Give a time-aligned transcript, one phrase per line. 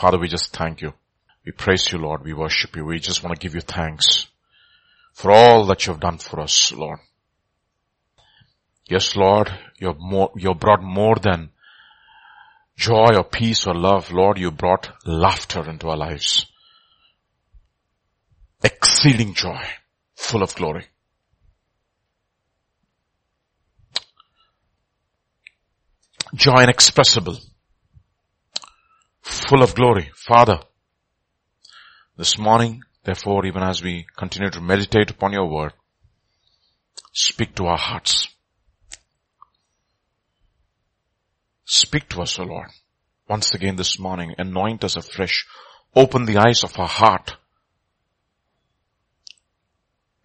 [0.00, 0.94] Father, we just thank you.
[1.44, 2.24] We praise you, Lord.
[2.24, 2.86] We worship you.
[2.86, 4.28] We just want to give you thanks
[5.12, 7.00] for all that you have done for us, Lord.
[8.88, 11.50] Yes, Lord, you have more, you have brought more than
[12.78, 14.10] joy or peace or love.
[14.10, 16.46] Lord, you brought laughter into our lives.
[18.64, 19.62] Exceeding joy,
[20.16, 20.86] full of glory.
[26.34, 27.38] Joy inexpressible,
[29.22, 30.10] full of glory.
[30.14, 30.60] Father,
[32.16, 35.72] this morning, therefore, even as we continue to meditate upon your word,
[37.12, 38.28] speak to our hearts.
[41.64, 42.68] Speak to us, O Lord.
[43.28, 45.46] Once again this morning, anoint us afresh.
[45.94, 47.36] Open the eyes of our heart.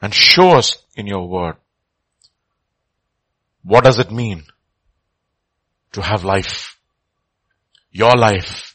[0.01, 1.55] And show us in your word.
[3.63, 4.43] What does it mean
[5.93, 6.77] to have life?
[7.91, 8.74] Your life.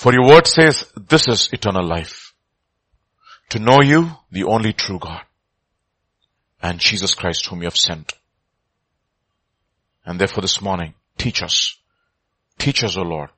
[0.00, 2.32] For your word says this is eternal life.
[3.50, 5.20] To know you, the only true God.
[6.62, 8.14] And Jesus Christ whom you have sent.
[10.06, 11.76] And therefore this morning, Teach us.
[12.56, 13.28] Teach us, O Lord.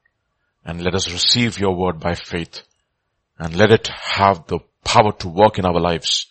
[0.65, 2.63] And let us receive your word by faith.
[3.41, 6.29] And let it have the power to work in our lives.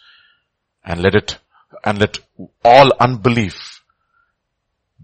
[0.85, 1.37] And let it,
[1.83, 2.19] and let
[2.63, 3.83] all unbelief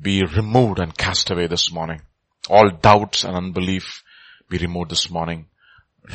[0.02, 2.02] be removed and cast away this morning.
[2.49, 4.03] All doubts and unbelief
[4.49, 5.47] be removed this morning.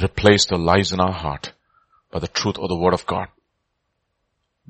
[0.03, 1.53] Replace the lies in our heart
[2.11, 3.29] by the truth of the word of God.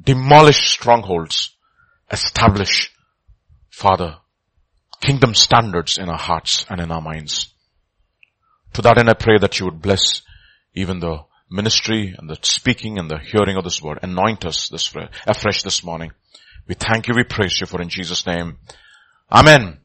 [0.01, 1.55] Demolish strongholds.
[2.11, 2.93] Establish,
[3.71, 4.17] Father,
[5.01, 7.53] kingdom standards in our hearts and in our minds.
[8.75, 10.23] To that end I pray that you would bless
[10.75, 13.99] even the ministry and the speaking and the hearing of this word.
[14.03, 14.93] Anoint us this
[15.27, 16.13] afresh this morning.
[16.67, 18.59] We thank you, we praise you for in Jesus name.
[19.31, 19.82] Amen.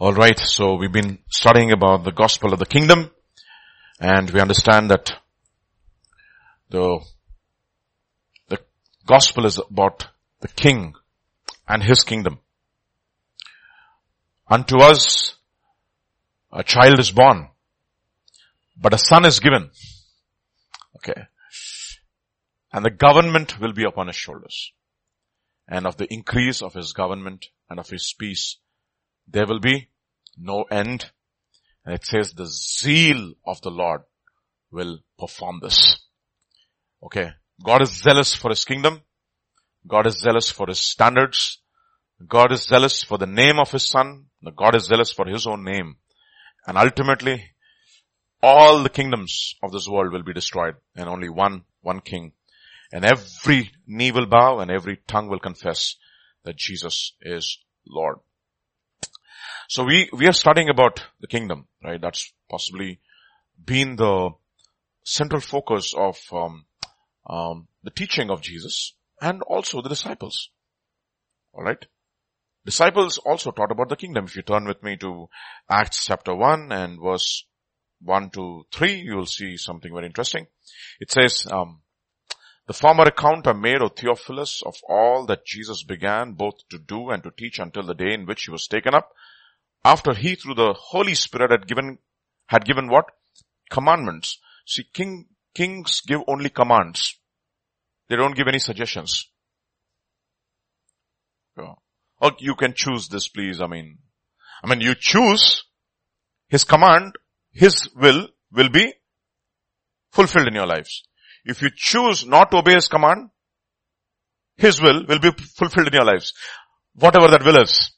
[0.00, 3.10] Alright, so we've been studying about the gospel of the kingdom
[4.00, 5.12] and we understand that
[6.70, 7.00] the,
[8.48, 8.58] the
[9.06, 10.08] gospel is about
[10.40, 10.94] the king
[11.68, 12.38] and his kingdom.
[14.48, 15.36] Unto us
[16.52, 17.48] a child is born,
[18.76, 19.70] but a son is given.
[20.96, 21.22] Okay.
[22.72, 24.72] And the government will be upon his shoulders.
[25.68, 28.58] And of the increase of his government and of his peace,
[29.28, 29.88] there will be
[30.36, 31.10] no end.
[31.84, 34.02] And it says the zeal of the Lord
[34.70, 35.98] will perform this.
[37.02, 37.30] Okay.
[37.64, 39.00] God is zealous for his kingdom.
[39.86, 41.58] God is zealous for his standards.
[42.26, 44.26] God is zealous for the name of his son.
[44.56, 45.96] God is zealous for his own name.
[46.66, 47.44] And ultimately,
[48.42, 52.32] all the kingdoms of this world will be destroyed and only one, one king.
[52.92, 55.96] And every knee will bow and every tongue will confess
[56.44, 58.18] that Jesus is Lord.
[59.68, 62.00] So we, we are studying about the kingdom, right?
[62.00, 63.00] That's possibly
[63.62, 64.30] been the
[65.02, 66.66] central focus of um,
[67.28, 70.50] um, the teaching of Jesus and also the disciples.
[71.52, 71.84] All right.
[72.64, 74.24] Disciples also taught about the kingdom.
[74.24, 75.28] If you turn with me to
[75.70, 77.44] Acts chapter 1 and verse
[78.02, 80.46] 1 to 3, you will see something very interesting.
[81.00, 81.82] It says, um,
[82.66, 87.10] the former account I made of Theophilus of all that Jesus began both to do
[87.10, 89.12] and to teach until the day in which he was taken up,
[89.86, 91.98] after he through the Holy Spirit had given,
[92.46, 93.04] had given what?
[93.70, 94.38] Commandments.
[94.66, 97.16] See, king, kings give only commands.
[98.08, 99.28] They don't give any suggestions.
[101.56, 101.76] Or
[102.20, 103.98] oh, you can choose this please, I mean.
[104.64, 105.64] I mean you choose
[106.48, 107.12] His command,
[107.52, 108.92] His will will be
[110.10, 111.04] fulfilled in your lives.
[111.44, 113.30] If you choose not to obey His command,
[114.56, 116.32] His will will be fulfilled in your lives.
[116.94, 117.95] Whatever that will is.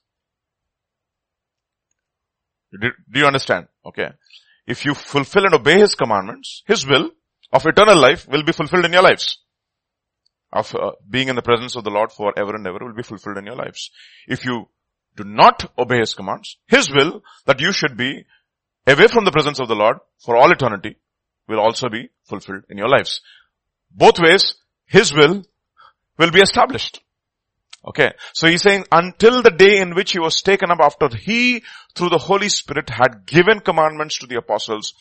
[2.72, 3.68] Do, you understand?
[3.84, 4.08] Okay.
[4.66, 7.10] If you fulfill and obey His commandments, His will
[7.52, 9.38] of eternal life will be fulfilled in your lives
[10.52, 13.38] of uh, being in the presence of the Lord forever and ever will be fulfilled
[13.38, 13.90] in your lives.
[14.26, 14.68] If you
[15.16, 18.24] do not obey His commands, His will that you should be
[18.86, 20.96] away from the presence of the Lord for all eternity
[21.46, 23.20] will also be fulfilled in your lives.
[23.90, 24.54] Both ways,
[24.86, 25.44] His will
[26.18, 27.00] will be established.
[27.84, 28.12] Okay.
[28.32, 31.62] So he's saying until the day in which he was taken up after he
[31.94, 34.94] through the Holy Spirit had given commandments to the apostles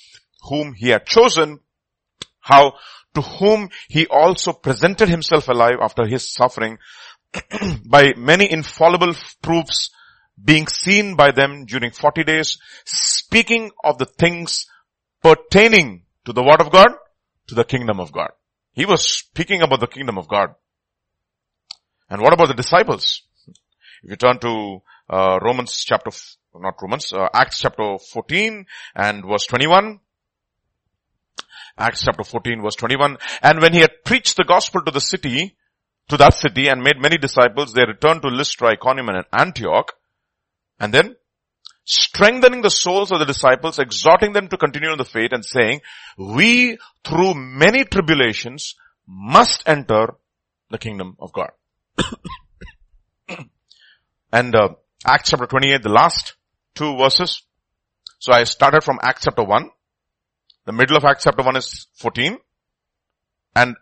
[0.43, 1.59] whom he had chosen
[2.39, 2.73] how
[3.15, 6.77] to whom he also presented himself alive after his suffering
[7.85, 9.89] by many infallible proofs
[10.41, 14.67] being seen by them during 40 days, speaking of the things
[15.23, 16.89] pertaining to the word of God,
[17.47, 18.29] to the kingdom of God.
[18.73, 20.53] He was speaking about the kingdom of God.
[22.09, 23.23] And what about the disciples?
[24.03, 26.11] If you turn to uh, Romans chapter,
[26.55, 28.65] not Romans, uh, Acts chapter 14
[28.95, 29.99] and verse 21,
[31.77, 33.17] Acts chapter 14 verse 21.
[33.41, 35.55] And when he had preached the gospel to the city,
[36.09, 39.93] to that city and made many disciples, they returned to Lystra, Iconium and Antioch.
[40.79, 41.15] And then
[41.83, 45.81] strengthening the souls of the disciples, exhorting them to continue in the faith and saying,
[46.17, 48.75] we through many tribulations
[49.07, 50.15] must enter
[50.69, 51.49] the kingdom of God.
[54.31, 54.69] and uh,
[55.05, 56.35] Acts chapter 28, the last
[56.75, 57.43] two verses.
[58.19, 59.69] So I started from Acts chapter 1.
[60.65, 62.37] The middle of Acts chapter 1 is 14.
[63.55, 63.75] And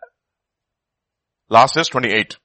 [1.48, 2.36] last is 28.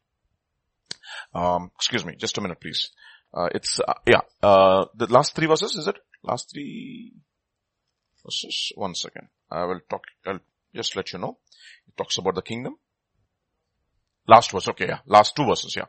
[1.34, 2.90] Um, excuse me, just a minute please.
[3.34, 5.98] Uh, it's, uh, yeah, uh, the last three verses, is it?
[6.24, 7.14] Last three
[8.26, 8.74] verses?
[8.76, 9.28] One second.
[9.50, 10.40] I will talk, I'll
[10.76, 11.38] just let you know.
[11.88, 12.78] It talks about the kingdom.
[14.32, 15.00] Last verse, okay, yeah.
[15.06, 15.88] Last two verses, yeah.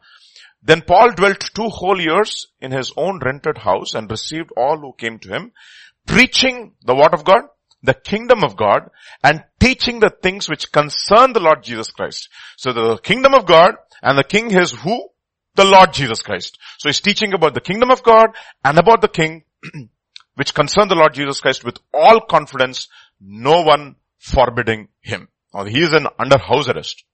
[0.63, 4.93] Then Paul dwelt two whole years in his own rented house and received all who
[4.93, 5.53] came to him,
[6.07, 7.43] preaching the word of God,
[7.83, 8.91] the kingdom of God,
[9.23, 12.29] and teaching the things which concern the Lord Jesus Christ.
[12.57, 15.09] So the kingdom of God and the king is who?
[15.55, 16.59] The Lord Jesus Christ.
[16.79, 18.29] So he's teaching about the kingdom of God
[18.65, 19.45] and about the king,
[20.35, 22.89] which concern the Lord Jesus Christ with all confidence,
[23.21, 25.29] no one forbidding him.
[25.67, 27.05] He is in under house arrest.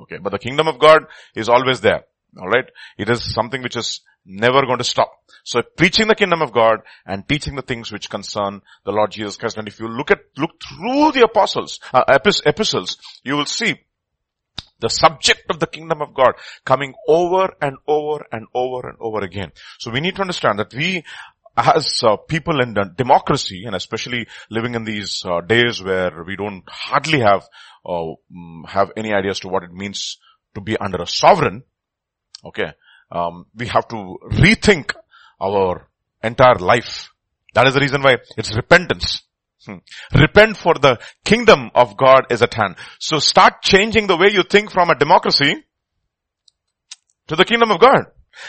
[0.00, 2.04] Okay, but the kingdom of God is always there.
[2.36, 2.70] Alright?
[2.98, 5.10] It is something which is never going to stop.
[5.44, 9.36] So preaching the kingdom of God and teaching the things which concern the Lord Jesus
[9.36, 9.56] Christ.
[9.56, 12.04] And if you look at, look through the apostles, uh,
[12.44, 13.80] epistles, you will see
[14.80, 16.34] the subject of the kingdom of God
[16.64, 19.52] coming over and over and over and over again.
[19.78, 21.04] So we need to understand that we
[21.58, 26.62] as uh, people in democracy and especially living in these uh, days where we don't
[26.68, 27.48] hardly have
[27.84, 28.12] uh,
[28.66, 30.18] have any ideas to what it means
[30.54, 31.62] to be under a sovereign
[32.44, 32.72] okay
[33.10, 34.94] um, we have to rethink
[35.40, 35.88] our
[36.22, 37.10] entire life
[37.54, 39.22] that is the reason why it's repentance
[39.66, 39.78] Hmm.
[40.14, 42.76] Repent for the kingdom of God is at hand.
[42.98, 45.64] So start changing the way you think from a democracy
[47.26, 48.06] to the kingdom of God.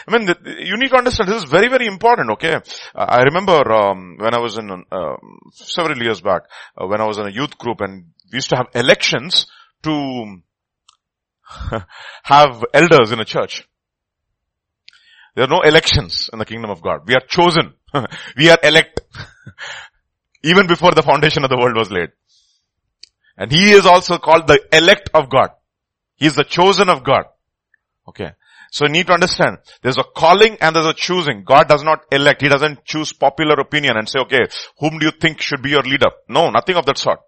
[0.07, 2.55] I mean, you need to understand this is very, very important, okay?
[2.55, 2.59] Uh,
[2.95, 5.15] I remember, um, when I was in, uh,
[5.51, 6.43] several years back,
[6.77, 9.47] uh, when I was in a youth group and we used to have elections
[9.83, 10.41] to
[12.23, 13.67] have elders in a church.
[15.35, 17.07] There are no elections in the kingdom of God.
[17.07, 17.73] We are chosen.
[18.37, 19.01] we are elect.
[20.43, 22.09] Even before the foundation of the world was laid.
[23.37, 25.51] And he is also called the elect of God.
[26.15, 27.25] He is the chosen of God.
[28.07, 28.31] Okay.
[28.71, 31.43] So you need to understand, there's a calling and there's a choosing.
[31.43, 32.41] God does not elect.
[32.41, 34.47] He doesn't choose popular opinion and say, okay,
[34.79, 36.11] whom do you think should be your leader?
[36.27, 37.19] No, nothing of that sort.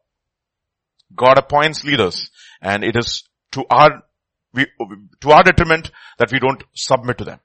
[1.16, 2.30] God appoints leaders
[2.62, 3.24] and it is
[3.54, 4.04] to our,
[4.54, 4.68] we,
[5.22, 7.40] to our detriment that we don't submit to them.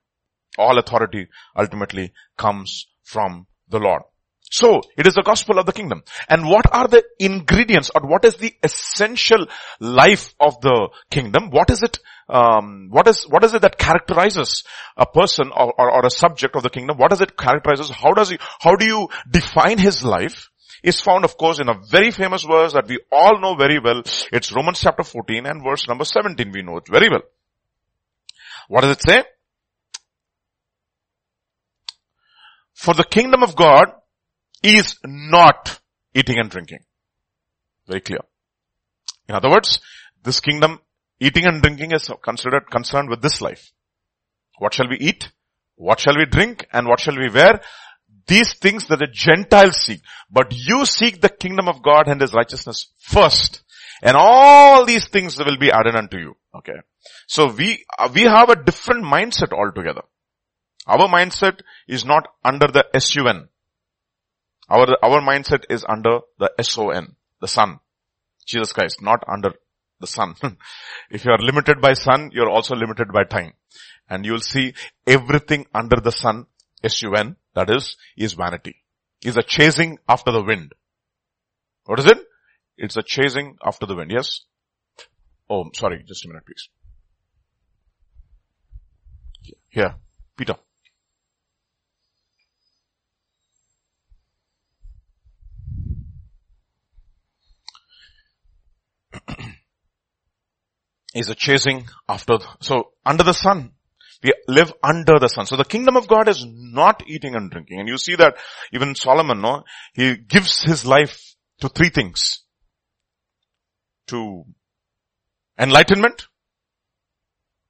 [0.59, 4.03] All authority ultimately comes from the Lord.
[4.49, 6.05] So, it is the gospel of the kingdom.
[6.29, 9.47] And what are the ingredients or what is the essential
[9.81, 11.51] life of the kingdom?
[11.51, 11.99] What is it,
[12.29, 14.63] um, what is, what is it that characterizes
[14.97, 16.97] a person or, or, or a subject of the kingdom?
[16.97, 17.91] What does it characterizes?
[17.91, 20.49] How does he, how do you define his life?
[20.83, 24.03] Is found of course in a very famous verse that we all know very well.
[24.31, 26.53] It's Romans chapter 14 and verse number 17.
[26.53, 27.23] We know it very well.
[28.69, 29.25] What does it say?
[32.75, 33.91] For the kingdom of God
[34.63, 35.81] is not
[36.15, 36.81] eating and drinking.
[37.87, 38.21] Very clear.
[39.29, 39.81] In other words,
[40.23, 40.81] this kingdom,
[41.21, 43.73] eating and drinking is considered concerned with this life.
[44.59, 45.31] What shall we eat?
[45.77, 46.67] What shall we drink?
[46.73, 47.61] And what shall we wear?
[48.27, 50.01] These things that the Gentiles seek.
[50.31, 53.63] But you seek the kingdom of God and His righteousness first.
[54.03, 56.37] And all these things will be added unto you.
[56.55, 56.81] Okay.
[57.27, 60.03] So we, we have a different mindset altogether.
[60.87, 63.49] Our mindset is not under the SUN.
[64.69, 67.79] Our, our mindset is under the S-O-N, the Son.
[68.47, 69.53] Jesus Christ, not under
[70.01, 70.35] the Son.
[71.11, 73.53] if you are limited by Son, you are also limited by time.
[74.09, 74.75] And you will see
[75.07, 76.47] everything under the Sun,
[76.83, 78.77] S-U-N, that is, is vanity.
[79.23, 80.73] Is a chasing after the wind.
[81.87, 82.19] What is it?
[82.77, 84.43] It's a chasing after the wind, yes?
[85.49, 86.69] Oh, sorry, just a minute please.
[89.69, 89.95] Here,
[90.37, 90.57] Peter.
[101.15, 103.73] is a chasing after, so under the sun.
[104.23, 105.47] We live under the sun.
[105.47, 107.81] So the kingdom of God is not eating and drinking.
[107.81, 108.37] And you see that
[108.73, 112.43] even Solomon, no, he gives his life to three things.
[114.09, 114.45] To
[115.59, 116.29] enlightenment,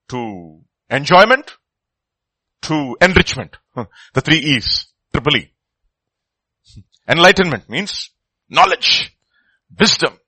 [0.09, 1.57] to enjoyment,
[2.63, 3.57] to enrichment.
[3.75, 5.53] The three E's, triple E.
[7.09, 8.11] Enlightenment means
[8.49, 9.17] knowledge,
[9.79, 10.19] wisdom,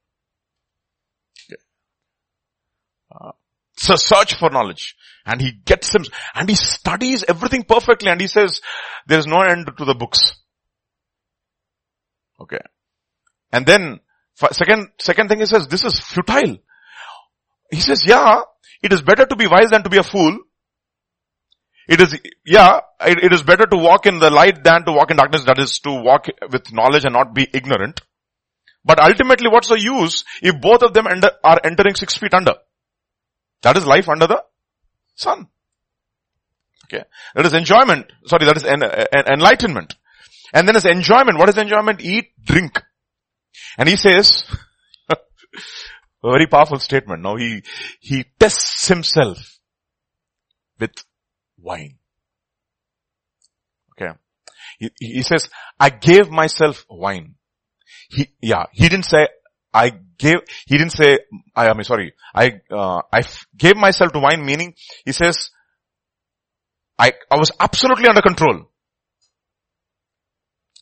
[3.97, 4.97] search for knowledge.
[5.25, 6.05] And he gets him,
[6.35, 8.61] and he studies everything perfectly and he says,
[9.07, 10.21] there is no end to the books.
[12.41, 12.61] Okay.
[13.53, 14.01] And then,
[14.53, 16.59] second, second thing he says, this is futile.
[17.71, 18.41] He says, yeah,
[18.83, 20.39] it is better to be wise than to be a fool.
[21.89, 25.11] It is, yeah, it, it is better to walk in the light than to walk
[25.11, 25.45] in darkness.
[25.45, 28.01] That is to walk with knowledge and not be ignorant.
[28.85, 32.55] But ultimately what's the use if both of them are entering six feet under?
[33.63, 34.43] That is life under the
[35.15, 35.49] sun.
[36.85, 37.05] Okay.
[37.35, 38.07] That is enjoyment.
[38.27, 39.95] Sorry, that is en, en, enlightenment.
[40.55, 41.39] And then is enjoyment.
[41.39, 42.01] What is enjoyment?
[42.01, 42.83] Eat, drink.
[43.77, 44.45] And he says,
[45.11, 45.17] a
[46.23, 47.23] very powerful statement.
[47.23, 47.63] Now he,
[48.01, 49.59] he tests himself
[50.79, 50.93] with
[51.61, 51.99] wine.
[53.93, 54.13] Okay.
[54.79, 57.35] He, he says, I gave myself wine.
[58.09, 59.29] He, yeah, he didn't say,
[59.75, 61.21] I gave, he didn't say,
[61.55, 63.23] I am sorry, I, uh, I
[63.57, 65.51] gave myself to wine meaning, he says,
[66.99, 68.71] I, I was absolutely under control.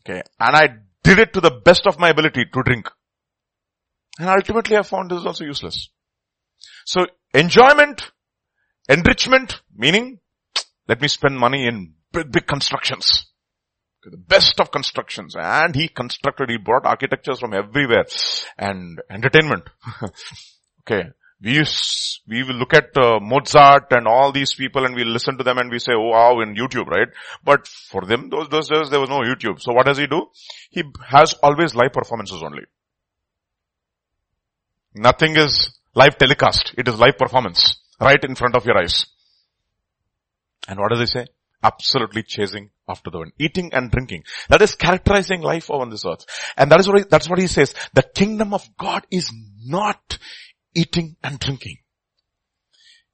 [0.00, 0.22] Okay.
[0.40, 0.68] And I
[1.02, 2.88] did it to the best of my ability to drink.
[4.18, 5.90] And ultimately I found this is also useless.
[6.86, 8.10] So enjoyment,
[8.88, 10.20] enrichment, meaning,
[10.88, 13.26] let me spend money in big, big constructions
[14.10, 18.06] the best of constructions and he constructed, he brought architectures from everywhere
[18.58, 19.68] and entertainment.
[20.82, 21.10] okay.
[21.42, 25.36] We use, we will look at uh, Mozart and all these people and we listen
[25.36, 27.08] to them and we say, oh wow, in YouTube, right?
[27.44, 29.60] But for them, those, those days there was no YouTube.
[29.60, 30.26] So what does he do?
[30.70, 32.62] He has always live performances only.
[34.94, 36.74] Nothing is live telecast.
[36.78, 39.06] It is live performance right in front of your eyes.
[40.66, 41.26] And what does he say?
[41.62, 44.24] absolutely chasing after the wind, eating and drinking.
[44.48, 46.24] That is characterizing life on this earth.
[46.56, 47.74] And that is what he, that's what he says.
[47.94, 49.30] The kingdom of God is
[49.64, 50.18] not
[50.74, 51.78] eating and drinking.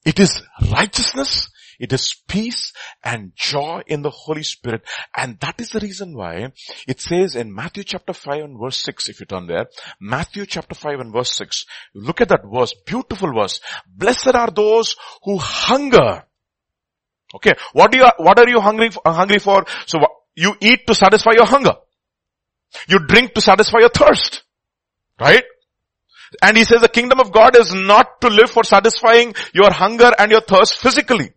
[0.04, 1.48] It is righteousness,
[1.78, 4.82] it is peace and joy in the Holy Spirit.
[5.16, 6.52] And that is the reason why
[6.86, 9.66] it says in Matthew chapter 5 and verse 6, if you turn there,
[10.00, 11.64] Matthew chapter 5 and verse 6,
[11.94, 13.60] look at that verse, beautiful verse.
[13.86, 16.24] Blessed are those who hunger
[17.34, 17.52] Okay.
[17.72, 19.64] What do you, what are you hungry, hungry for?
[19.86, 19.98] So
[20.34, 21.74] you eat to satisfy your hunger.
[22.88, 24.42] You drink to satisfy your thirst.
[25.20, 25.44] Right?
[26.40, 30.10] And he says the kingdom of God is not to live for satisfying your hunger
[30.18, 31.32] and your thirst physically.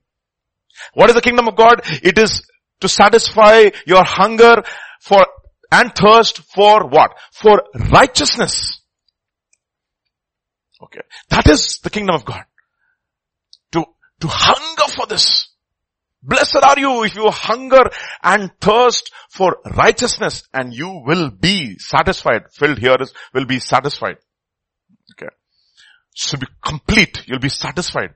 [0.93, 1.81] What is the kingdom of God?
[2.03, 2.47] It is
[2.81, 4.63] to satisfy your hunger
[5.01, 5.25] for
[5.71, 7.17] and thirst for what?
[7.31, 8.81] For righteousness.
[10.81, 11.01] Okay.
[11.29, 12.43] That is the kingdom of God.
[13.73, 13.85] To,
[14.21, 15.49] to hunger for this.
[16.25, 17.84] Blessed are you if you hunger
[18.24, 22.51] and thirst for righteousness and you will be satisfied.
[22.51, 24.17] Filled here is, will be satisfied.
[25.12, 25.32] Okay.
[26.15, 27.27] So be complete.
[27.27, 28.15] You'll be satisfied.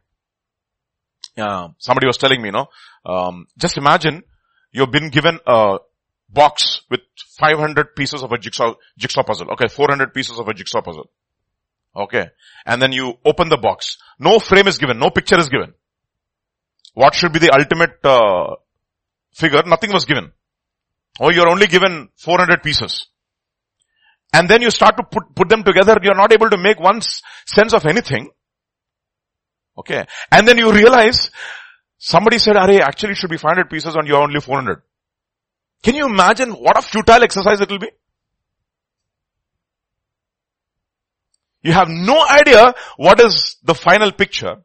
[1.38, 1.68] Yeah.
[1.78, 2.68] Somebody was telling me, you know,
[3.06, 4.24] um, just imagine
[4.72, 5.78] you've been given a
[6.30, 7.02] box with
[7.38, 9.52] 500 pieces of a jigsaw, jigsaw puzzle.
[9.52, 9.68] Okay.
[9.68, 11.12] 400 pieces of a jigsaw puzzle.
[11.96, 12.30] Okay.
[12.66, 13.98] And then you open the box.
[14.18, 14.98] No frame is given.
[14.98, 15.76] No picture is given.
[17.00, 18.56] What should be the ultimate uh,
[19.34, 19.64] figure?
[19.66, 20.34] Nothing was given.
[21.22, 23.08] Oh, you're only given 400 pieces.
[24.34, 27.00] And then you start to put, put them together, you're not able to make one
[27.46, 28.30] sense of anything.
[29.78, 30.06] Okay.
[30.30, 31.32] And then you realize,
[32.00, 34.82] somebody said, Are actually should be 500 pieces and you're only 400.
[35.82, 37.92] Can you imagine what a futile exercise it will be?
[41.62, 44.58] You have no idea what is the final picture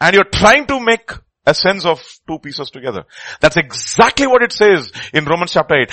[0.00, 1.10] and you're trying to make
[1.46, 3.04] a sense of two pieces together.
[3.40, 5.90] That's exactly what it says in Romans chapter 8.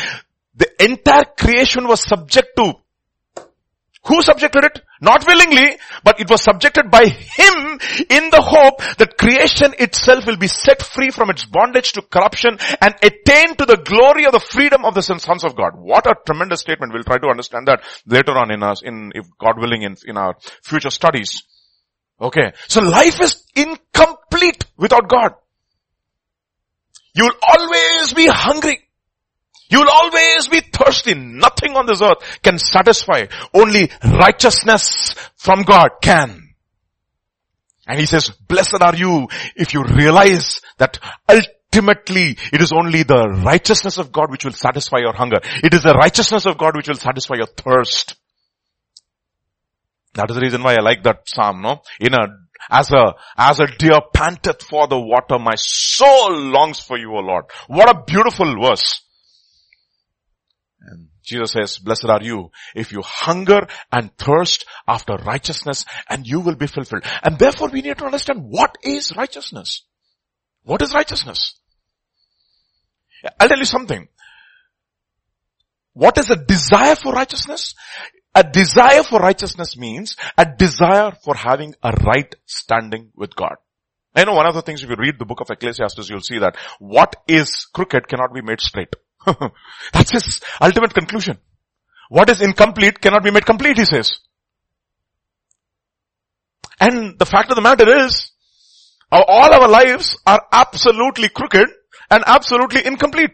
[0.55, 2.73] The entire creation was subject to
[4.05, 4.81] who subjected it?
[5.01, 10.37] Not willingly, but it was subjected by Him in the hope that creation itself will
[10.37, 14.39] be set free from its bondage to corruption and attain to the glory of the
[14.39, 15.73] freedom of the sons of God.
[15.75, 16.93] What a tremendous statement.
[16.93, 20.17] We'll try to understand that later on in us, in, if God willing, in, in
[20.17, 21.43] our future studies.
[22.19, 22.53] Okay.
[22.67, 25.33] So life is incomplete without God.
[27.13, 28.79] You'll always be hungry.
[29.69, 31.15] You'll always be thirsty.
[31.15, 33.25] Nothing on this earth can satisfy.
[33.53, 36.49] Only righteousness from God can.
[37.87, 43.27] And he says, blessed are you if you realize that ultimately it is only the
[43.45, 45.39] righteousness of God which will satisfy your hunger.
[45.63, 48.15] It is the righteousness of God which will satisfy your thirst.
[50.15, 51.81] That is the reason why I like that psalm, no?
[51.99, 52.27] In a,
[52.69, 57.19] as a, as a deer panteth for the water, my soul longs for you, O
[57.19, 57.45] Lord.
[57.67, 59.01] What a beautiful verse.
[60.79, 66.39] And Jesus says, blessed are you if you hunger and thirst after righteousness and you
[66.39, 67.03] will be fulfilled.
[67.23, 69.83] And therefore we need to understand what is righteousness.
[70.63, 71.59] What is righteousness?
[73.39, 74.07] I'll tell you something.
[75.93, 77.73] What is a desire for righteousness?
[78.35, 83.55] A desire for righteousness means a desire for having a right standing with God.
[84.13, 86.39] I know one of the things if you read the book of Ecclesiastes, you'll see
[86.39, 88.93] that what is crooked cannot be made straight.
[89.93, 91.37] That's his ultimate conclusion.
[92.09, 94.19] What is incomplete cannot be made complete, he says.
[96.79, 98.31] And the fact of the matter is,
[99.11, 101.67] all our lives are absolutely crooked
[102.11, 103.31] and absolutely incomplete.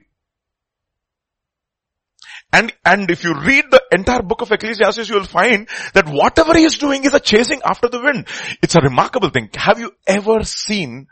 [2.53, 6.53] And, and if you read the entire book of Ecclesiastes, you will find that whatever
[6.53, 8.27] he is doing is a chasing after the wind.
[8.61, 9.49] It's a remarkable thing.
[9.55, 11.07] Have you ever seen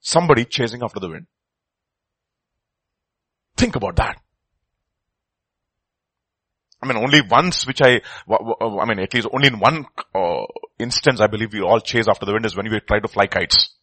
[0.00, 1.26] somebody chasing after the wind?
[3.56, 4.18] Think about that.
[6.80, 10.44] I mean, only once which I, I mean, at least only in one uh,
[10.78, 13.26] instance I believe we all chase after the wind is when we try to fly
[13.26, 13.74] kites.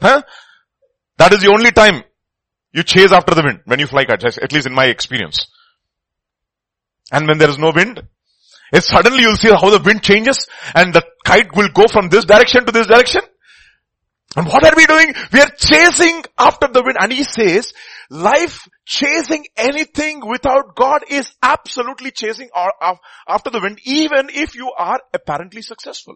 [0.00, 0.22] Huh?
[1.18, 2.04] That is the only time
[2.72, 5.46] you chase after the wind when you fly kites, at least in my experience.
[7.12, 8.02] And when there is no wind,
[8.72, 12.24] it suddenly you'll see how the wind changes and the kite will go from this
[12.24, 13.22] direction to this direction.
[14.36, 15.12] And what are we doing?
[15.32, 16.98] We are chasing after the wind.
[17.00, 17.72] And he says,
[18.10, 22.48] life chasing anything without God is absolutely chasing
[23.26, 26.14] after the wind, even if you are apparently successful.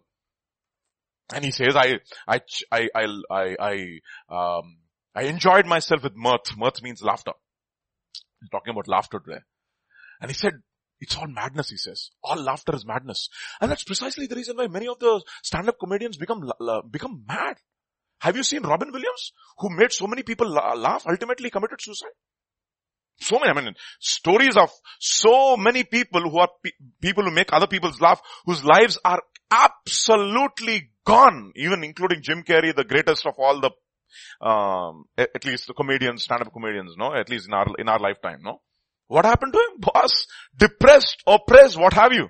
[1.34, 1.94] And he says, I,
[2.28, 4.76] I, I, I, I, um,
[5.14, 6.56] I enjoyed myself with mirth.
[6.56, 7.32] Mirth means laughter.
[8.50, 9.40] Talking about laughter today.
[10.20, 10.54] And he said,
[11.00, 12.10] it's all madness, he says.
[12.22, 13.28] All laughter is madness.
[13.60, 16.50] And that's precisely the reason why many of the stand-up comedians become,
[16.90, 17.56] become mad.
[18.20, 22.12] Have you seen Robin Williams, who made so many people laugh, ultimately committed suicide?
[23.20, 27.52] So many, I mean, stories of so many people who are pe- people who make
[27.52, 33.34] other people's laugh, whose lives are absolutely gone, even including Jim Carrey, the greatest of
[33.38, 33.70] all the
[34.40, 37.14] um, at least the comedians, stand-up comedians, no?
[37.14, 38.60] At least in our, in our lifetime, no?
[39.06, 39.80] What happened to him?
[39.80, 42.28] Boss, depressed, oppressed, what have you?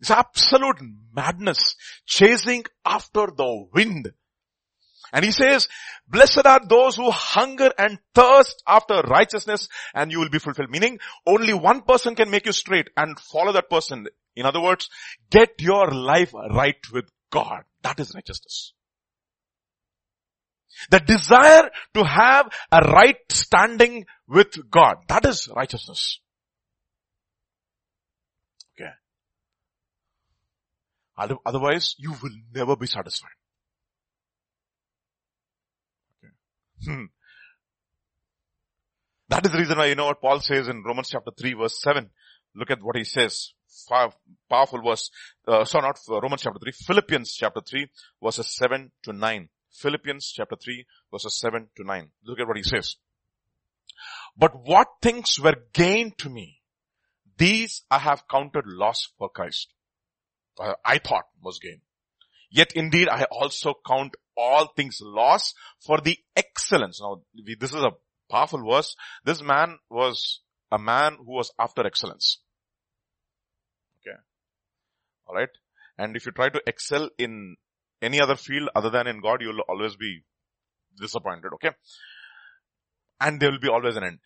[0.00, 0.78] It's absolute
[1.14, 4.10] madness, chasing after the wind.
[5.12, 5.68] And he says,
[6.08, 10.70] blessed are those who hunger and thirst after righteousness and you will be fulfilled.
[10.70, 14.06] Meaning, only one person can make you straight and follow that person.
[14.34, 14.88] In other words,
[15.30, 17.64] get your life right with God.
[17.82, 18.72] That is righteousness.
[20.90, 24.96] The desire to have a right standing with God.
[25.08, 26.20] That is righteousness.
[28.76, 28.90] Okay.
[31.44, 33.30] Otherwise, you will never be satisfied.
[36.24, 36.92] Okay.
[36.92, 37.04] Hmm.
[39.28, 41.80] That is the reason why you know what Paul says in Romans chapter 3 verse
[41.80, 42.10] 7.
[42.54, 43.54] Look at what he says.
[43.88, 44.14] Five,
[44.50, 45.10] Powerful verse.
[45.48, 46.72] Uh, so not Romans chapter 3.
[46.72, 47.86] Philippians chapter 3
[48.22, 49.48] verses 7 to 9.
[49.72, 52.10] Philippians chapter 3 verses 7 to 9.
[52.24, 52.96] Look at what he says.
[54.36, 56.60] But what things were gained to me,
[57.36, 59.72] these I have counted loss for Christ.
[60.58, 61.80] Uh, I thought was gain.
[62.50, 67.00] Yet indeed I also count all things loss for the excellence.
[67.00, 67.92] Now this is a
[68.30, 68.94] powerful verse.
[69.24, 72.38] This man was a man who was after excellence.
[74.00, 74.16] Okay.
[75.28, 75.50] Alright.
[75.98, 77.56] And if you try to excel in
[78.02, 80.22] any other field other than in God, you'll always be
[81.00, 81.70] disappointed, okay?
[83.20, 84.18] And there will be always an end.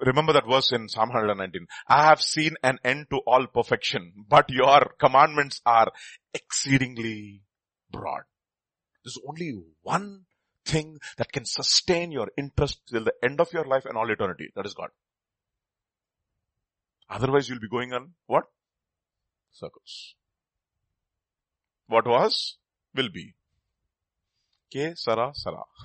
[0.00, 1.66] Remember that verse in Psalm 119.
[1.88, 5.92] I have seen an end to all perfection, but your commandments are
[6.34, 7.42] exceedingly
[7.90, 8.22] broad.
[9.04, 10.24] There's only one
[10.64, 14.48] thing that can sustain your interest till the end of your life and all eternity.
[14.56, 14.88] That is God.
[17.08, 18.44] Otherwise you'll be going on what?
[19.52, 20.14] Circles.
[21.86, 22.56] What was?
[22.94, 23.34] Will be.
[24.70, 25.62] Que Sera Sera.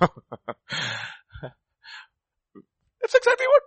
[3.00, 3.62] That's exactly what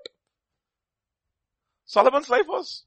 [1.86, 2.84] Solomon's life was.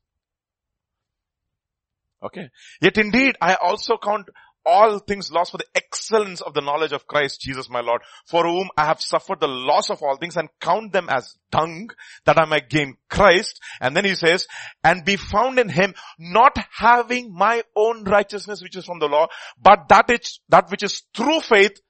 [2.22, 2.50] Okay.
[2.80, 4.28] Yet indeed, I also count
[4.66, 8.42] all things lost for the excellence of the knowledge of Christ Jesus my Lord, for
[8.42, 11.88] whom I have suffered the loss of all things and count them as dung
[12.24, 13.60] that I might gain Christ.
[13.80, 14.46] And then he says,
[14.82, 19.28] and be found in him, not having my own righteousness which is from the law,
[19.62, 21.80] but that is, that which is through faith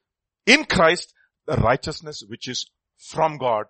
[0.45, 1.13] in Christ,
[1.47, 3.65] the righteousness which is from God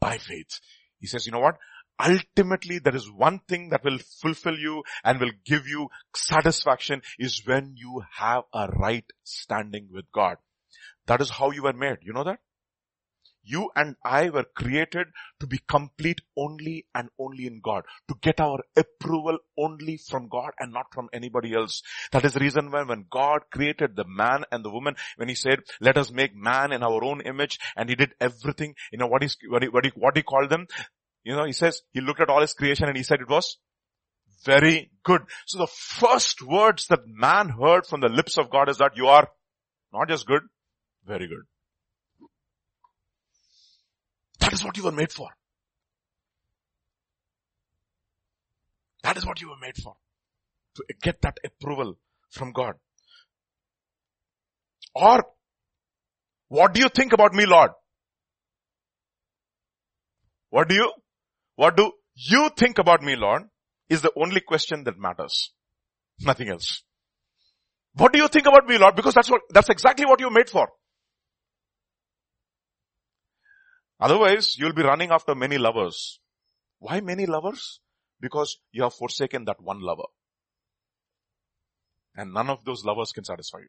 [0.00, 0.60] by faith.
[0.98, 1.56] He says, you know what?
[2.06, 7.42] Ultimately there is one thing that will fulfill you and will give you satisfaction is
[7.46, 10.36] when you have a right standing with God.
[11.06, 11.98] That is how you were made.
[12.02, 12.40] You know that?
[13.44, 15.08] you and I were created
[15.40, 20.50] to be complete only and only in God, to get our approval only from God
[20.58, 21.82] and not from anybody else.
[22.12, 25.34] That is the reason why when God created the man and the woman, when he
[25.34, 29.06] said, let us make man in our own image, and he did everything, you know,
[29.06, 30.66] what he, what he, what he called them?
[31.24, 33.58] You know, he says, he looked at all his creation and he said it was
[34.44, 35.22] very good.
[35.46, 39.06] So the first words that man heard from the lips of God is that you
[39.06, 39.28] are
[39.92, 40.42] not just good,
[41.06, 41.44] very good.
[44.40, 45.28] That is what you were made for.
[49.02, 49.94] That is what you were made for.
[50.76, 51.98] To get that approval
[52.30, 52.74] from God.
[54.94, 55.24] Or,
[56.48, 57.70] what do you think about me, Lord?
[60.50, 60.92] What do you,
[61.62, 63.42] what do you think about me, Lord?
[63.88, 65.52] Is the only question that matters.
[66.18, 66.82] Nothing else.
[67.94, 68.96] What do you think about me, Lord?
[68.96, 70.68] Because that's what, that's exactly what you're made for.
[74.00, 76.18] Otherwise, you'll be running after many lovers.
[76.80, 77.78] Why many lovers?
[78.20, 80.10] Because you have forsaken that one lover.
[82.16, 83.68] And none of those lovers can satisfy you.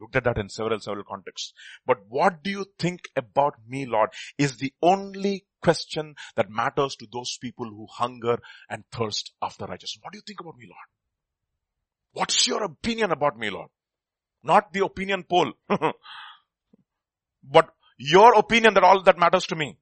[0.00, 1.52] Looked at that in several, several contexts.
[1.86, 7.06] But what do you think about me, Lord, is the only question that matters to
[7.12, 10.00] those people who hunger and thirst after righteousness.
[10.02, 10.88] What do you think about me, Lord?
[12.12, 13.68] What's your opinion about me, Lord?
[14.42, 15.52] Not the opinion poll.
[17.42, 19.76] but your opinion that all that matters to me.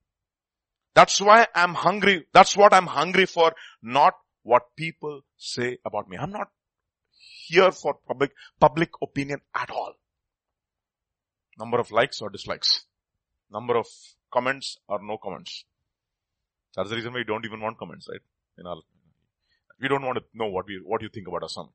[0.94, 2.26] That's why I'm hungry.
[2.32, 3.52] That's what I'm hungry for,
[3.82, 6.16] not what people say about me.
[6.16, 6.48] I'm not
[7.46, 9.94] here for public, public opinion at all.
[11.58, 12.84] Number of likes or dislikes.
[13.50, 13.86] Number of
[14.32, 15.64] comments or no comments.
[16.74, 18.20] That's the reason why we don't even want comments, right?
[18.58, 18.76] In our,
[19.80, 21.68] we don't want to know what we, what you think about our son.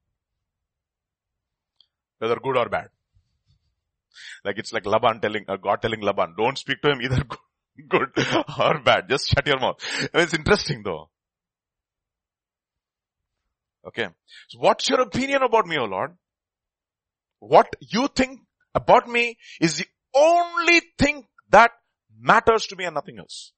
[2.20, 2.90] Whether good or bad.
[4.44, 7.24] Like it's like Laban telling, uh, God telling Laban, don't speak to him either
[7.90, 8.10] good
[8.60, 9.10] or bad.
[9.10, 9.78] Just shut your mouth.
[10.14, 11.10] It's interesting though.
[13.88, 14.08] Okay.
[14.50, 16.16] So what's your opinion about me, O Lord?
[17.40, 18.42] What you think
[18.74, 21.72] about me is the only thing that
[22.20, 23.52] matters to me and nothing else.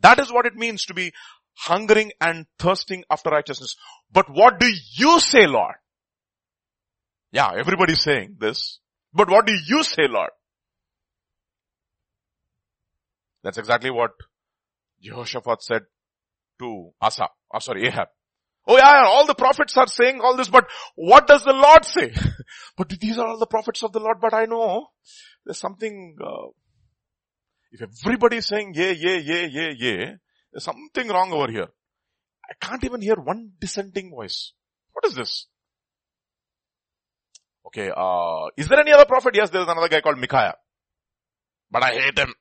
[0.00, 1.12] That is what it means to be
[1.54, 3.76] hungering and thirsting after righteousness.
[4.12, 5.74] But what do you say, Lord?
[7.32, 8.80] Yeah, everybody's saying this.
[9.12, 10.30] But what do you say, Lord?
[13.42, 14.12] That's exactly what
[15.00, 15.82] Jehoshaphat said
[16.58, 18.08] to Asa, oh sorry, Ahab.
[18.66, 22.12] Oh yeah, all the prophets are saying all this, but what does the Lord say?
[22.76, 24.88] but these are all the prophets of the Lord, but I know
[25.44, 26.48] there's something, uh,
[27.72, 30.12] if everybody is saying yeah, yeah, yeah, yeah, yeah,
[30.52, 31.68] there's something wrong over here.
[32.44, 34.52] I can't even hear one dissenting voice.
[34.92, 35.46] What is this?
[37.66, 39.34] Okay, uh, is there any other prophet?
[39.34, 40.54] Yes, there is another guy called Micaiah.
[41.70, 42.34] But I hate him.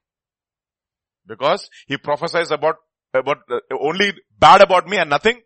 [1.28, 2.78] Because he prophesies about,
[3.14, 5.40] about, uh, only bad about me and nothing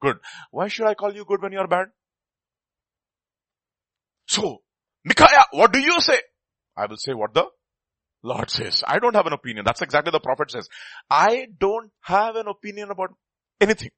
[0.00, 0.16] good.
[0.50, 1.86] Why should I call you good when you are bad?
[4.28, 4.62] So,
[5.04, 6.20] Micaiah, what do you say?
[6.76, 7.46] I will say what the
[8.22, 8.82] Lord says.
[8.86, 9.64] I don't have an opinion.
[9.64, 10.68] That's exactly the prophet says.
[11.08, 13.10] I don't have an opinion about
[13.60, 13.90] anything.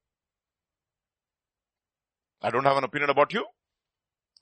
[2.42, 3.44] I don't have an opinion about you.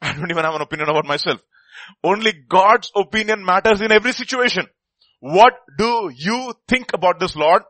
[0.02, 1.40] I don't even have an opinion about myself.
[2.02, 4.66] Only God's opinion matters in every situation.
[5.20, 7.62] What do you think about this Lord?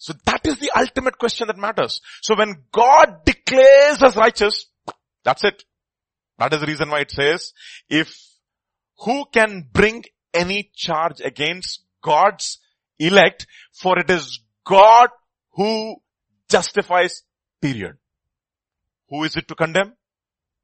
[0.00, 2.00] So that is the ultimate question that matters.
[2.22, 4.66] So when God declares us righteous,
[5.24, 5.62] that's it.
[6.38, 7.52] That is the reason why it says,
[7.90, 8.18] if
[9.00, 12.60] who can bring any charge against God's
[12.98, 15.10] elect, for it is God
[15.50, 15.96] who
[16.48, 17.22] justifies,
[17.60, 17.98] period.
[19.10, 19.92] Who is it to condemn?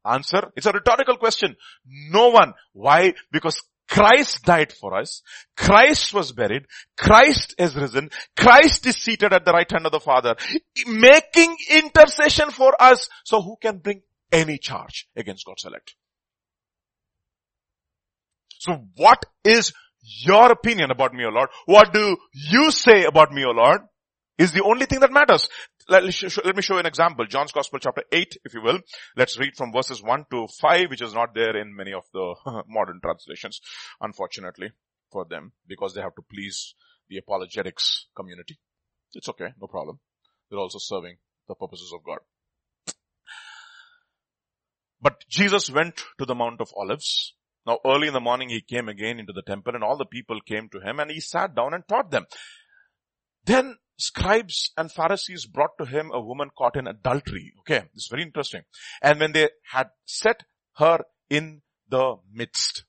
[0.03, 1.57] Answer, it's a rhetorical question.
[1.85, 2.55] No one.
[2.73, 3.13] Why?
[3.31, 5.23] Because Christ died for us.
[5.57, 6.67] Christ was buried.
[6.97, 8.11] Christ is risen.
[8.37, 10.35] Christ is seated at the right hand of the Father,
[10.87, 13.09] making intercession for us.
[13.25, 15.95] So who can bring any charge against God's elect?
[18.59, 21.51] So what is your opinion about me, O Lord?
[21.67, 23.83] What do you say about me, O Lord?
[24.39, 25.49] Is the only thing that matters.
[25.89, 27.27] Let, me show you an example.
[27.27, 28.81] John's Gospel chapter 8, if you will.
[29.17, 32.35] Let's read from verses 1 to 5, which is not there in many of the
[32.69, 33.61] modern translations,
[34.01, 34.71] unfortunately
[35.13, 36.75] for them, because they have to please
[37.09, 38.59] the apologetics community.
[39.15, 40.01] It's okay, no problem.
[40.51, 41.19] They're also serving
[41.49, 42.19] the purposes of God.
[45.01, 47.35] But Jesus went to the Mount of Olives.
[47.65, 50.41] Now early in the morning he came again into the temple and all the people
[50.41, 52.27] came to him and he sat down and taught them.
[53.45, 57.53] Then scribes and Pharisees brought to him a woman caught in adultery.
[57.61, 58.63] Okay, this is very interesting.
[59.03, 60.43] And when they had set
[60.77, 62.85] her in the midst,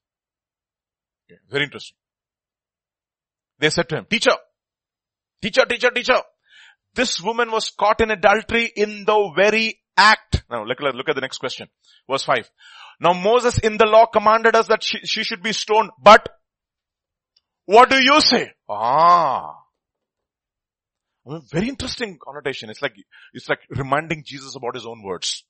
[1.29, 1.97] Okay, very interesting.
[3.59, 4.35] They said to him, teacher,
[5.41, 6.21] teacher, teacher, teacher,
[6.93, 10.43] this woman was caught in adultery in the very act.
[10.49, 11.67] Now look, look at the next question.
[12.09, 12.49] Verse 5.
[13.01, 16.29] Now Moses in the law commanded us that she, she should be stoned, but
[17.65, 18.53] what do you say?
[18.69, 19.55] Ah.
[21.51, 22.69] Very interesting connotation.
[22.69, 22.95] It's like,
[23.33, 25.43] it's like reminding Jesus about his own words.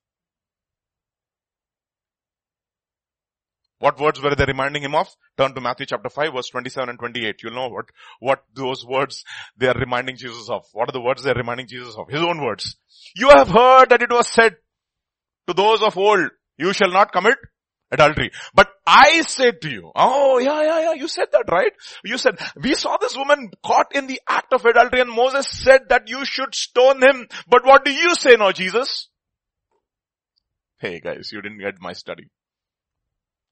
[3.79, 5.07] What words were they reminding him of?
[5.37, 7.35] Turn to Matthew chapter 5 verse 27 and 28.
[7.43, 7.85] You'll know what,
[8.19, 9.23] what those words
[9.55, 10.65] they are reminding Jesus of.
[10.73, 12.09] What are the words they are reminding Jesus of?
[12.09, 12.75] His own words.
[13.15, 14.55] You have heard that it was said
[15.47, 17.37] to those of old, you shall not commit
[17.91, 18.32] adultery.
[18.54, 21.71] But I said to you, oh yeah, yeah, yeah, you said that, right?
[22.04, 25.89] You said, we saw this woman caught in the act of adultery and Moses said
[25.89, 27.28] that you should stone him.
[27.47, 29.10] But what do you say now, Jesus?
[30.80, 32.30] Hey guys, you didn't get my study.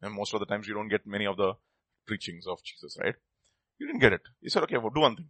[0.01, 1.53] And most of the times you don't get many of the
[2.05, 3.15] preachings of Jesus, right?
[3.79, 4.21] You didn't get it.
[4.41, 5.29] He said, okay, well, do one thing.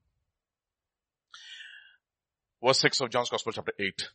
[2.63, 4.09] Verse 6 of John's Gospel chapter 8.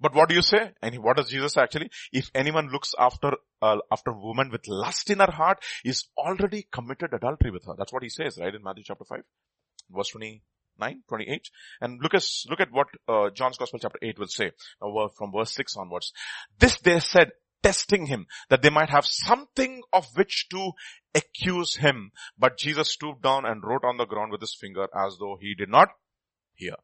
[0.00, 0.72] But what do you say?
[0.82, 1.90] And what does Jesus actually?
[2.12, 6.66] If anyone looks after, uh, after a woman with lust in her heart, is already
[6.72, 7.74] committed adultery with her.
[7.78, 8.54] That's what he says, right?
[8.54, 9.20] In Matthew chapter 5,
[9.90, 11.48] verse 29, 28.
[11.80, 14.50] And look at, look at what, uh, John's Gospel chapter 8 will say.
[14.82, 16.12] Now, from verse 6 onwards.
[16.58, 17.30] This they said
[17.62, 20.72] testing him that they might have something of which to
[21.14, 22.10] accuse him.
[22.38, 25.54] But Jesus stooped down and wrote on the ground with his finger as though he
[25.54, 25.88] did not
[26.54, 26.74] hear.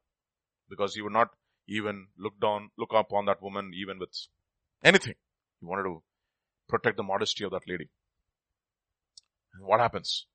[0.70, 1.29] Because he would not
[1.70, 4.11] even look down, look upon that woman even with
[4.85, 5.14] anything.
[5.61, 6.02] He wanted to
[6.68, 7.88] protect the modesty of that lady.
[9.54, 10.26] And what happens?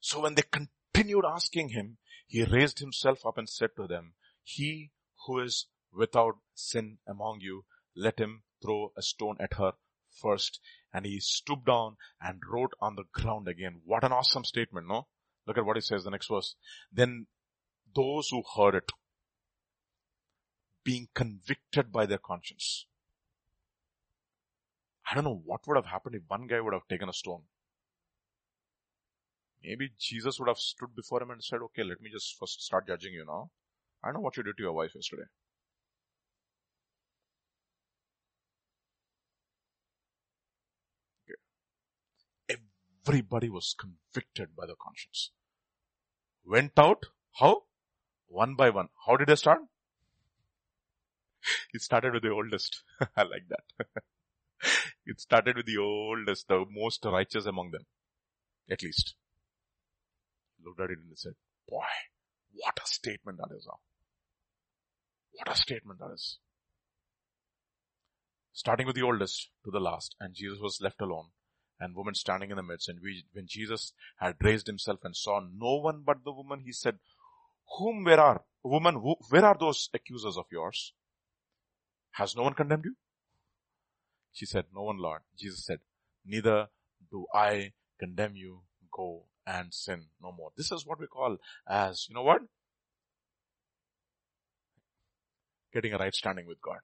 [0.00, 4.90] So when they continued asking him, he raised himself up and said to them, he
[5.26, 7.64] who is without sin among you,
[7.96, 9.72] let him throw a stone at her
[10.20, 10.60] first
[10.92, 13.80] and he stooped down and wrote on the ground again.
[13.84, 15.06] What an awesome statement, no?
[15.46, 16.54] Look at what he says the next verse.
[16.92, 17.26] Then
[17.94, 18.92] those who heard it,
[20.84, 22.86] being convicted by their conscience.
[25.10, 27.42] I don't know what would have happened if one guy would have taken a stone.
[29.62, 32.88] Maybe Jesus would have stood before him and said, okay, let me just first start
[32.88, 33.50] judging you now.
[34.02, 35.22] I know what you did to your wife yesterday.
[43.06, 45.30] Everybody was convicted by the conscience.
[46.44, 47.06] Went out,
[47.38, 47.64] how?
[48.26, 48.88] One by one.
[49.06, 49.60] How did they start?
[51.74, 52.82] It started with the oldest.
[53.16, 53.86] I like that.
[55.06, 57.86] it started with the oldest, the most righteous among them.
[58.70, 59.14] At least.
[60.64, 61.32] Looked at it and said,
[61.68, 61.84] boy,
[62.52, 63.66] what a statement that is.
[65.32, 66.38] What a statement that is.
[68.52, 71.28] Starting with the oldest to the last and Jesus was left alone
[71.80, 72.88] and woman standing in the midst.
[72.88, 76.72] And we, when Jesus had raised himself and saw no one but the woman, he
[76.72, 76.98] said,
[77.78, 80.92] whom where are, woman, who, where are those accusers of yours?
[82.12, 82.94] Has no one condemned you?
[84.32, 85.22] She said, no one Lord.
[85.38, 85.78] Jesus said,
[86.24, 86.68] neither
[87.10, 88.62] do I condemn you.
[88.94, 90.50] Go and sin no more.
[90.56, 92.42] This is what we call as, you know what?
[95.72, 96.80] Getting a right standing with God.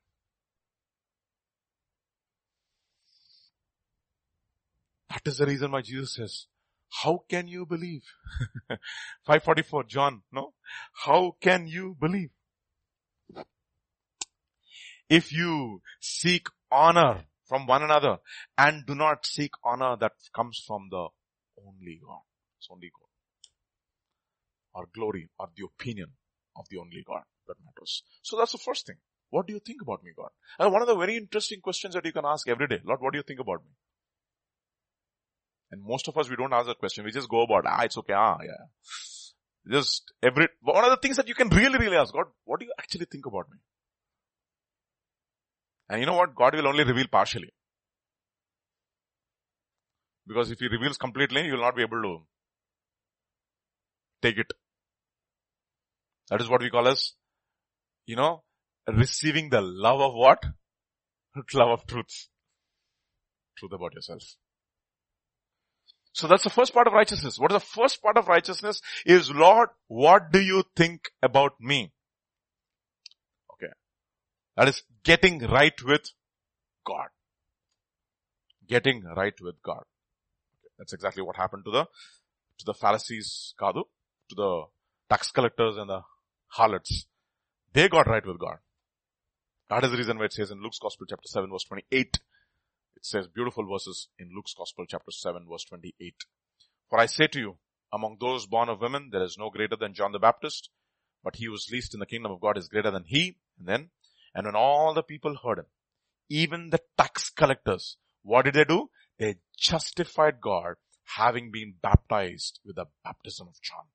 [5.10, 6.46] That is the reason why Jesus says,
[7.02, 8.02] how can you believe?
[9.26, 10.52] 544 John, no?
[11.04, 12.30] How can you believe?
[15.08, 18.18] If you seek honor from one another
[18.56, 21.08] and do not seek honor that comes from the
[21.66, 22.20] only God.
[22.58, 23.08] It's only God.
[24.74, 26.12] Or glory or the opinion
[26.56, 28.02] of the only God that matters.
[28.22, 28.96] So that's the first thing.
[29.30, 30.30] What do you think about me, God?
[30.58, 33.12] And one of the very interesting questions that you can ask every day, Lord, what
[33.12, 33.70] do you think about me?
[35.70, 37.04] And most of us, we don't ask that question.
[37.04, 39.70] We just go about, ah, it's okay, ah, yeah.
[39.70, 42.64] Just every, one of the things that you can really, really ask, God, what do
[42.66, 43.58] you actually think about me?
[45.88, 46.35] And you know what?
[46.35, 47.53] God will only reveal partially.
[50.27, 52.18] Because if He reveals completely, you will not be able to
[54.20, 54.53] take it.
[56.31, 57.12] That is what we call as,
[58.07, 58.42] you know,
[58.87, 60.44] receiving the love of what?
[61.55, 62.29] love of truth.
[63.57, 64.22] Truth about yourself.
[66.12, 67.38] So that's the first part of righteousness.
[67.38, 71.92] What is the first part of righteousness is Lord, what do you think about me?
[73.55, 73.72] Okay.
[74.57, 76.11] That is getting right with
[76.87, 77.08] God.
[78.66, 79.84] Getting right with God.
[80.78, 83.84] That's exactly what happened to the, to the Pharisees, Kadu,
[84.28, 84.64] to the
[85.11, 86.02] tax collectors and the
[86.48, 87.06] harlots.
[87.72, 88.58] They got right with God.
[89.68, 92.18] That is the reason why it says in Luke's Gospel chapter 7 verse 28,
[92.96, 96.14] It says beautiful verses in Luke's Gospel chapter 7 verse 28.
[96.88, 97.58] For I say to you,
[97.92, 100.70] among those born of women, there is no greater than John the Baptist,
[101.22, 103.37] but he who is least in the kingdom of God is greater than he.
[103.58, 103.90] And then,
[104.38, 105.66] and when all the people heard him,
[106.29, 108.88] even the tax collectors, what did they do?
[109.18, 110.74] They justified God
[111.16, 113.87] having been baptized with the baptism of John.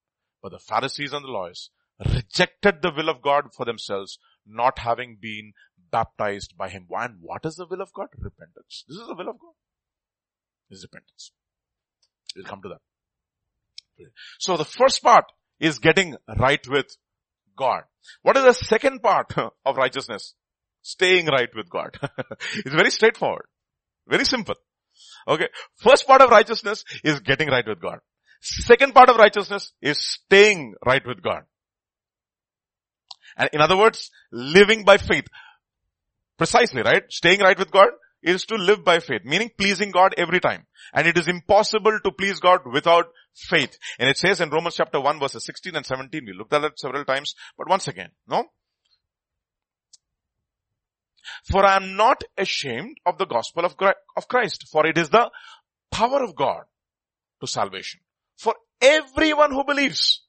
[0.42, 1.70] But the Pharisees and the lawyers
[2.14, 5.54] rejected the will of God for themselves, not having been
[5.90, 6.88] baptized by him.
[6.92, 8.10] And what is the will of God?
[8.18, 8.84] Repentance.
[8.86, 9.54] This is the will of God.
[10.70, 11.32] This is repentance.
[12.36, 14.08] We'll come to that.
[14.40, 15.24] So the first part
[15.62, 16.98] is getting right with
[17.58, 17.84] God.
[18.22, 19.34] What is the second part
[19.66, 20.34] of righteousness?
[20.82, 21.98] Staying right with God.
[22.56, 23.46] it's very straightforward.
[24.08, 24.56] Very simple.
[25.28, 25.48] Okay.
[25.78, 28.00] First part of righteousness is getting right with God.
[28.42, 31.44] Second part of righteousness is staying right with God.
[33.38, 35.26] And in other words, living by faith.
[36.38, 37.04] Precisely, right?
[37.10, 37.90] Staying right with God
[38.24, 40.66] is to live by faith, meaning pleasing God every time.
[40.94, 43.78] And it is impossible to please God without faith.
[44.00, 46.80] And it says in Romans chapter 1 verses 16 and 17, we looked at it
[46.80, 48.46] several times, but once again, no?
[51.46, 55.30] For I am not ashamed of the gospel of Christ, for it is the
[55.92, 56.64] power of God
[57.40, 58.02] to salvation
[58.38, 60.23] for everyone who believes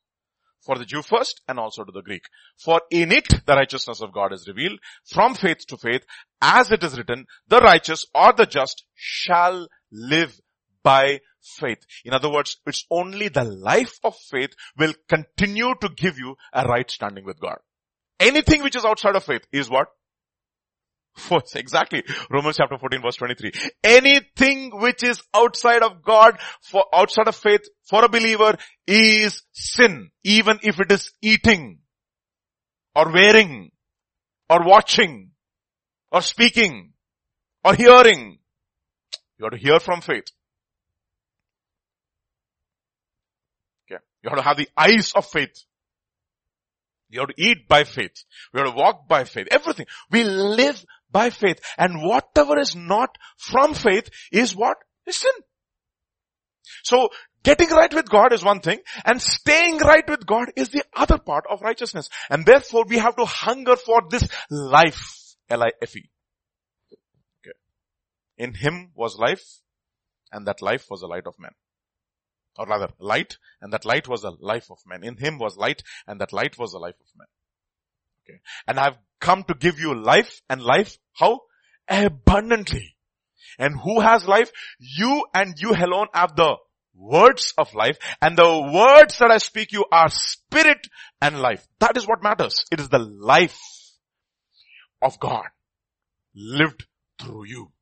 [0.65, 2.25] for the Jew first and also to the Greek.
[2.57, 6.05] For in it the righteousness of God is revealed from faith to faith
[6.41, 10.39] as it is written, the righteous or the just shall live
[10.83, 11.85] by faith.
[12.05, 16.67] In other words, it's only the life of faith will continue to give you a
[16.67, 17.59] right standing with God.
[18.21, 19.89] Anything which is outside of faith is what?
[21.55, 22.03] Exactly.
[22.31, 23.53] Romans chapter 14 verse 23.
[23.83, 30.11] Anything which is outside of God, for outside of faith, for a believer is sin.
[30.25, 31.79] Even if it is eating,
[32.95, 33.71] or wearing,
[34.51, 35.31] or watching,
[36.11, 36.93] or speaking,
[37.65, 38.39] or hearing.
[39.39, 40.25] You have to hear from faith.
[43.91, 44.03] Okay.
[44.23, 45.65] You have to have the eyes of faith.
[47.11, 48.25] You have to eat by faith.
[48.53, 49.49] We have to walk by faith.
[49.51, 49.87] Everything.
[50.11, 51.61] We live by faith.
[51.79, 54.77] And whatever is not from faith is what?
[55.07, 55.33] Is sin.
[56.83, 57.09] So
[57.43, 61.19] getting right with God is one thing and staying right with God is the other
[61.19, 62.11] part of righteousness.
[62.29, 65.37] And therefore we have to hunger for this life.
[65.49, 66.11] L-I-F-E.
[67.41, 67.57] Okay.
[68.37, 69.61] In Him was life
[70.33, 71.53] and that life was the light of men.
[72.59, 75.05] Or rather, light and that light was the life of men.
[75.05, 77.27] In Him was light and that light was the life of men.
[78.25, 78.41] Okay.
[78.67, 81.41] And I've come to give you life and life how?
[81.89, 82.97] Abundantly.
[83.59, 84.51] And who has life?
[84.79, 86.57] You and you alone have the
[86.97, 90.87] words of life and the words that I speak you are spirit
[91.21, 91.67] and life.
[91.81, 92.65] That is what matters.
[92.71, 93.59] It is the life
[95.03, 95.47] of God
[96.35, 96.87] lived
[97.21, 97.73] through you.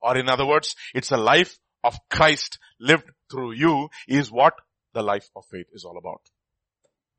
[0.00, 4.54] Or in other words, it's the life of Christ lived through you is what
[4.94, 6.22] the life of faith is all about.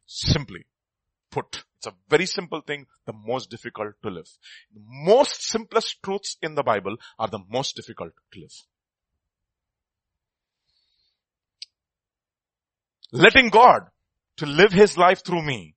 [0.08, 0.66] Simply
[1.32, 1.64] put.
[1.78, 4.30] It's a very simple thing, the most difficult to live.
[4.74, 8.54] The most simplest truths in the Bible are the most difficult to live.
[13.12, 13.88] Letting God
[14.38, 15.76] to live His life through me,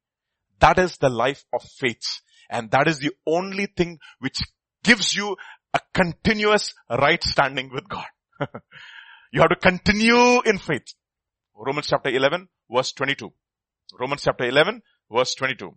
[0.61, 2.21] that is the life of faith.
[2.51, 4.39] And that is the only thing which
[4.85, 5.37] gives you
[5.73, 8.07] a continuous right standing with God.
[9.33, 10.95] you have to continue in faith.
[11.57, 13.33] Romans chapter 11 verse 22.
[13.99, 15.75] Romans chapter 11 verse 22.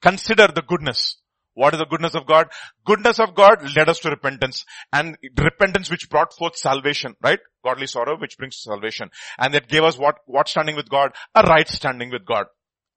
[0.00, 1.20] Consider the goodness.
[1.54, 2.48] What is the goodness of God?
[2.86, 7.40] Goodness of God led us to repentance and repentance which brought forth salvation, right?
[7.64, 9.10] Godly sorrow which brings salvation.
[9.38, 11.10] And that gave us what, what standing with God?
[11.34, 12.46] A right standing with God.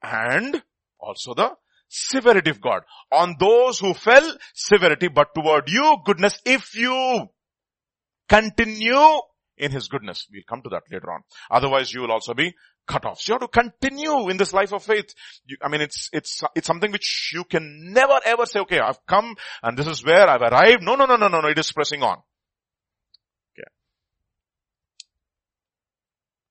[0.04, 0.62] And
[1.00, 1.56] also the
[1.90, 2.84] severity of God.
[3.12, 7.30] On those who fell, severity, but toward you, goodness, if you
[8.30, 9.22] continue
[9.58, 10.28] in His goodness.
[10.32, 11.22] We'll come to that later on.
[11.50, 12.54] Otherwise you will also be
[12.88, 13.28] cut off.
[13.28, 15.14] You have to continue in this life of faith.
[15.46, 19.06] You, I mean, it's, it's, it's something which you can never ever say, okay, I've
[19.06, 20.84] come and this is where I've arrived.
[20.84, 21.48] No, no, no, no, no, no.
[21.48, 22.18] It is pressing on.
[23.54, 23.68] Okay.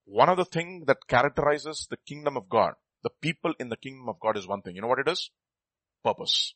[0.07, 4.09] One of the things that characterizes the kingdom of God, the people in the kingdom
[4.09, 4.77] of God is one thing.
[4.77, 5.31] You know what it is?
[6.05, 6.55] Purpose.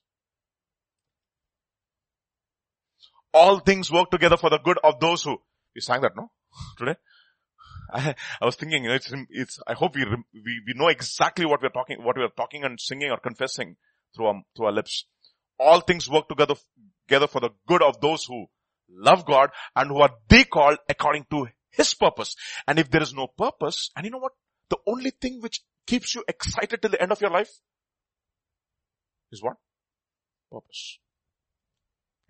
[3.32, 5.38] All things work together for the good of those who,
[5.74, 6.30] we sang that, no?
[6.78, 6.94] Today?
[7.92, 11.46] I, I was thinking, you know, it's, it's, I hope we, we, we know exactly
[11.46, 13.76] what we're talking, what we're talking and singing or confessing
[14.14, 15.04] through our, through our lips.
[15.58, 16.54] All things work together,
[17.06, 18.46] together for the good of those who
[18.90, 22.34] love God and who are they called according to His purpose.
[22.66, 24.32] And if there is no purpose, and you know what?
[24.70, 27.50] The only thing which keeps you excited till the end of your life
[29.30, 29.56] is what?
[30.50, 30.98] Purpose.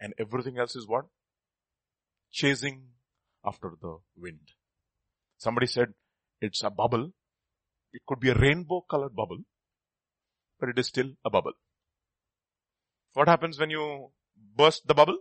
[0.01, 1.07] And everything else is what?
[2.33, 2.89] Chasing
[3.45, 4.54] after the wind.
[5.45, 5.88] Somebody said
[6.40, 7.11] it's a bubble.
[7.92, 9.40] It could be a rainbow colored bubble,
[10.59, 11.53] but it is still a bubble.
[13.12, 14.11] What happens when you
[14.57, 15.18] burst the bubble?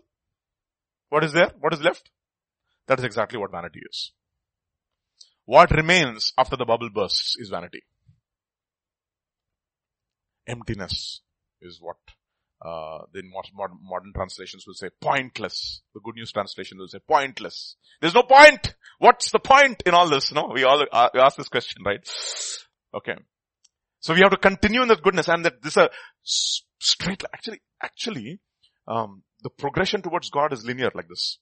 [1.10, 1.52] What is there?
[1.60, 2.10] What is left?
[2.88, 4.14] That is exactly what vanity is.
[5.46, 7.84] What remains after the bubble bursts is vanity.
[10.48, 11.22] Emptiness
[11.62, 11.98] is what
[12.64, 15.82] uh, the modern, modern translations will say pointless.
[15.94, 17.76] The good news translation will say pointless.
[18.00, 18.76] There's no point.
[19.00, 20.32] What's the point in all this?
[20.32, 22.00] No, we all uh, we ask this question, right?
[22.96, 23.16] Okay.
[24.00, 25.90] So we have to continue in that goodness and that this a
[26.24, 28.40] straight, actually, actually,
[28.88, 31.40] um, the progression towards God is linear like this.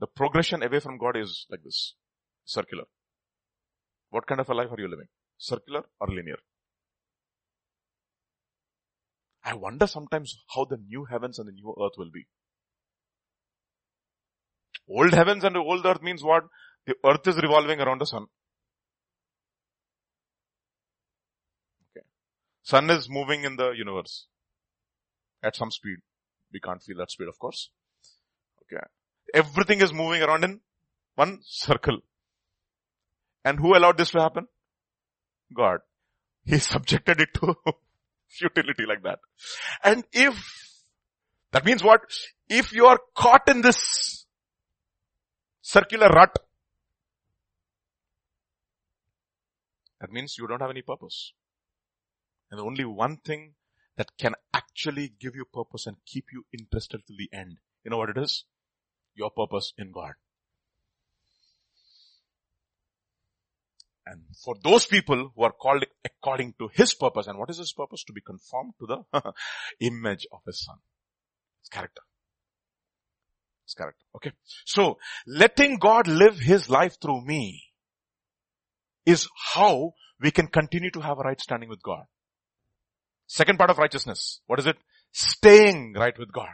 [0.00, 1.94] The progression away from God is like this.
[2.44, 2.84] Circular.
[4.10, 5.06] What kind of a life are you living?
[5.38, 6.38] Circular or linear?
[9.50, 12.26] I wonder sometimes how the new heavens and the new earth will be.
[14.88, 16.44] Old heavens and the old earth means what?
[16.86, 18.26] The earth is revolving around the sun.
[21.90, 22.06] Okay.
[22.62, 24.26] Sun is moving in the universe
[25.42, 25.98] at some speed.
[26.52, 27.70] We can't feel that speed, of course.
[28.62, 28.82] Okay.
[29.34, 30.60] Everything is moving around in
[31.16, 31.98] one circle.
[33.44, 34.46] And who allowed this to happen?
[35.56, 35.80] God.
[36.44, 37.56] He subjected it to
[38.30, 39.18] futility like that.
[39.84, 40.34] And if,
[41.52, 42.02] that means what?
[42.48, 44.26] If you are caught in this
[45.60, 46.34] circular rut,
[50.00, 51.32] that means you don't have any purpose.
[52.50, 53.54] And only one thing
[53.96, 57.58] that can actually give you purpose and keep you interested till the end.
[57.84, 58.44] You know what it is?
[59.14, 60.12] Your purpose in God.
[64.06, 67.72] And for those people who are called according to his purpose, and what is his
[67.72, 68.02] purpose?
[68.04, 69.32] To be conformed to the
[69.80, 70.76] image of his son.
[71.60, 72.02] His character.
[73.66, 74.04] His character.
[74.16, 74.32] Okay.
[74.64, 77.62] So, letting God live his life through me
[79.06, 82.04] is how we can continue to have a right standing with God.
[83.26, 84.40] Second part of righteousness.
[84.46, 84.76] What is it?
[85.12, 86.48] Staying right with God.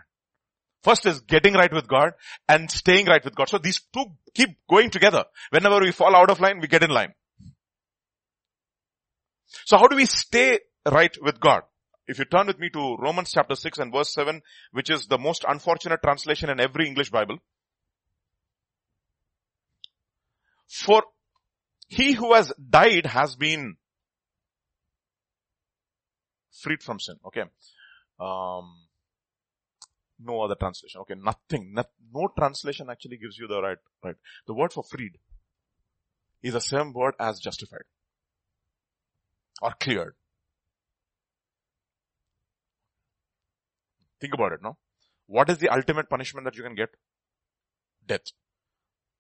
[0.83, 2.13] First is getting right with God
[2.49, 3.49] and staying right with God.
[3.49, 5.25] So these two keep going together.
[5.51, 7.15] Whenever we fall out of line, we get in line.
[9.65, 11.63] So how do we stay right with God?
[12.07, 14.41] If you turn with me to Romans chapter 6 and verse 7,
[14.73, 17.39] which is the most unfortunate translation in every English Bible.
[20.69, 21.03] For
[21.89, 23.77] he who has died has been
[26.53, 27.17] freed from sin.
[27.27, 27.43] Okay.
[28.21, 28.87] Um,
[30.21, 31.01] no other translation.
[31.03, 31.15] Okay.
[31.17, 31.73] Nothing.
[31.75, 31.85] No,
[32.15, 34.17] no translation actually gives you the right, right.
[34.47, 35.19] The word for freed
[36.43, 37.85] is the same word as justified
[39.63, 40.15] or cleared.
[44.21, 44.77] Think about it, no?
[45.27, 46.91] What is the ultimate punishment that you can get?
[48.07, 48.33] Death.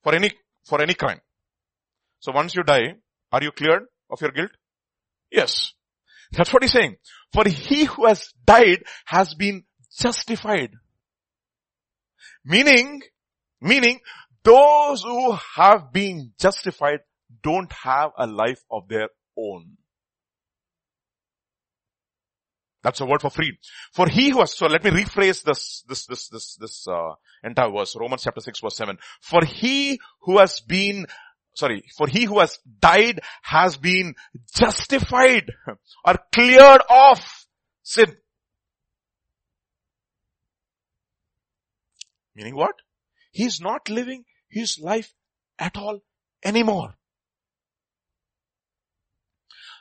[0.02, 0.32] For any,
[0.64, 1.20] for any crime.
[2.20, 2.94] So once you die,
[3.32, 4.52] are you cleared of your guilt?
[5.30, 5.72] Yes.
[6.32, 6.96] That's what he's saying.
[7.32, 9.64] For he who has died has been
[9.98, 10.70] justified.
[12.44, 13.02] Meaning,
[13.60, 14.00] meaning
[14.44, 17.00] those who have been justified
[17.42, 19.76] don't have a life of their own.
[22.86, 23.58] That's a word for freed.
[23.92, 27.68] For he who has, so let me rephrase this, this, this, this, this, uh, entire
[27.68, 28.96] verse, Romans chapter 6 verse 7.
[29.20, 31.08] For he who has been,
[31.56, 34.14] sorry, for he who has died has been
[34.54, 35.50] justified
[36.04, 37.48] or cleared off
[37.82, 38.16] sin.
[42.36, 42.76] Meaning what?
[43.32, 45.12] He's not living his life
[45.58, 46.04] at all
[46.44, 46.94] anymore.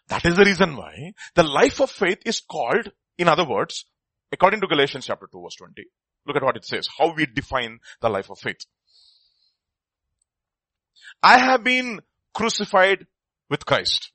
[0.08, 3.86] That is the reason why the life of faith is called, in other words,
[4.32, 5.84] according to Galatians chapter 2 verse 20.
[6.28, 8.66] Look at what it says, how we define the life of faith.
[11.22, 12.02] I have been
[12.34, 13.08] crucified
[13.50, 14.12] with Christ.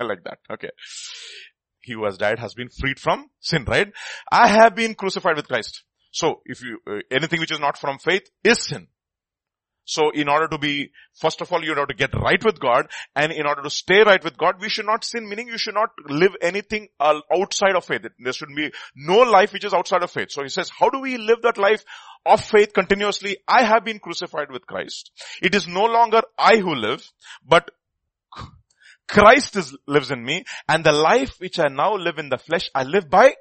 [0.00, 0.38] I like that.
[0.50, 0.70] Okay.
[1.80, 3.90] He who has died has been freed from sin, right?
[4.30, 5.84] I have been crucified with Christ.
[6.10, 8.88] So if you, uh, anything which is not from faith is sin.
[9.88, 12.88] So in order to be, first of all, you have to get right with God
[13.16, 15.74] and in order to stay right with God, we should not sin, meaning you should
[15.74, 18.02] not live anything uh, outside of faith.
[18.18, 20.30] There should be no life which is outside of faith.
[20.30, 21.82] So he says, how do we live that life
[22.26, 23.38] of faith continuously?
[23.48, 25.10] I have been crucified with Christ.
[25.40, 27.10] It is no longer I who live,
[27.42, 27.70] but
[29.08, 32.68] Christ is, lives in me and the life which I now live in the flesh,
[32.74, 33.32] I live by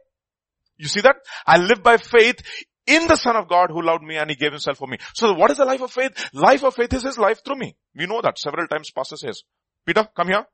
[0.77, 1.15] you see that?
[1.45, 2.41] I live by faith
[2.87, 4.97] in the Son of God who loved me and He gave Himself for me.
[5.13, 6.29] So what is the life of faith?
[6.33, 7.75] Life of faith is His life through me.
[7.95, 9.43] We know that several times Pastor says,
[9.85, 10.45] Peter, come here.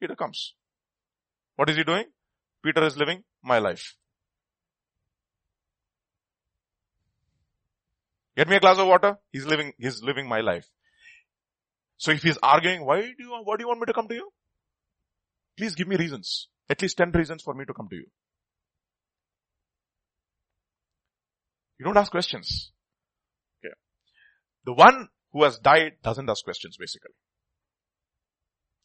[0.00, 0.54] Peter comes.
[1.56, 2.04] What is he doing?
[2.64, 3.96] Peter is living my life.
[8.36, 9.18] Get me a glass of water.
[9.30, 10.66] He's living, he's living my life.
[11.98, 14.14] So if he's arguing, why do you, why do you want me to come to
[14.14, 14.30] you?
[15.58, 16.48] Please give me reasons.
[16.70, 18.06] At least 10 reasons for me to come to you.
[21.80, 22.72] You don't ask questions.
[23.64, 23.72] Okay.
[24.66, 27.14] The one who has died doesn't ask questions basically.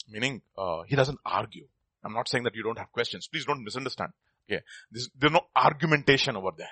[0.08, 1.68] Meaning, uh, he doesn't argue.
[2.06, 3.28] I'm not saying that you don't have questions.
[3.28, 4.12] Please don't misunderstand.
[4.50, 4.62] Okay.
[4.92, 6.70] This, there's no argumentation over there.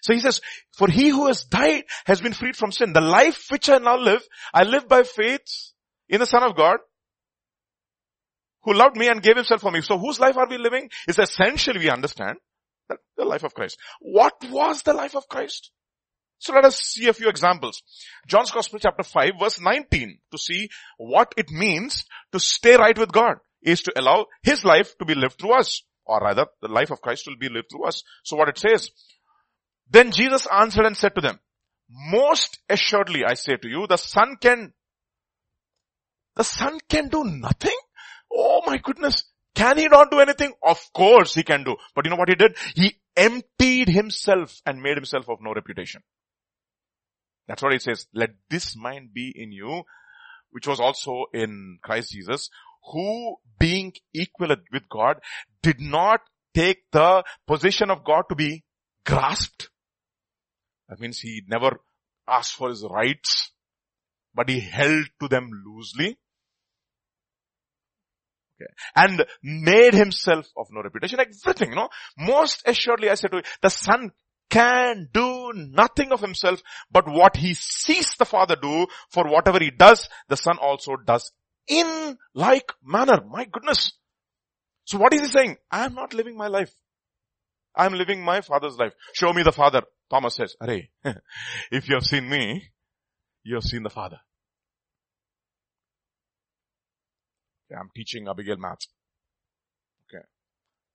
[0.00, 0.40] So he says,
[0.72, 2.94] for he who has died has been freed from sin.
[2.94, 4.22] The life which I now live,
[4.54, 5.72] I live by faith
[6.08, 6.78] in the Son of God
[8.62, 9.82] who loved me and gave himself for me.
[9.82, 10.88] So whose life are we living?
[11.06, 12.38] Is essentially we understand
[13.16, 13.78] the life of Christ.
[14.00, 15.70] What was the life of Christ?
[16.38, 17.82] So let us see a few examples.
[18.26, 23.12] John's Gospel chapter 5 verse 19 to see what it means to stay right with
[23.12, 25.82] God is to allow His life to be lived through us.
[26.04, 28.02] Or rather, the life of Christ will be lived through us.
[28.22, 28.90] So what it says,
[29.90, 31.38] then Jesus answered and said to them,
[31.90, 34.72] most assuredly I say to you, the son can,
[36.36, 37.76] the son can do nothing?
[38.32, 39.24] Oh my goodness.
[39.54, 40.52] Can he not do anything?
[40.62, 41.76] Of course he can do.
[41.94, 42.56] But you know what he did?
[42.74, 46.02] He emptied himself and made himself of no reputation.
[47.48, 48.06] That's what he says.
[48.14, 49.82] Let this mind be in you,
[50.50, 52.50] which was also in Christ Jesus,
[52.92, 55.16] who being equal with God
[55.62, 56.20] did not
[56.54, 58.64] take the position of God to be
[59.04, 59.70] grasped.
[60.88, 61.80] That means he never
[62.26, 63.50] asked for his rights,
[64.34, 66.18] but he held to them loosely.
[68.60, 68.72] Okay.
[68.96, 71.20] And made himself of no reputation.
[71.20, 71.88] Everything, you know.
[72.18, 74.10] Most assuredly I say to you, the son
[74.50, 79.70] can do nothing of himself, but what he sees the father do, for whatever he
[79.70, 81.30] does, the son also does
[81.68, 83.20] in like manner.
[83.28, 83.92] My goodness.
[84.84, 85.56] So what is he saying?
[85.70, 86.72] I am not living my life.
[87.76, 88.94] I am living my father's life.
[89.12, 89.82] Show me the father.
[90.10, 90.90] Thomas says, Array,
[91.70, 92.70] if you have seen me,
[93.44, 94.18] you have seen the father.
[97.70, 98.86] Okay, I'm teaching Abigail math.
[100.08, 100.24] Okay.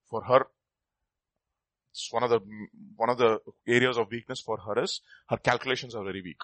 [0.10, 0.48] For her,
[1.92, 2.40] it's one of the,
[2.96, 6.40] one of the areas of weakness for her is her calculations are very weak.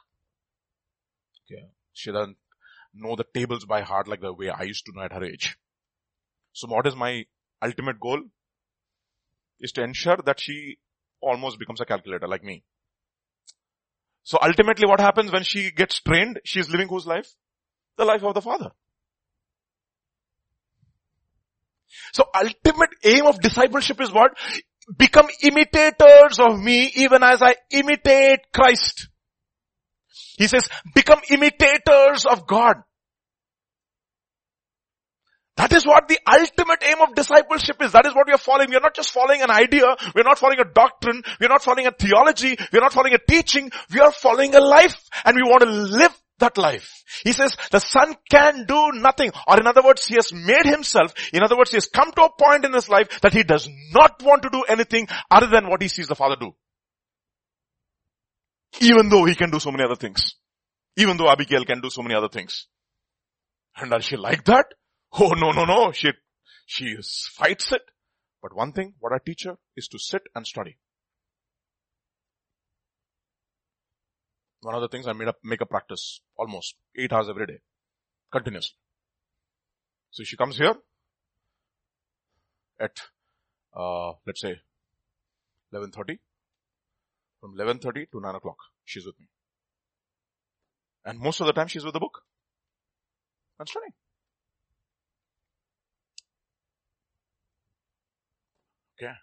[1.46, 1.66] Okay.
[1.94, 2.38] She doesn't
[2.94, 5.58] know the tables by heart like the way I used to know at her age.
[6.54, 7.26] So what is my
[7.64, 8.22] ultimate goal?
[9.60, 10.78] Is to ensure that she
[11.22, 12.64] almost becomes a calculator like me.
[14.24, 17.34] So ultimately what happens when she gets trained, she's living whose life?
[17.98, 18.72] The life of the father.
[22.14, 24.32] So ultimate aim of discipleship is what?
[24.98, 29.08] Become imitators of me even as I imitate Christ.
[30.38, 32.78] He says, become imitators of God.
[35.58, 37.92] That is what the ultimate aim of discipleship is.
[37.92, 38.70] That is what we are following.
[38.70, 39.94] We are not just following an idea.
[40.16, 41.22] We are not following a doctrine.
[41.38, 42.56] We are not following a theology.
[42.72, 43.70] We are not following a teaching.
[43.94, 47.04] We are following a life and we want to live that life.
[47.24, 49.32] He says the son can do nothing.
[49.48, 52.24] Or in other words, he has made himself, in other words, he has come to
[52.24, 55.70] a point in his life that he does not want to do anything other than
[55.70, 56.54] what he sees the father do.
[58.82, 60.36] Even though he can do so many other things.
[60.96, 62.68] Even though Abigail can do so many other things.
[63.76, 64.66] And does she like that?
[65.14, 65.92] Oh no, no, no.
[65.92, 66.10] She,
[66.66, 66.98] she
[67.36, 67.82] fights it.
[68.42, 70.78] But one thing, what I teach her is to sit and study.
[74.62, 77.60] One of the things I made up, make a practice almost eight hours every day,
[78.32, 78.76] continuously.
[80.12, 80.76] So she comes here
[82.80, 83.00] at,
[83.74, 84.60] uh, let's say
[85.74, 86.20] 11.30.
[87.40, 89.28] From 11.30 to 9 o'clock, she's with me.
[91.06, 92.22] And most of the time she's with the book.
[93.58, 93.94] And studying.
[99.02, 99.14] Okay.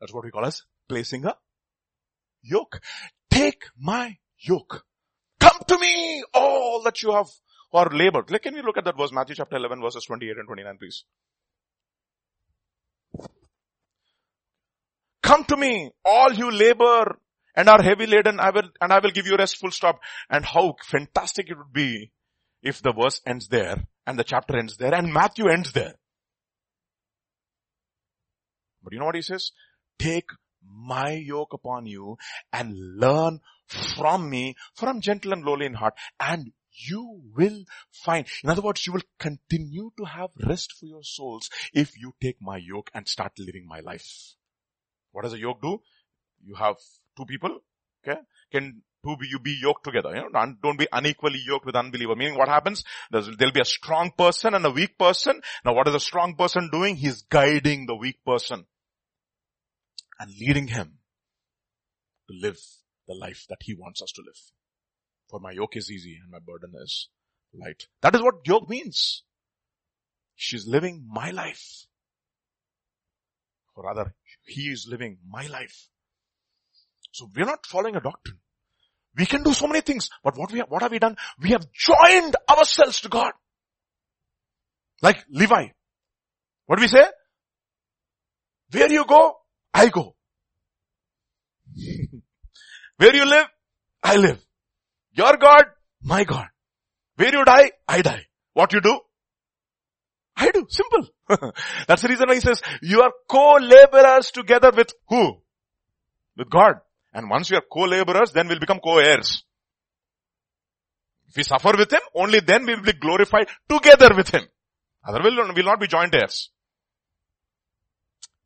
[0.00, 1.34] That's what we call as placing a
[2.42, 2.80] yoke.
[3.30, 4.84] Take my yoke.
[5.40, 7.26] Come to me, all that you have
[7.70, 8.30] who are labored.
[8.30, 11.04] Like, can we look at that verse, Matthew chapter 11 verses 28 and 29 please?
[15.22, 17.18] Come to me, all you labor
[17.54, 19.98] and are heavy laden, I will, and I will give you rest full stop.
[20.30, 22.12] And how fantastic it would be
[22.62, 25.94] if the verse ends there and the chapter ends there and Matthew ends there.
[28.82, 29.50] But you know what he says?
[29.98, 30.30] Take
[30.64, 32.16] my yoke upon you
[32.52, 38.26] and learn from me, for I'm gentle and lowly in heart, and you will find.
[38.42, 42.40] In other words, you will continue to have rest for your souls if you take
[42.40, 44.34] my yoke and start living my life.
[45.12, 45.80] What does a yoke do?
[46.44, 46.76] You have
[47.16, 47.58] two people,
[48.06, 48.20] okay?
[48.52, 50.14] Can two be, you be yoked together?
[50.14, 52.14] You know, don't be unequally yoked with unbeliever.
[52.14, 52.84] Meaning what happens?
[53.10, 55.40] There's, there'll be a strong person and a weak person.
[55.64, 56.96] Now what is a strong person doing?
[56.96, 58.66] He's guiding the weak person
[60.20, 60.98] and leading him
[62.28, 62.58] to live
[63.08, 64.38] the life that he wants us to live.
[65.28, 67.08] For my yoke is easy and my burden is
[67.58, 67.86] light.
[68.02, 69.24] That is what yoke means.
[70.36, 71.86] She's living my life.
[73.74, 75.88] Or rather, he is living my life.
[77.12, 78.38] So we're not following a doctrine.
[79.16, 81.16] We can do so many things, but what we have, what have we done?
[81.40, 83.32] We have joined ourselves to God.
[85.02, 85.68] Like Levi.
[86.66, 87.06] What do we say?
[88.70, 89.38] Where you go,
[89.72, 90.14] I go.
[92.98, 93.46] Where you live,
[94.02, 94.44] I live.
[95.12, 95.64] Your God,
[96.02, 96.48] my God.
[97.16, 98.26] Where you die, I die.
[98.52, 99.00] What you do?
[100.36, 100.66] I do.
[100.68, 101.08] Simple.
[101.88, 105.38] That's the reason why he says, you are co-laborers together with who?
[106.36, 106.74] With God.
[107.12, 109.42] And once we are co-laborers, then we'll become co-heirs.
[111.28, 114.42] If we suffer with Him, only then we will be glorified together with Him.
[115.06, 116.50] Otherwise we will not be joint heirs.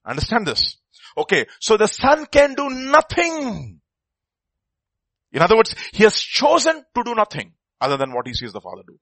[0.05, 0.77] Understand this?
[1.17, 3.82] Okay, so the son can do nothing.
[5.33, 8.61] In other words, he has chosen to do nothing other than what he sees the
[8.61, 8.99] father do.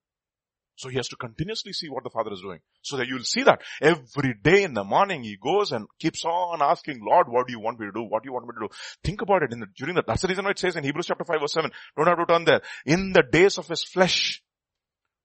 [0.76, 2.60] So he has to continuously see what the father is doing.
[2.80, 6.62] So that you'll see that every day in the morning he goes and keeps on
[6.62, 8.02] asking, Lord, what do you want me to do?
[8.02, 8.74] What do you want me to do?
[9.04, 10.06] Think about it in the, during that.
[10.06, 12.24] That's the reason why it says in Hebrews chapter 5 verse 7, don't have to
[12.24, 12.62] turn there.
[12.86, 14.42] In the days of his flesh,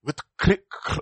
[0.06, 0.20] with,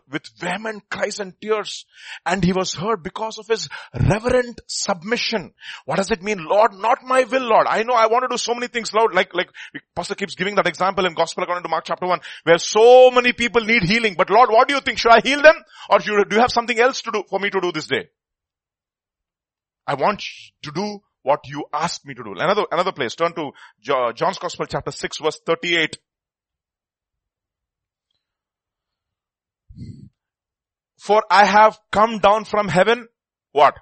[0.10, 1.86] with vehement cries and tears.
[2.26, 5.54] And he was heard because of his reverent submission.
[5.86, 6.46] What does it mean?
[6.46, 7.68] Lord, not my will, Lord.
[7.68, 9.14] I know I want to do so many things, Lord.
[9.14, 9.50] Like, like,
[9.96, 13.34] Pastor keeps giving that example in Gospel according to Mark chapter 1, where so many
[13.34, 14.16] people need healing.
[14.18, 14.98] But Lord, what do you think?
[14.98, 15.56] Should I heal them?
[15.90, 18.10] Or do you have something else to do, for me to do this day?
[19.86, 20.24] I want
[20.64, 22.34] to do what you asked me to do.
[22.38, 23.16] Another, another place.
[23.16, 23.52] Turn to
[24.14, 25.98] John's Gospel chapter 6 verse 38.
[31.04, 33.10] For I have come down from heaven,
[33.52, 33.76] what?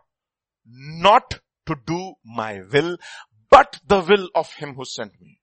[0.65, 2.97] Not to do my will,
[3.51, 5.39] but the will of him who sent me.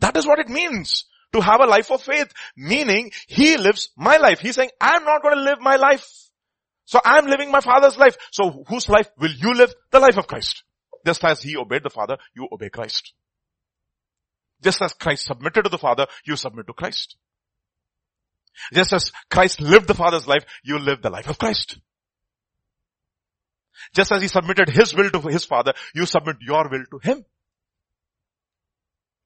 [0.00, 4.18] That is what it means to have a life of faith, meaning he lives my
[4.18, 4.40] life.
[4.40, 6.06] He's saying, I'm not going to live my life.
[6.84, 8.18] So I'm living my father's life.
[8.30, 9.74] So whose life will you live?
[9.90, 10.64] The life of Christ.
[11.06, 13.14] Just as he obeyed the father, you obey Christ.
[14.60, 17.16] Just as Christ submitted to the father, you submit to Christ.
[18.72, 21.78] Just as Christ lived the Father's life, you live the life of Christ.
[23.94, 27.24] Just as he submitted his will to his Father, you submit your will to him.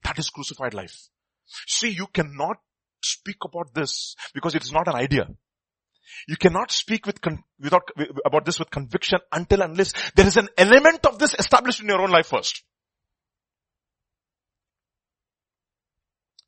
[0.02, 1.08] That is crucified life.
[1.66, 2.56] See, you cannot
[3.02, 5.28] speak about this because it is not an idea.
[6.28, 7.88] You cannot speak with con- without
[8.24, 12.00] about this with conviction until unless there is an element of this established in your
[12.00, 12.62] own life first.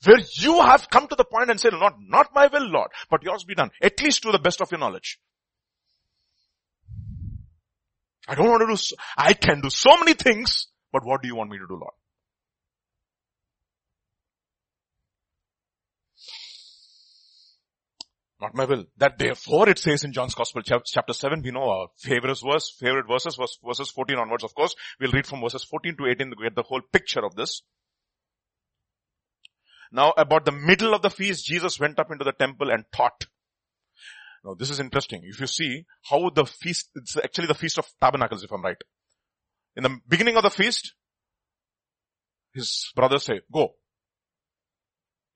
[0.05, 3.23] Where you have come to the point and said, not, not my will, Lord, but
[3.23, 5.19] yours be done, at least to the best of your knowledge.
[8.29, 11.29] I don't want to do, so, I can do so many things, but what do
[11.29, 11.95] you want me to do, Lord?
[18.41, 18.85] Not my will.
[18.99, 23.07] That therefore it says in John's Gospel chapter 7, we know our favorite verse, favorite
[23.09, 24.77] verses, verses 14 onwards of course.
[25.01, 27.63] We'll read from verses 14 to 18 to get the whole picture of this.
[29.91, 33.27] Now about the middle of the feast, Jesus went up into the temple and taught.
[34.45, 35.23] Now this is interesting.
[35.25, 38.77] If you see how the feast, it's actually the feast of tabernacles if I'm right.
[39.77, 40.95] In the beginning of the feast,
[42.53, 43.75] his brothers say, go.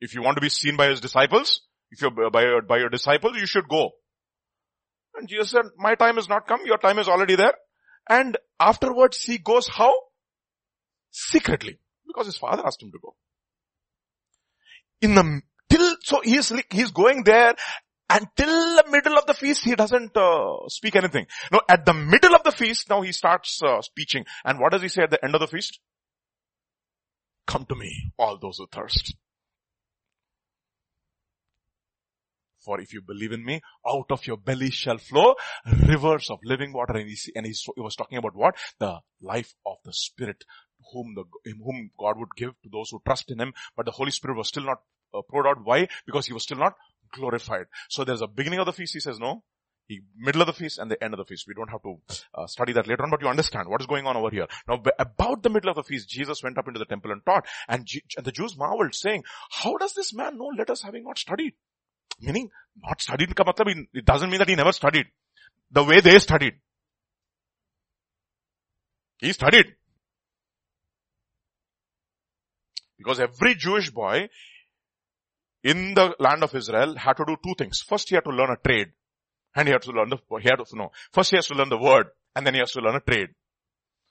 [0.00, 2.88] If you want to be seen by his disciples, if you're by your, by your
[2.88, 3.90] disciples, you should go.
[5.14, 7.54] And Jesus said, my time has not come, your time is already there.
[8.08, 9.94] And afterwards he goes how?
[11.10, 11.78] Secretly.
[12.06, 13.14] Because his father asked him to go
[15.02, 17.54] in the, till, so he's, he's going there
[18.08, 21.26] until the middle of the feast, he doesn't uh, speak anything.
[21.50, 24.24] No, at the middle of the feast, now he starts uh, speaking.
[24.44, 25.80] And what does he say at the end of the feast?
[27.46, 29.14] Come to me, all those who thirst.
[32.64, 35.34] For if you believe in me, out of your belly shall flow
[35.88, 36.96] rivers of living water.
[36.96, 38.54] And he, and he was talking about what?
[38.78, 40.44] The life of the Spirit
[40.92, 41.24] whom the,
[41.64, 44.48] whom God would give to those who trust in Him, but the Holy Spirit was
[44.48, 44.78] still not
[45.30, 45.58] poured out.
[45.64, 45.88] Why?
[46.06, 46.74] Because He was still not
[47.14, 47.66] glorified.
[47.90, 49.42] So there's a beginning of the feast, He says no.
[49.88, 51.44] He, middle of the feast and the end of the feast.
[51.48, 51.96] We don't have to
[52.34, 54.46] uh, study that later on, but you understand what is going on over here.
[54.68, 57.46] Now, about the middle of the feast, Jesus went up into the temple and taught,
[57.68, 61.18] and, G- and the Jews marveled, saying, "How does this man know letters having not
[61.18, 61.54] studied?"
[62.20, 62.50] Meaning,
[62.80, 63.30] not studied.
[63.92, 65.06] It doesn't mean that he never studied.
[65.72, 66.54] The way they studied,
[69.18, 69.74] he studied.
[72.98, 74.28] Because every Jewish boy
[75.62, 77.80] in the land of Israel had to do two things.
[77.80, 78.88] First he had to learn a trade.
[79.54, 80.90] And he had to learn the, he had to know.
[81.12, 83.28] First he has to learn the word and then he has to learn a trade.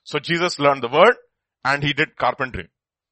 [0.04, 1.16] So Jesus learned the word
[1.64, 2.68] and he did carpentry.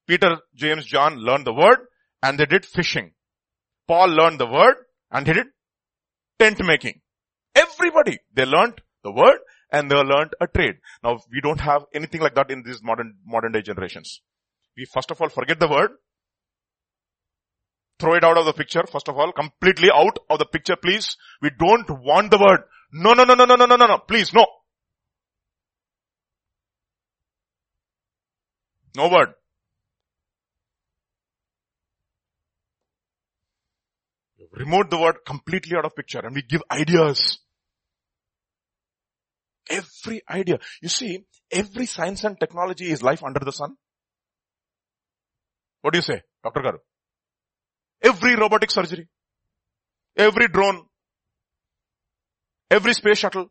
[0.07, 1.79] Peter, James, John learned the word
[2.23, 3.13] and they did fishing.
[3.87, 4.77] Paul learned the word
[5.11, 5.47] and he did
[6.39, 7.01] tent making.
[7.55, 9.39] Everybody, they learned the word
[9.73, 10.77] and they learned a trade.
[11.03, 14.21] Now we don't have anything like that in these modern, modern day generations.
[14.77, 15.91] We first of all forget the word,
[18.01, 21.17] throw it out of the picture, first of all, completely out of the picture, please.
[21.43, 22.63] We don't want the word.
[22.93, 24.47] No, no, no, no, no, no, no, no, no, please, no.
[28.97, 29.35] No word.
[34.53, 37.39] Remove the word completely out of picture and we give ideas.
[39.71, 40.59] Every idea.
[40.83, 43.77] You see, every science and technology is life under the sun.
[45.83, 46.61] What do you say, Dr.
[46.61, 46.79] Garu?
[48.03, 49.09] Every robotic surgery,
[50.17, 50.87] every drone,
[52.71, 53.51] every space shuttle,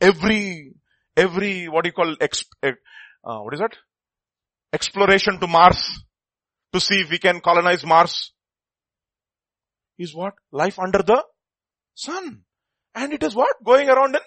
[0.00, 0.74] every,
[1.16, 3.76] every, what do you call, exp, uh, what is that?
[4.72, 6.04] Exploration to Mars
[6.72, 8.32] to see if we can colonize Mars
[9.98, 10.34] is what?
[10.52, 11.22] Life under the
[11.94, 12.42] sun.
[12.94, 13.62] And it is what?
[13.64, 14.20] Going around in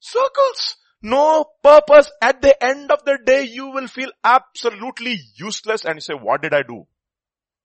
[0.00, 0.76] circles.
[1.02, 2.10] No purpose.
[2.20, 6.42] At the end of the day, you will feel absolutely useless and you say, what
[6.42, 6.86] did I do?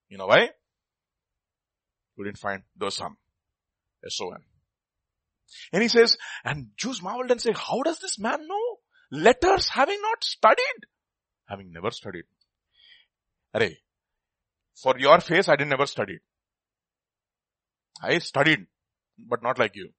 [0.09, 0.49] You know why?
[2.17, 3.15] You didn't find the sun.
[4.05, 4.41] S-O-N.
[5.71, 8.77] And he says, and Jews marveled and say, how does this man know?
[9.11, 10.85] Letters having not studied.
[11.47, 12.23] Having never studied.
[13.53, 13.79] Array,
[14.75, 16.19] for your face, I didn't never study.
[18.01, 18.65] I studied,
[19.17, 19.89] but not like you.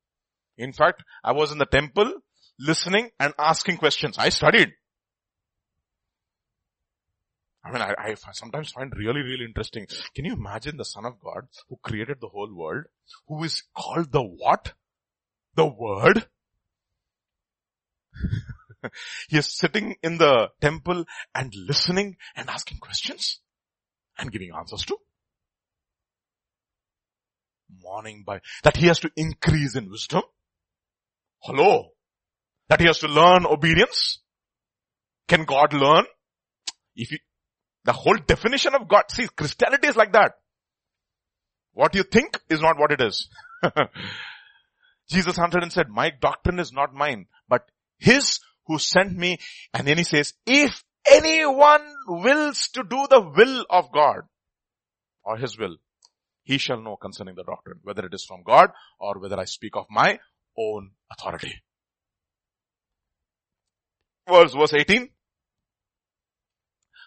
[0.59, 2.13] In fact, I was in the temple
[2.59, 4.19] listening and asking questions.
[4.19, 4.73] I studied.
[7.67, 9.87] I mean, I, I, sometimes find really, really interesting.
[10.15, 12.85] Can you imagine the Son of God who created the whole world,
[13.27, 14.73] who is called the what?
[15.57, 16.27] The Word?
[19.29, 21.05] he is sitting in the temple
[21.35, 23.41] and listening and asking questions
[24.17, 24.97] and giving answers to.
[27.83, 30.23] Morning by, that he has to increase in wisdom.
[31.41, 31.91] Hello.
[32.69, 34.21] That he has to learn obedience.
[35.27, 36.05] Can God learn?
[36.95, 37.19] If you,
[37.87, 40.33] the whole definition of God, see, Christianity is like that.
[41.73, 43.29] What you think is not what it is.
[45.09, 49.39] Jesus answered and said, my doctrine is not mine, but his who sent me.
[49.73, 54.23] And then he says, if anyone wills to do the will of God
[55.23, 55.77] or his will,
[56.43, 59.77] he shall know concerning the doctrine, whether it is from God or whether I speak
[59.77, 60.19] of my
[60.59, 61.63] own authority.
[64.29, 65.09] Verse, verse 18.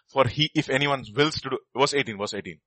[0.10, 2.60] For he, if anyone wills to do, verse 18, verse 18.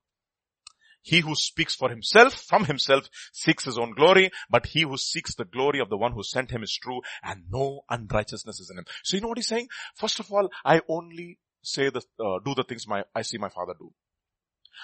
[1.01, 5.35] He who speaks for himself, from himself, seeks his own glory, but he who seeks
[5.35, 8.77] the glory of the one who sent him is true, and no unrighteousness is in
[8.77, 8.85] him.
[9.03, 9.67] So you know what he's saying?
[9.95, 13.49] First of all, I only say the, uh, do the things my, I see my
[13.49, 13.91] father do.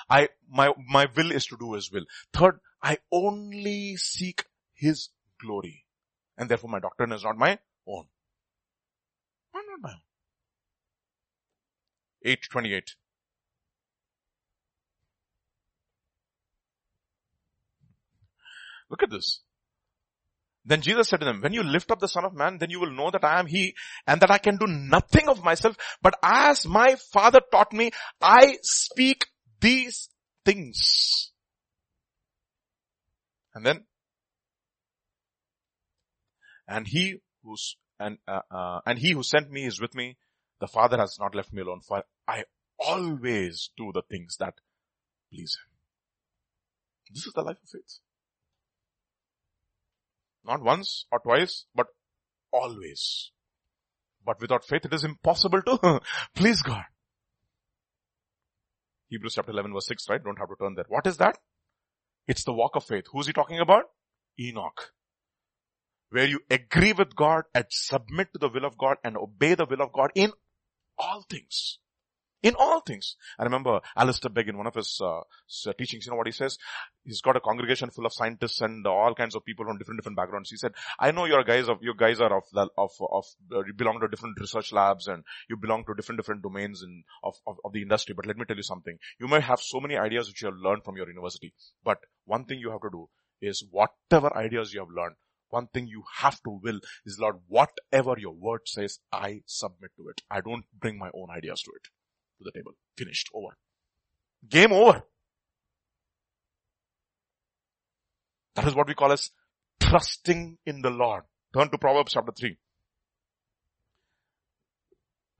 [0.09, 2.05] I, my, my will is to do his will.
[2.33, 4.43] Third, I only seek
[4.73, 5.09] his
[5.41, 5.85] glory.
[6.37, 8.05] And therefore my doctrine is not my own.
[9.53, 9.99] Not my own.
[12.23, 12.95] 828.
[18.89, 19.41] Look at this.
[20.65, 22.79] Then Jesus said to them, when you lift up the son of man, then you
[22.79, 26.15] will know that I am he and that I can do nothing of myself, but
[26.21, 27.91] as my father taught me,
[28.21, 29.25] I speak
[29.61, 30.09] these
[30.45, 31.31] things.
[33.55, 33.85] And then,
[36.67, 40.17] and he who's, and, uh, uh, and he who sent me is with me.
[40.59, 42.43] The father has not left me alone for I
[42.79, 44.55] always do the things that
[45.31, 45.69] please him.
[47.13, 47.99] This is the life of faith.
[50.45, 51.87] Not once or twice, but
[52.51, 53.31] always.
[54.25, 56.01] But without faith, it is impossible to
[56.35, 56.83] please God.
[59.09, 60.23] Hebrews chapter 11 verse 6, right?
[60.23, 60.85] Don't have to turn there.
[60.87, 61.37] What is that?
[62.27, 63.05] It's the walk of faith.
[63.11, 63.85] Who's he talking about?
[64.39, 64.91] Enoch.
[66.11, 69.65] Where you agree with God and submit to the will of God and obey the
[69.65, 70.31] will of God in
[70.99, 71.79] all things.
[72.41, 73.17] In all things.
[73.37, 75.21] I remember Alistair Begg in one of his uh,
[75.77, 76.57] teachings, you know what he says?
[77.03, 80.15] He's got a congregation full of scientists and all kinds of people from different, different
[80.15, 80.49] backgrounds.
[80.49, 83.73] He said, I know your guys of, you guys are of, of, of, uh, you
[83.75, 87.57] belong to different research labs and you belong to different, different domains in, of, of,
[87.65, 88.15] of the industry.
[88.15, 88.97] But let me tell you something.
[89.19, 91.53] You may have so many ideas which you have learned from your university.
[91.83, 93.09] But one thing you have to do
[93.41, 95.15] is whatever ideas you have learned,
[95.49, 100.09] one thing you have to will is Lord, whatever your word says, I submit to
[100.09, 100.21] it.
[100.29, 101.89] I don't bring my own ideas to it
[102.37, 102.73] to the table.
[102.97, 103.29] Finished.
[103.33, 103.57] Over.
[104.47, 105.03] Game over.
[108.55, 109.31] That is what we call as
[109.79, 111.23] trusting in the Lord.
[111.53, 112.57] Turn to Proverbs chapter 3.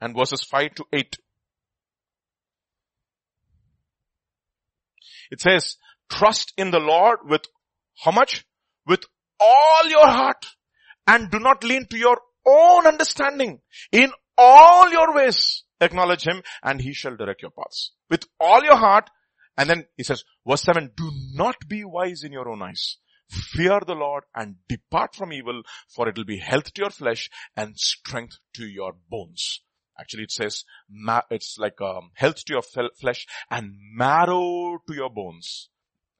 [0.01, 1.17] And verses 5 to 8.
[5.31, 5.77] It says,
[6.09, 7.41] trust in the Lord with
[8.03, 8.45] how much?
[8.87, 9.05] With
[9.39, 10.45] all your heart
[11.07, 13.59] and do not lean to your own understanding.
[13.91, 17.91] In all your ways, acknowledge him and he shall direct your paths.
[18.09, 19.09] With all your heart.
[19.57, 22.97] And then he says, verse 7, do not be wise in your own eyes.
[23.29, 27.29] Fear the Lord and depart from evil for it will be health to your flesh
[27.55, 29.61] and strength to your bones.
[29.99, 30.63] Actually it says,
[31.29, 35.69] it's like um, health to your flesh and marrow to your bones.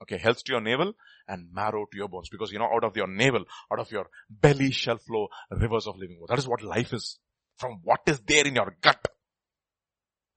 [0.02, 0.94] Okay, health to your navel
[1.28, 2.30] and marrow to your bones.
[2.30, 5.98] Because you know, out of your navel, out of your belly shall flow rivers of
[5.98, 6.32] living water.
[6.32, 7.20] That is what life is.
[7.58, 9.06] From what is there in your gut.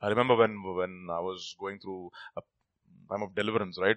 [0.00, 2.40] I remember when, when I was going through a
[3.08, 3.96] time of deliverance, right?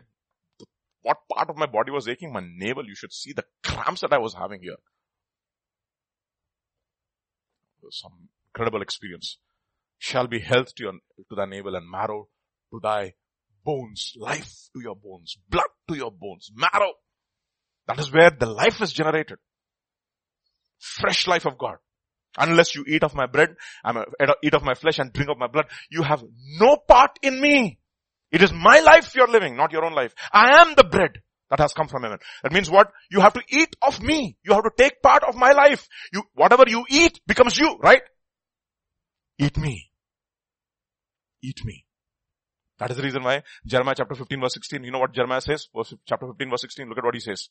[1.01, 2.31] What part of my body was aching?
[2.31, 2.85] My navel.
[2.85, 4.77] You should see the cramps that I was having here.
[7.89, 9.37] Some incredible experience.
[9.97, 12.27] Shall be health to your, to thy navel and marrow
[12.71, 13.13] to thy
[13.65, 16.93] bones, life to your bones, blood to your bones, marrow.
[17.87, 19.37] That is where the life is generated.
[20.79, 21.77] Fresh life of God.
[22.37, 24.05] Unless you eat of my bread, I'm a,
[24.43, 26.23] eat of my flesh and drink of my blood, you have
[26.59, 27.79] no part in me.
[28.31, 30.13] It is my life you're living, not your own life.
[30.31, 32.19] I am the bread that has come from heaven.
[32.43, 32.91] That means what?
[33.09, 34.37] You have to eat of me.
[34.43, 35.87] You have to take part of my life.
[36.11, 38.01] You, whatever you eat becomes you, right?
[39.39, 39.91] Eat me.
[41.41, 41.84] Eat me.
[42.77, 45.67] That is the reason why Jeremiah chapter 15 verse 16, you know what Jeremiah says?
[45.75, 47.49] Verse, chapter 15 verse 16, look at what he says.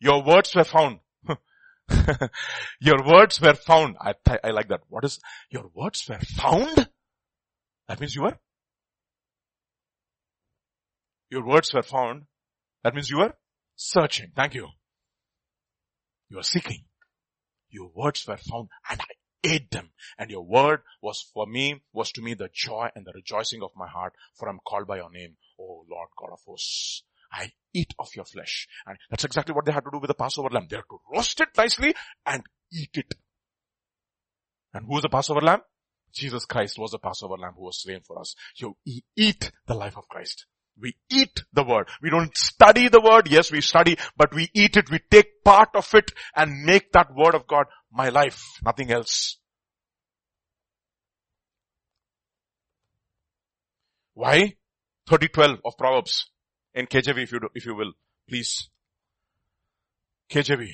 [0.00, 1.00] Your words were found.
[2.80, 3.96] your words were found.
[4.00, 4.80] I, I like that.
[4.88, 5.18] What is,
[5.50, 6.88] your words were found?
[7.88, 8.38] That means you were,
[11.30, 12.24] your words were found.
[12.84, 13.34] That means you were
[13.76, 14.32] searching.
[14.34, 14.68] Thank you.
[16.30, 16.84] You are seeking.
[17.70, 19.90] Your words were found and I ate them.
[20.18, 23.70] And your word was for me, was to me the joy and the rejoicing of
[23.76, 27.04] my heart, for I'm called by your name, O Lord God of hosts.
[27.32, 28.66] I eat of your flesh.
[28.86, 30.66] And that's exactly what they had to do with the Passover lamb.
[30.68, 33.14] They had to roast it nicely and eat it.
[34.72, 35.60] And who is the Passover lamb?
[36.12, 38.34] Jesus Christ was the Passover lamb who was slain for us.
[38.56, 38.76] You
[39.14, 40.46] eat the life of Christ.
[40.80, 41.88] We eat the word.
[42.00, 43.28] We don't study the word.
[43.30, 44.90] Yes, we study, but we eat it.
[44.90, 48.42] We take part of it and make that word of God my life.
[48.64, 49.38] Nothing else.
[54.14, 54.56] Why?
[55.08, 56.30] 3012 of Proverbs
[56.74, 57.92] in KJV if you, do, if you will,
[58.28, 58.68] please.
[60.30, 60.68] KJV.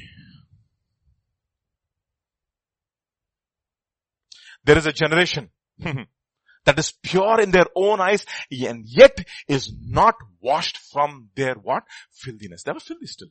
[4.65, 5.51] There is a generation
[6.65, 11.85] that is pure in their own eyes and yet is not washed from their what?
[12.11, 12.63] Filthiness.
[12.63, 13.29] They are filthy still.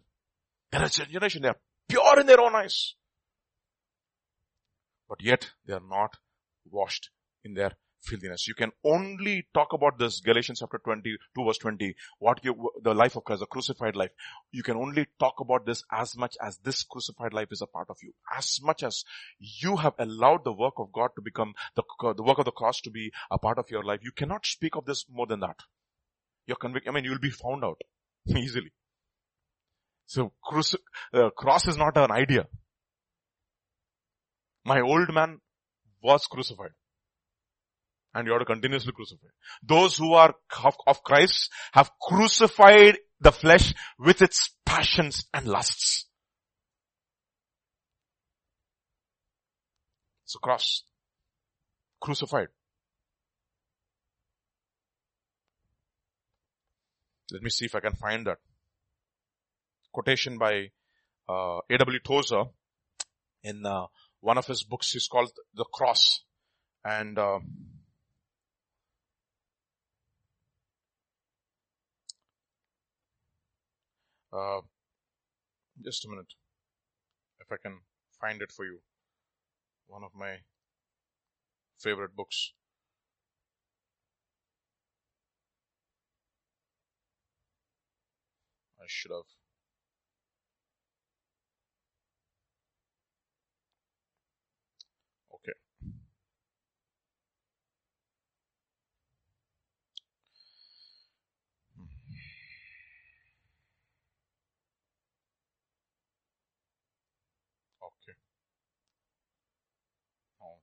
[0.71, 2.95] There is a generation, they are pure in their own eyes.
[5.07, 6.17] But yet they are not
[6.69, 7.09] washed
[7.43, 7.71] in their
[8.03, 8.47] filthiness.
[8.47, 13.15] You can only talk about this, Galatians chapter 22 verse 20, what you, the life
[13.15, 14.11] of Christ, the crucified life.
[14.51, 17.89] You can only talk about this as much as this crucified life is a part
[17.89, 18.13] of you.
[18.37, 19.03] As much as
[19.39, 21.83] you have allowed the work of God to become, the,
[22.15, 24.75] the work of the cross to be a part of your life, you cannot speak
[24.75, 25.57] of this more than that.
[26.45, 27.81] You're convict, I mean, you'll be found out
[28.27, 28.73] easily.
[30.05, 30.75] So cruci-
[31.13, 32.47] uh, cross is not an idea.
[34.65, 35.39] My old man
[36.01, 36.71] was crucified
[38.14, 39.28] and you have to continuously crucify.
[39.64, 40.36] Those who are
[40.88, 46.05] of Christ have crucified the flesh with its passions and lusts.
[50.26, 50.84] It's a cross.
[52.01, 52.47] Crucified.
[57.32, 58.38] Let me see if I can find that.
[59.91, 60.72] Quotation by
[61.30, 61.99] uh, A.W.
[61.99, 62.43] Tozer
[63.43, 63.88] in uh,
[64.22, 64.91] one of his books.
[64.91, 66.22] He's called The Cross.
[66.84, 67.39] And uh,
[74.34, 74.61] Uh,
[75.84, 76.34] just a minute.
[77.39, 77.81] If I can
[78.19, 78.79] find it for you.
[79.86, 80.38] One of my
[81.77, 82.53] favorite books.
[88.79, 89.42] I should have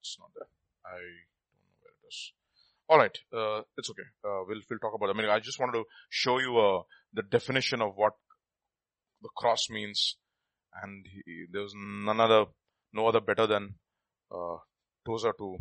[0.00, 0.48] it's not there.
[0.84, 2.32] I don't know where it is.
[2.88, 4.08] All right, uh, it's okay.
[4.24, 5.10] Uh, we'll we'll talk about.
[5.10, 5.16] It.
[5.16, 8.14] I mean, I just wanted to show you uh, the definition of what
[9.22, 10.16] the cross means,
[10.82, 12.46] and he, there's none other,
[12.92, 13.74] no other better than
[14.32, 14.56] uh,
[15.06, 15.56] Tozer to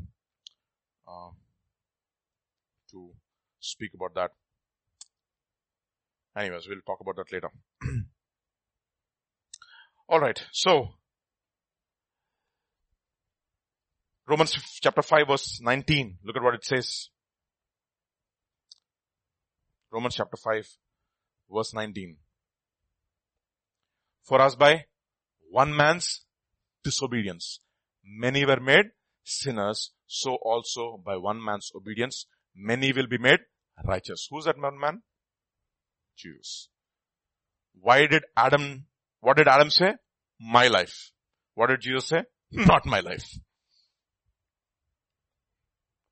[1.07, 1.31] uh,
[2.91, 3.11] to
[3.59, 4.31] speak about that.
[6.37, 7.49] Anyways, we'll talk about that later.
[10.09, 10.95] Alright, so
[14.29, 16.19] Romans chapter 5 verse 19.
[16.23, 17.09] Look at what it says.
[19.91, 20.67] Romans chapter 5
[21.51, 22.17] verse 19.
[24.23, 24.85] For us by
[25.49, 26.25] one man's
[26.83, 27.59] disobedience,
[28.05, 28.91] many were made
[29.23, 33.39] sinners, so also by one man's obedience, many will be made
[33.83, 34.27] righteous.
[34.29, 35.01] Who's that one man?
[36.15, 36.69] Jesus.
[37.73, 38.85] Why did Adam,
[39.21, 39.93] what did Adam say?
[40.39, 41.11] My life.
[41.55, 42.23] What did Jesus say?
[42.51, 43.39] Not my life.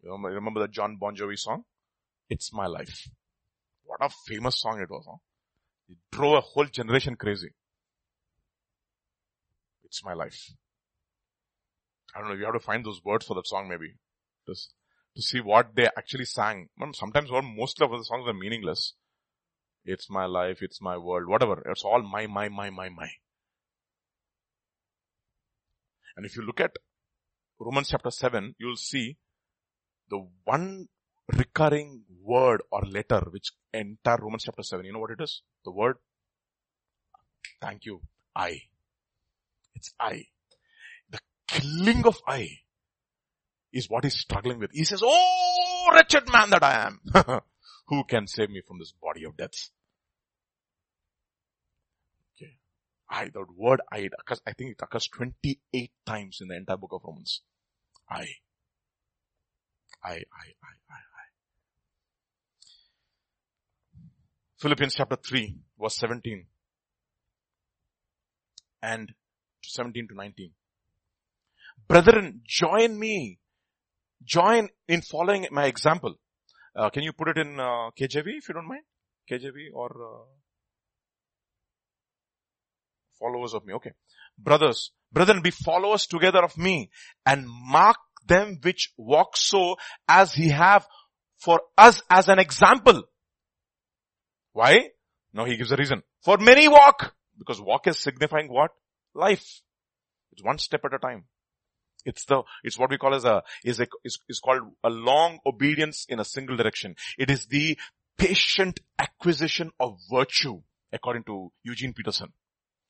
[0.07, 1.63] Remember the John Bon Jovi song?
[2.29, 3.09] It's my life.
[3.83, 5.05] What a famous song it was.
[5.09, 5.17] Huh?
[5.89, 7.49] It drove a whole generation crazy.
[9.83, 10.53] It's my life.
[12.15, 13.95] I don't know, you have to find those words for that song maybe.
[14.47, 14.73] Just
[15.15, 16.69] to see what they actually sang.
[16.93, 18.93] Sometimes what most of the songs are meaningless.
[19.85, 21.63] It's my life, it's my world, whatever.
[21.65, 23.09] It's all my, my, my, my, my.
[26.17, 26.71] And if you look at
[27.59, 29.17] Romans chapter 7, you'll see
[30.09, 30.87] the one
[31.33, 34.85] recurring word or letter which enter Romans chapter 7.
[34.85, 35.41] You know what it is?
[35.65, 35.97] The word?
[37.61, 38.01] Thank you.
[38.35, 38.61] I.
[39.75, 40.25] It's I.
[41.09, 42.49] The killing of I
[43.73, 44.71] is what he's struggling with.
[44.73, 47.01] He says, Oh, wretched man that I am.
[47.87, 49.69] Who can save me from this body of death?
[52.35, 52.53] Okay.
[53.09, 56.91] I, the word I, occurs, I think it occurs 28 times in the entire book
[56.93, 57.41] of Romans.
[58.09, 58.27] I.
[60.03, 61.25] I, I, I, I, I.
[64.59, 66.45] Philippians chapter 3 verse 17
[68.81, 69.11] and
[69.63, 70.51] 17 to 19.
[71.87, 73.39] Brethren, join me.
[74.23, 76.15] Join in following my example.
[76.75, 78.83] Uh, can you put it in uh, KJV if you don't mind?
[79.29, 80.25] KJV or uh,
[83.19, 83.73] followers of me.
[83.73, 83.91] Okay.
[84.37, 86.89] Brothers, brethren, be followers together of me
[87.25, 87.97] and mark
[88.27, 90.85] them which walk so as he have
[91.37, 93.03] for us as an example.
[94.53, 94.89] Why?
[95.33, 96.03] No, he gives a reason.
[96.23, 97.13] For many walk.
[97.37, 98.71] Because walk is signifying what?
[99.13, 99.61] Life.
[100.31, 101.25] It's one step at a time.
[102.05, 105.39] It's the, it's what we call as a, is a, is, is called a long
[105.45, 106.95] obedience in a single direction.
[107.17, 107.77] It is the
[108.17, 110.61] patient acquisition of virtue,
[110.91, 112.33] according to Eugene Peterson.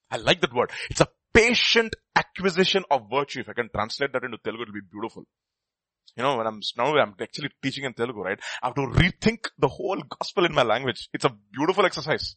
[0.09, 0.71] I like that word.
[0.89, 1.07] It's a
[1.37, 3.41] patient acquisition of virtue.
[3.41, 5.23] If I can translate that into Telugu, it'll be beautiful.
[6.15, 8.39] You know, when I'm, now I'm actually teaching in Telugu, right?
[8.63, 11.09] I have to rethink the whole gospel in my language.
[11.13, 12.35] It's a beautiful exercise.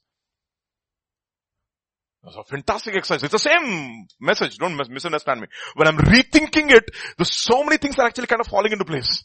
[2.26, 3.22] It's a fantastic exercise.
[3.22, 4.58] It's the same message.
[4.58, 5.46] Don't misunderstand me.
[5.74, 6.84] When I'm rethinking it,
[7.16, 9.24] there's so many things are actually kind of falling into place.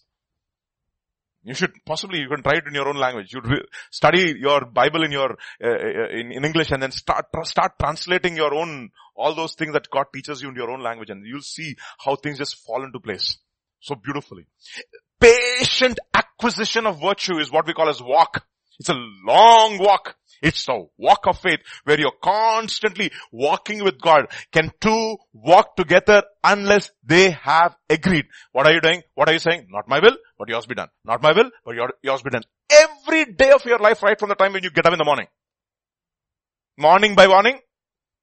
[1.45, 3.31] You should possibly, you can try it in your own language.
[3.31, 7.27] You re- study your Bible in your, uh, uh, in, in English and then start,
[7.43, 11.11] start translating your own, all those things that God teaches you in your own language
[11.11, 13.37] and you'll see how things just fall into place.
[13.79, 14.47] So beautifully.
[15.21, 18.43] Patient acquisition of virtue is what we call as walk.
[18.79, 20.15] It's a long walk.
[20.45, 24.27] It's a walk of faith where you're constantly walking with God.
[24.51, 28.25] Can two walk together unless they have agreed?
[28.51, 29.01] What are you doing?
[29.15, 29.65] What are you saying?
[29.71, 30.89] Not my will, but yours be done.
[31.03, 31.73] Not my will, but
[32.03, 32.43] yours be done.
[32.69, 35.05] Every day of your life right from the time when you get up in the
[35.05, 35.25] morning.
[36.77, 37.59] Morning by morning,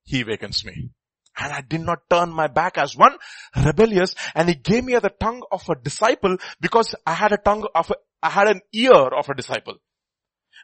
[0.04, 0.90] He wakens me.
[1.36, 3.16] And I did not turn my back as one
[3.64, 7.66] rebellious and he gave me the tongue of a disciple because I had a tongue
[7.74, 9.76] of a, I had an ear of a disciple.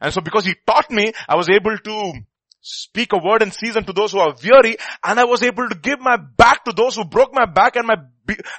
[0.01, 2.13] And so because he taught me, I was able to
[2.61, 5.77] speak a word in season to those who are weary and I was able to
[5.77, 7.97] give my back to those who broke my back and my,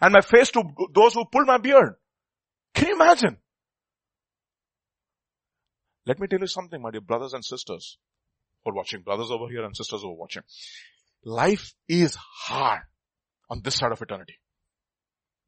[0.01, 0.63] and my face to
[0.93, 1.95] those who pulled my beard.
[2.73, 3.37] Can you imagine?
[6.05, 7.97] Let me tell you something, my dear brothers and sisters
[8.63, 10.43] who are watching, brothers over here and sisters who are watching.
[11.23, 12.81] Life is hard
[13.49, 14.39] on this side of eternity.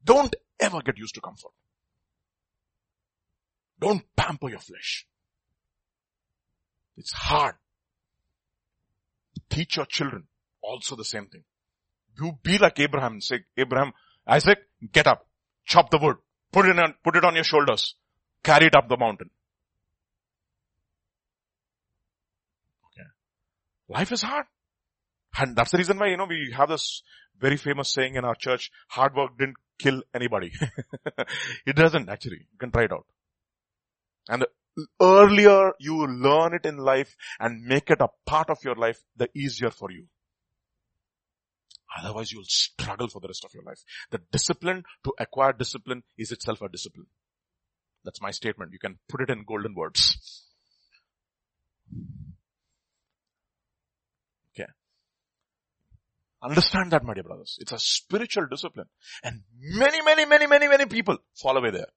[0.04, 1.52] Don't ever get used to comfort.
[3.80, 5.08] Don't pamper your flesh.
[6.98, 7.56] It's hard.
[9.50, 10.28] Teach your children
[10.62, 11.44] also the same thing.
[12.20, 13.94] You be like Abraham and say, Abraham,
[14.28, 14.60] Isaac,
[14.92, 15.28] get up,
[15.66, 16.18] chop the wood,
[16.52, 17.96] put it on, put it on your shoulders,
[18.44, 19.30] carry it up the mountain.
[22.88, 23.08] Okay.
[23.90, 24.46] Life is hard.
[25.38, 27.04] And that's the reason why, you know, we have this
[27.40, 30.52] very famous saying in our church, hard work didn't kill anybody.
[31.66, 32.48] it doesn't actually.
[32.52, 33.06] You can try it out.
[34.28, 34.50] And the
[35.02, 39.30] earlier you learn it in life and make it a part of your life, the
[39.36, 40.06] easier for you.
[41.98, 43.84] Otherwise you'll struggle for the rest of your life.
[44.12, 47.08] The discipline to acquire discipline is itself a discipline.
[48.04, 48.72] That's my statement.
[48.72, 50.46] You can put it in golden words.
[54.56, 54.70] Okay.
[56.42, 57.58] Understand that, my dear brothers.
[57.62, 58.88] It's a spiritual discipline.
[59.24, 61.90] And many, many, many, many, many people fall away there.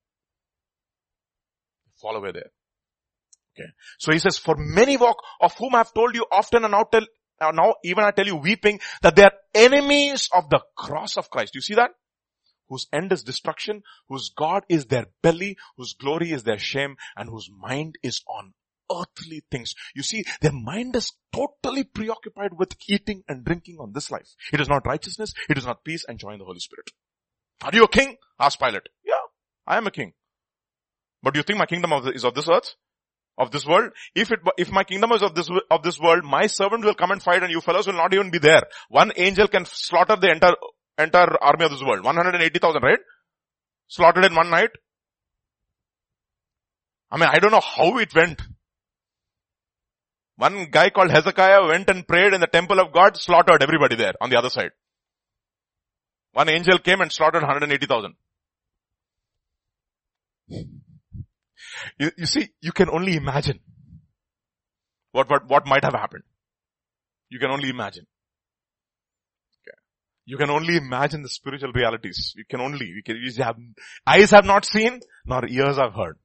[2.00, 2.50] Fall away there.
[3.56, 3.68] Okay.
[3.98, 6.84] So he says, for many walk of whom I have told you often and now
[6.84, 7.06] tell,
[7.40, 11.30] uh, now even I tell you weeping that they are enemies of the cross of
[11.30, 11.54] Christ.
[11.54, 11.90] You see that?
[12.68, 17.28] Whose end is destruction, whose God is their belly, whose glory is their shame, and
[17.28, 18.54] whose mind is on
[18.90, 19.74] earthly things.
[19.94, 24.34] You see, their mind is totally preoccupied with eating and drinking on this life.
[24.52, 26.90] It is not righteousness, it is not peace and joy in the Holy Spirit.
[27.62, 28.16] Are you a king?
[28.40, 28.88] Asked Pilate.
[29.04, 29.14] Yeah,
[29.66, 30.14] I am a king.
[31.22, 32.74] But do you think my kingdom is of this earth?
[33.38, 33.90] Of this world.
[34.14, 37.10] If it, if my kingdom is of this, of this world, my servant will come
[37.10, 38.62] and fight and you fellows will not even be there.
[38.88, 40.54] One angel can slaughter the entire,
[40.98, 42.04] entire army of this world.
[42.04, 42.98] 180,000, right?
[43.88, 44.70] Slaughtered in one night.
[47.10, 48.40] I mean, I don't know how it went.
[50.36, 54.14] One guy called Hezekiah went and prayed in the temple of God, slaughtered everybody there
[54.20, 54.70] on the other side.
[56.32, 58.14] One angel came and slaughtered 180,000.
[61.98, 63.60] You, you see, you can only imagine
[65.12, 66.24] what, what, what might have happened.
[67.28, 68.06] You can only imagine.
[69.62, 69.76] Okay.
[70.24, 72.34] You can only imagine the spiritual realities.
[72.36, 73.56] You can only, you can, you have,
[74.06, 76.18] eyes have not seen, nor ears have heard.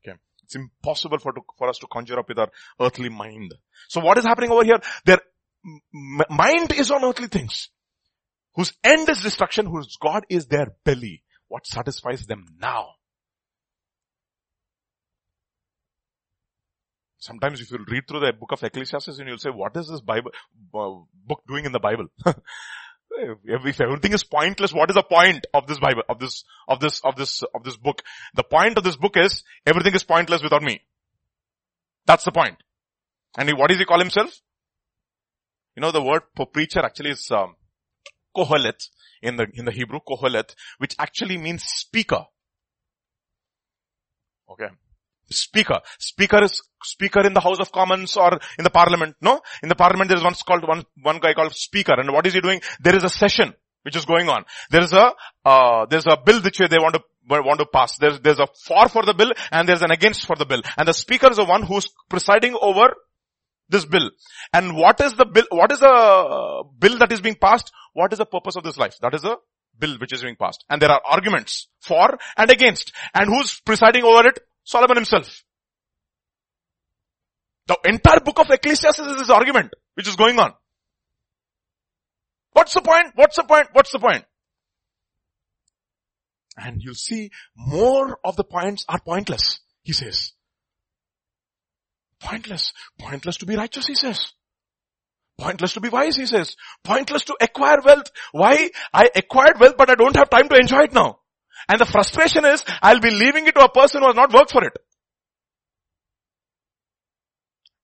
[0.00, 0.16] Okay.
[0.44, 2.50] It's impossible for, to, for us to conjure up with our
[2.80, 3.54] earthly mind.
[3.88, 4.80] So what is happening over here?
[5.04, 5.20] Their
[5.64, 7.68] m- mind is on earthly things.
[8.54, 11.22] Whose end is destruction, whose God is their belly.
[11.48, 12.97] What satisfies them now
[17.18, 20.00] Sometimes if you read through the book of Ecclesiastes and you'll say, what is this
[20.00, 20.30] Bible,
[20.72, 20.90] uh,
[21.26, 22.06] book doing in the Bible?
[23.10, 27.00] if everything is pointless, what is the point of this Bible, of this, of this,
[27.04, 28.02] of this, of this book?
[28.34, 30.80] The point of this book is, everything is pointless without me.
[32.06, 32.62] That's the point.
[33.36, 34.40] And he, what does he call himself?
[35.76, 37.56] You know, the word for preacher actually is, um,
[39.20, 42.26] in the, in the Hebrew, kohelet, which actually means speaker.
[44.48, 44.68] Okay
[45.30, 45.80] speaker.
[45.98, 49.16] Speaker is speaker in the House of Commons or in the Parliament.
[49.20, 52.26] No, in the Parliament there is one called one one guy called speaker, and what
[52.26, 52.60] is he doing?
[52.80, 54.44] There is a session which is going on.
[54.70, 55.12] There is a
[55.44, 57.96] uh, there's a bill which they want to want to pass.
[57.98, 60.88] There's there's a for for the bill and there's an against for the bill, and
[60.88, 62.94] the speaker is the one who's presiding over
[63.68, 64.10] this bill.
[64.52, 65.44] And what is the bill?
[65.50, 67.70] What is the bill that is being passed?
[67.92, 68.96] What is the purpose of this life?
[69.02, 69.36] That is a
[69.78, 70.64] bill which is being passed.
[70.68, 72.92] And there are arguments for and against.
[73.14, 74.38] And who's presiding over it?
[74.68, 75.44] Solomon himself.
[77.68, 80.52] The entire book of Ecclesiastes is this argument which is going on.
[82.52, 83.12] What's the point?
[83.14, 83.68] What's the point?
[83.72, 84.26] What's the point?
[86.58, 90.32] And you'll see more of the points are pointless, he says.
[92.20, 92.74] Pointless.
[92.98, 94.34] Pointless to be righteous, he says.
[95.38, 96.56] Pointless to be wise, he says.
[96.84, 98.10] Pointless to acquire wealth.
[98.32, 98.70] Why?
[98.92, 101.20] I acquired wealth but I don't have time to enjoy it now.
[101.68, 104.52] And the frustration is, I'll be leaving it to a person who has not worked
[104.52, 104.76] for it.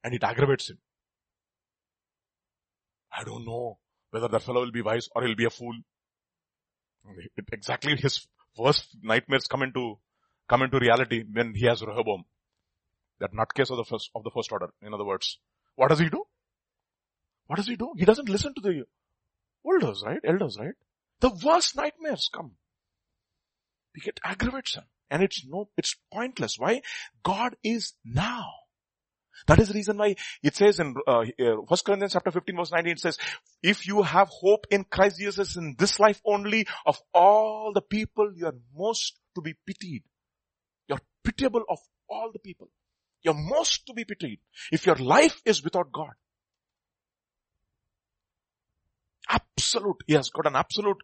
[0.02, 0.78] And it aggravates him.
[3.16, 3.78] I don't know
[4.10, 5.74] whether that fellow will be wise or he'll be a fool.
[7.36, 8.26] It, exactly his
[8.56, 9.98] worst nightmares come into,
[10.48, 12.24] come into reality when he has Rehoboam.
[13.20, 15.38] That nutcase of the first, of the first order, in other words.
[15.76, 16.24] What does he do?
[17.46, 17.92] What does he do?
[17.96, 18.84] He doesn't listen to the
[19.66, 20.20] elders, right?
[20.24, 20.74] Elders, right?
[21.20, 22.52] The worst nightmares come.
[23.94, 24.84] It aggravates him.
[25.10, 26.56] And it's no, it's pointless.
[26.58, 26.82] Why?
[27.22, 28.46] God is now.
[29.46, 32.72] That is the reason why it says in uh, uh, 1 Corinthians chapter 15 verse
[32.72, 33.18] 19 it says,
[33.62, 38.32] if you have hope in Christ Jesus in this life only, of all the people
[38.34, 40.04] you are most to be pitied.
[40.88, 42.68] You're pitiable of all the people.
[43.22, 44.38] You're most to be pitied.
[44.70, 46.12] If your life is without God.
[49.28, 49.96] Absolute.
[50.06, 50.98] He has got an absolute,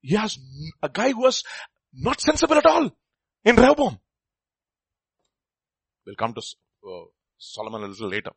[0.00, 0.38] he has
[0.82, 1.42] a guy who has
[1.96, 2.90] not sensible at all
[3.44, 3.98] in Rehoboam.
[6.06, 7.04] We'll come to uh,
[7.38, 8.30] Solomon a little later.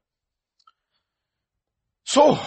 [2.03, 2.39] So,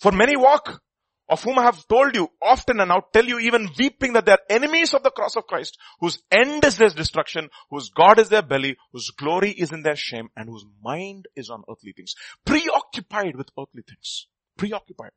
[0.00, 0.80] for many walk,
[1.28, 4.32] of whom I have told you often and now tell you even weeping that they
[4.32, 8.28] are enemies of the cross of Christ, whose end is their destruction, whose God is
[8.28, 12.14] their belly, whose glory is in their shame, and whose mind is on earthly things.
[12.44, 14.26] Preoccupied with earthly things.
[14.58, 15.12] Preoccupied.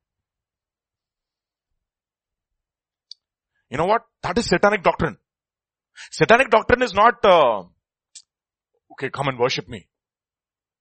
[3.70, 4.04] You know what?
[4.24, 5.18] That is satanic doctrine.
[6.12, 7.64] Satanic doctrine is not, uh,
[8.94, 9.88] okay, come and worship me.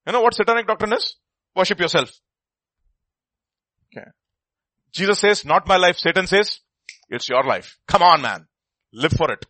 [0.07, 1.17] You know what satanic doctrine is?
[1.55, 2.11] Worship yourself.
[3.91, 4.07] Okay.
[4.93, 5.97] Jesus says, not my life.
[5.97, 6.61] Satan says,
[7.09, 7.79] it's your life.
[7.89, 8.47] Come on man.
[8.93, 9.45] Live for it.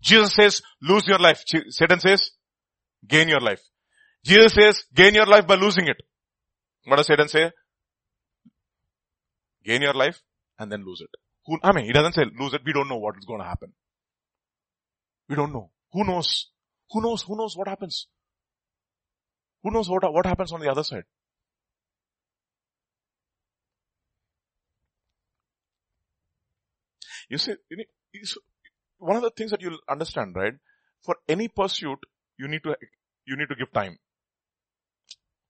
[0.00, 1.42] Jesus says, lose your life.
[1.68, 2.30] Satan says,
[3.06, 3.60] gain your life.
[4.24, 5.96] Jesus says, gain your life by losing it.
[6.86, 7.50] What does Satan say?
[9.64, 10.20] Gain your life
[10.58, 11.10] and then lose it.
[11.46, 12.62] Who, I mean, he doesn't say lose it.
[12.64, 13.72] We don't know what is going to happen.
[15.28, 15.70] We don't know.
[15.92, 16.50] Who knows?
[16.90, 17.22] Who knows?
[17.22, 18.06] Who knows what happens?
[19.62, 21.04] Who knows what, what happens on the other side?
[27.28, 27.54] You see,
[28.98, 30.54] one of the things that you'll understand, right?
[31.02, 31.98] For any pursuit,
[32.38, 32.76] you need to,
[33.26, 33.98] you need to give time.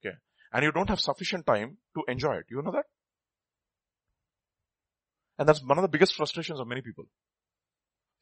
[0.00, 0.16] Okay.
[0.52, 2.46] And you don't have sufficient time to enjoy it.
[2.48, 2.84] You know that?
[5.38, 7.06] And that's one of the biggest frustrations of many people.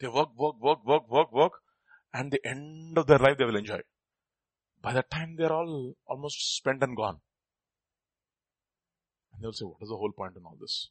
[0.00, 1.52] They work, work, work, work, work, work,
[2.12, 3.80] and the end of their life they will enjoy.
[4.80, 7.18] By that time they're all almost spent and gone.
[9.32, 10.90] And they'll say, what is the whole point in all this?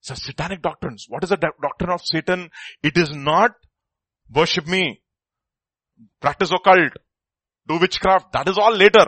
[0.00, 1.06] So satanic doctrines.
[1.08, 2.50] What is the doctrine of Satan?
[2.82, 3.52] It is not
[4.32, 5.02] worship me,
[6.20, 6.92] practice occult,
[7.66, 8.32] do witchcraft.
[8.32, 9.06] That is all later.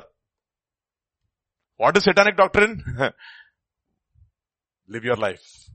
[1.77, 2.83] What is satanic doctrine?
[4.91, 5.71] Live your life.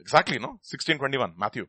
[0.00, 0.58] Exactly, no?
[0.66, 1.66] 1621, Matthew.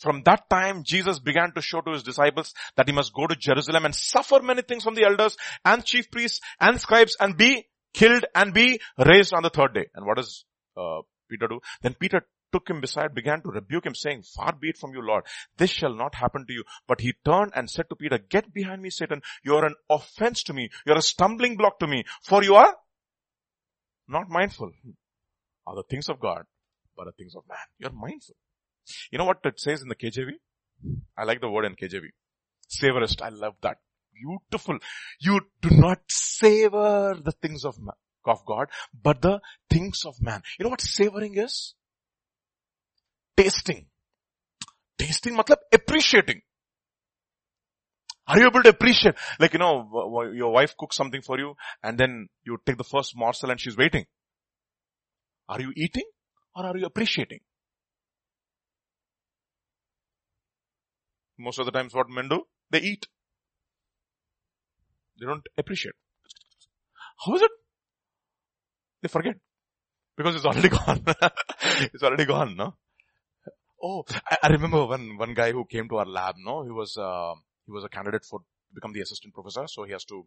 [0.00, 3.36] From that time, Jesus began to show to his disciples that he must go to
[3.36, 7.66] Jerusalem and suffer many things from the elders and chief priests and scribes and be
[7.92, 9.86] killed and be raised on the third day.
[9.94, 10.46] And what does
[10.76, 11.60] uh, Peter do?
[11.82, 12.22] Then Peter
[12.52, 15.24] took him beside, began to rebuke him saying, far be it from you, Lord.
[15.56, 16.64] This shall not happen to you.
[16.86, 19.22] But he turned and said to Peter, get behind me, Satan.
[19.44, 20.70] You are an offense to me.
[20.86, 22.04] You are a stumbling block to me.
[22.22, 22.76] For you are
[24.08, 24.72] not mindful
[25.66, 26.44] of the things of God,
[26.96, 27.58] but the things of man.
[27.78, 28.34] You are mindful.
[29.10, 30.32] You know what it says in the KJV?
[31.16, 32.06] I like the word in KJV.
[32.68, 33.22] Savorist.
[33.22, 33.78] I love that.
[34.12, 34.78] Beautiful.
[35.20, 37.94] You do not savor the things of man,
[38.24, 38.68] of God,
[39.02, 39.40] but the
[39.70, 40.42] things of man.
[40.58, 41.74] You know what savoring is?
[43.36, 43.86] Tasting.
[44.98, 46.42] Tasting matlab appreciating.
[48.26, 49.16] Are you able to appreciate?
[49.40, 53.16] Like, you know, your wife cooks something for you and then you take the first
[53.16, 54.06] morsel and she's waiting.
[55.48, 56.04] Are you eating
[56.54, 57.40] or are you appreciating?
[61.38, 63.06] Most of the times what men do, they eat.
[65.18, 65.94] They don't appreciate.
[67.24, 67.50] How is it?
[69.02, 69.36] They forget.
[70.16, 71.02] Because it's already gone.
[71.92, 72.74] it's already gone, no?
[73.82, 76.62] Oh, I, I, remember one, one guy who came to our lab, no?
[76.62, 77.32] He was, uh,
[77.66, 78.40] he was a candidate for
[78.74, 79.66] become the assistant professor.
[79.66, 80.26] So he has to,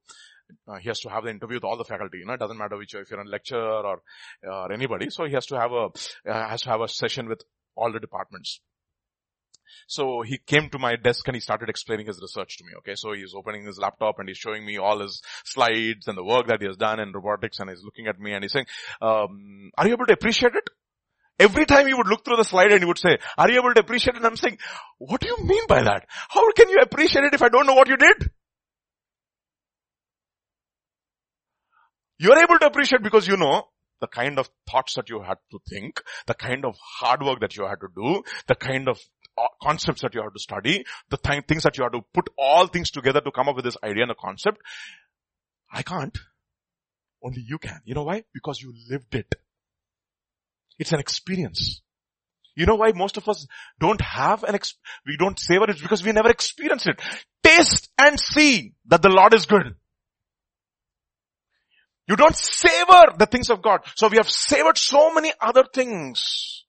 [0.68, 2.20] uh, he has to have the interview with all the faculty.
[2.20, 4.02] You know, it doesn't matter which, if you're a lecturer or,
[4.44, 5.10] or anybody.
[5.10, 5.88] So he has to have a,
[6.30, 7.42] uh, has to have a session with
[7.76, 8.60] all the departments.
[9.88, 12.72] So he came to my desk and he started explaining his research to me.
[12.80, 12.96] Okay.
[12.96, 16.48] So he's opening his laptop and he's showing me all his slides and the work
[16.48, 18.68] that he has done in robotics and he's looking at me and he's saying,
[19.02, 20.70] um, are you able to appreciate it?
[21.40, 23.74] Every time he would look through the slide and he would say, are you able
[23.74, 24.18] to appreciate it?
[24.18, 24.60] And I'm saying,
[25.00, 26.06] what do you mean by that?
[26.30, 28.30] How can you appreciate it if I don't know what you did?
[32.20, 33.64] You're able to appreciate because you know
[34.00, 37.58] the kind of thoughts that you had to think, the kind of hard work that
[37.58, 39.00] you had to do, the kind of
[39.38, 42.30] uh, concepts that you have to study, the th- things that you have to put
[42.38, 44.60] all things together to come up with this idea and a concept.
[45.72, 46.18] I can't.
[47.24, 47.80] Only you can.
[47.86, 48.24] You know why?
[48.34, 49.34] Because you lived it.
[50.80, 51.82] It's an experience.
[52.56, 53.48] You know why most of us
[53.80, 54.76] don't have an, ex-
[55.06, 57.02] we don't savor it because we never experienced it.
[57.44, 59.76] Taste and see that the Lord is good.
[62.08, 63.82] You don't savor the things of God.
[63.96, 66.63] So we have savored so many other things.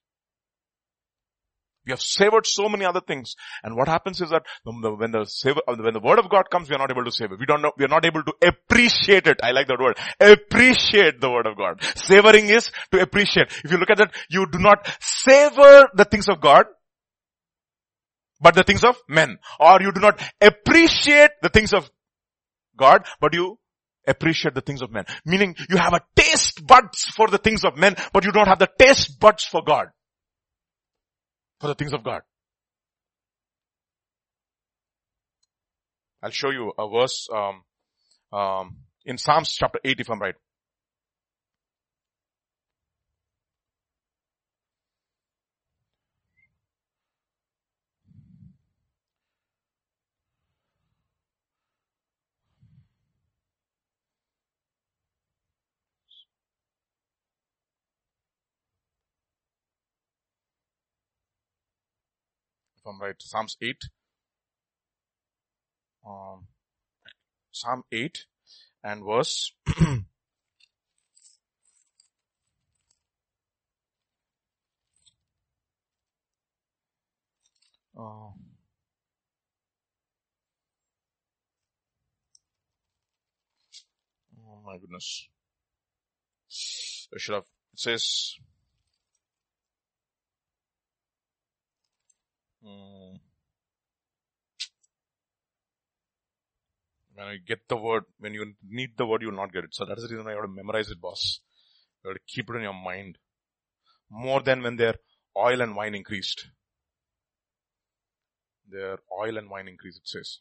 [1.87, 3.35] We have savored so many other things.
[3.63, 6.69] And what happens is that when the savor, uh, when the word of God comes,
[6.69, 7.37] we are not able to savor.
[7.39, 9.41] We don't know, we are not able to appreciate it.
[9.43, 9.99] I like that word.
[10.19, 11.83] Appreciate the word of God.
[11.97, 13.49] Savoring is to appreciate.
[13.65, 16.67] If you look at that, you do not savor the things of God,
[18.41, 19.39] but the things of men.
[19.61, 21.91] Or you do not appreciate the things of
[22.77, 23.59] God, but you
[24.07, 25.05] appreciate the things of men.
[25.25, 28.59] Meaning you have a taste buds for the things of men, but you don't have
[28.59, 29.89] the taste buds for God.
[31.65, 32.21] For the things of God.
[36.23, 37.63] I'll show you a verse um,
[38.39, 38.77] um,
[39.07, 40.35] in Psalms chapter 8 if I'm right.
[62.85, 63.77] if I'm right, Psalms 8.
[66.07, 66.47] Um,
[67.51, 68.27] Psalm 8
[68.83, 70.01] and verse uh,
[77.97, 78.35] Oh
[84.67, 85.29] my goodness.
[87.15, 88.35] I should have, it says,
[92.67, 93.21] um,
[97.15, 99.75] when I get the word, when you need the word, you will not get it.
[99.75, 101.41] So that's the reason I have to memorize it, boss.
[102.03, 103.19] You have to keep it in your mind.
[104.11, 104.95] More than when their
[105.37, 106.47] oil and wine increased.
[108.69, 110.39] Their oil and wine increased, it says.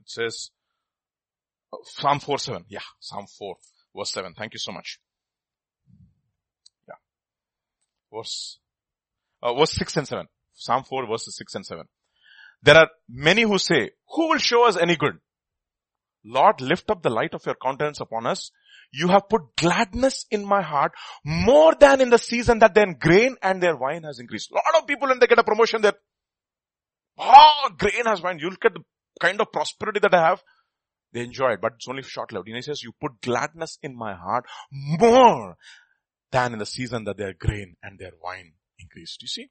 [0.00, 0.50] It says,
[1.84, 2.64] Psalm 4 7.
[2.68, 3.56] Yeah, Psalm 4
[3.96, 4.34] verse 7.
[4.34, 4.98] Thank you so much.
[6.88, 6.94] Yeah.
[8.12, 8.58] Verse,
[9.42, 10.26] uh, verse 6 and 7.
[10.54, 11.84] Psalm 4 verses 6 and 7.
[12.62, 15.18] There are many who say, who will show us any good?
[16.24, 18.52] Lord, lift up the light of your countenance upon us.
[18.92, 20.92] You have put gladness in my heart
[21.24, 24.50] more than in the season that their grain and their wine has increased.
[24.52, 25.94] A lot of people when they get a promotion, they're,
[27.18, 28.38] oh, grain has wine.
[28.38, 28.82] You look at the
[29.20, 30.42] kind of prosperity that I have,
[31.12, 32.46] they enjoy it, but it's only short-lived.
[32.48, 35.56] And he says, you put gladness in my heart more
[36.30, 39.22] than in the season that their grain and their wine increased.
[39.22, 39.50] You see?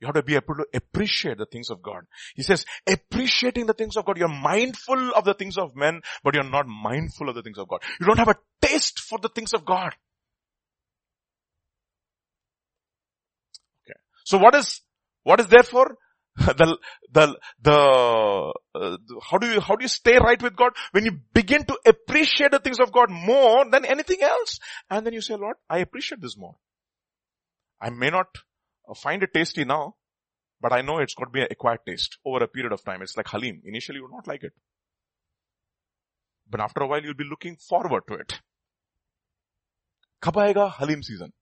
[0.00, 2.04] You have to be able to appreciate the things of God.
[2.34, 4.16] He says, appreciating the things of God.
[4.16, 7.68] You're mindful of the things of men, but you're not mindful of the things of
[7.68, 7.82] God.
[8.00, 9.94] You don't have a taste for the things of God.
[13.84, 13.98] Okay.
[14.24, 14.80] So what is,
[15.22, 15.96] what is therefore
[16.36, 16.78] the,
[17.12, 20.72] the, the, uh, how do you, how do you stay right with God?
[20.92, 24.58] When you begin to appreciate the things of God more than anything else.
[24.88, 26.56] And then you say, Lord, I appreciate this more.
[27.80, 28.26] I may not
[28.96, 29.96] find it tasty now,
[30.60, 33.02] but I know it's got to be an acquired taste over a period of time.
[33.02, 33.62] It's like Halim.
[33.64, 34.52] Initially you will not like it.
[36.48, 38.40] But after a while you'll be looking forward to it.
[40.22, 41.32] Kab Halim season?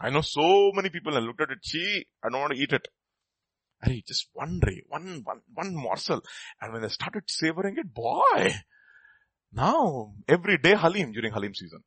[0.00, 2.72] I know so many people have looked at it, gee, I don't want to eat
[2.72, 2.86] it.
[3.82, 6.20] Hey, just one ray, one, one, one morsel.
[6.60, 8.52] And when they started savoring it, boy,
[9.52, 11.84] now every day Halim during Halim season.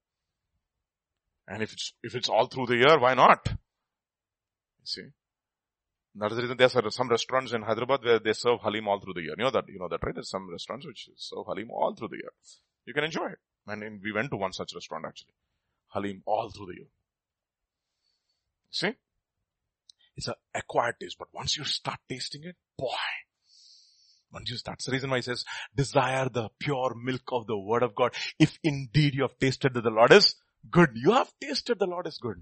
[1.47, 3.41] And if it's, if it's all through the year, why not?
[3.49, 5.01] You see?
[6.15, 9.13] That is the reason there's some restaurants in Hyderabad where they serve Halim all through
[9.13, 9.35] the year.
[9.37, 10.13] You know that, you know that, right?
[10.13, 12.31] There's some restaurants which serve Halim all through the year.
[12.85, 13.39] You can enjoy it.
[13.67, 15.33] And we went to one such restaurant actually.
[15.93, 16.87] Halim all through the year.
[18.71, 18.93] See?
[20.15, 22.87] It's an acquired taste, but once you start tasting it, boy,
[24.31, 27.83] once you, that's the reason why he says, desire the pure milk of the word
[27.83, 28.13] of God.
[28.39, 30.35] If indeed you have tasted that the Lord is
[30.69, 32.41] good, you have tasted the Lord is good.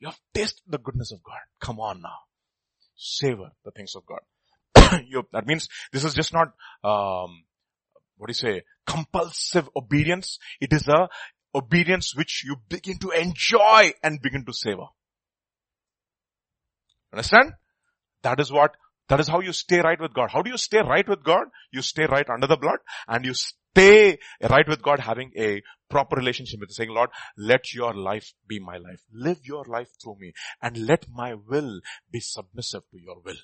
[0.00, 1.38] You have tasted the goodness of God.
[1.60, 2.18] Come on now.
[2.96, 5.00] Savor the things of God.
[5.08, 6.48] you, that means this is just not,
[6.82, 7.44] um,
[8.16, 10.38] what do you say, compulsive obedience.
[10.60, 11.08] It is a
[11.54, 14.86] obedience which you begin to enjoy and begin to savor.
[17.14, 17.52] Understand?
[18.22, 18.72] That is what,
[19.08, 20.30] that is how you stay right with God.
[20.32, 21.44] How do you stay right with God?
[21.72, 24.18] You stay right under the blood and you stay
[24.50, 28.78] right with God having a proper relationship with saying, Lord, let your life be my
[28.78, 29.00] life.
[29.12, 31.80] Live your life through me and let my will
[32.10, 33.36] be submissive to your will.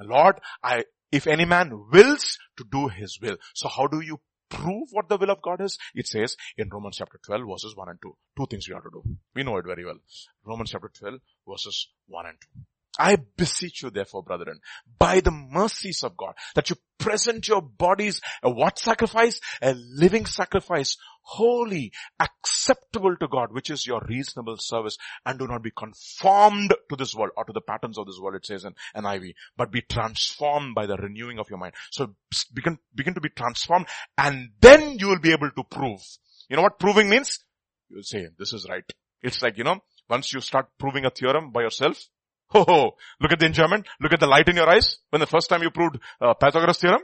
[0.00, 3.38] Lord, I, if any man wills to do his will.
[3.54, 5.78] So how do you prove what the will of God is?
[5.94, 8.16] It says in Romans chapter 12 verses 1 and 2.
[8.36, 9.02] Two things you have to do.
[9.34, 9.98] We know it very well.
[10.44, 12.60] Romans chapter 12 verses 1 and 2.
[12.98, 14.60] I beseech you therefore, brethren,
[14.98, 19.40] by the mercies of God, that you present your bodies a what sacrifice?
[19.62, 25.62] A living sacrifice, holy, acceptable to God, which is your reasonable service, and do not
[25.62, 28.74] be conformed to this world or to the patterns of this world, it says in
[28.96, 31.74] NIV, but be transformed by the renewing of your mind.
[31.90, 32.14] So
[32.54, 33.86] begin, begin to be transformed,
[34.16, 36.00] and then you will be able to prove.
[36.48, 37.40] You know what proving means?
[37.88, 38.84] You'll say, this is right.
[39.22, 42.08] It's like, you know, once you start proving a theorem by yourself,
[42.54, 43.86] Oh, look at the enjoyment.
[44.00, 44.98] Look at the light in your eyes.
[45.10, 47.02] When the first time you proved uh, Pythagoras theorem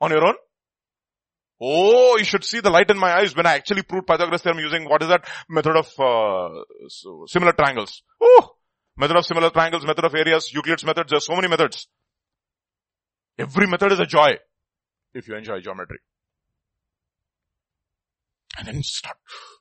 [0.00, 0.34] on your own.
[1.60, 4.58] Oh, you should see the light in my eyes when I actually proved Pythagoras theorem
[4.58, 8.02] using what is that method of uh, so similar triangles.
[8.20, 8.56] Oh,
[8.96, 11.06] method of similar triangles, method of areas, Euclid's method.
[11.08, 11.86] There's so many methods.
[13.38, 14.32] Every method is a joy
[15.14, 15.98] if you enjoy geometry.
[18.58, 19.16] And then start,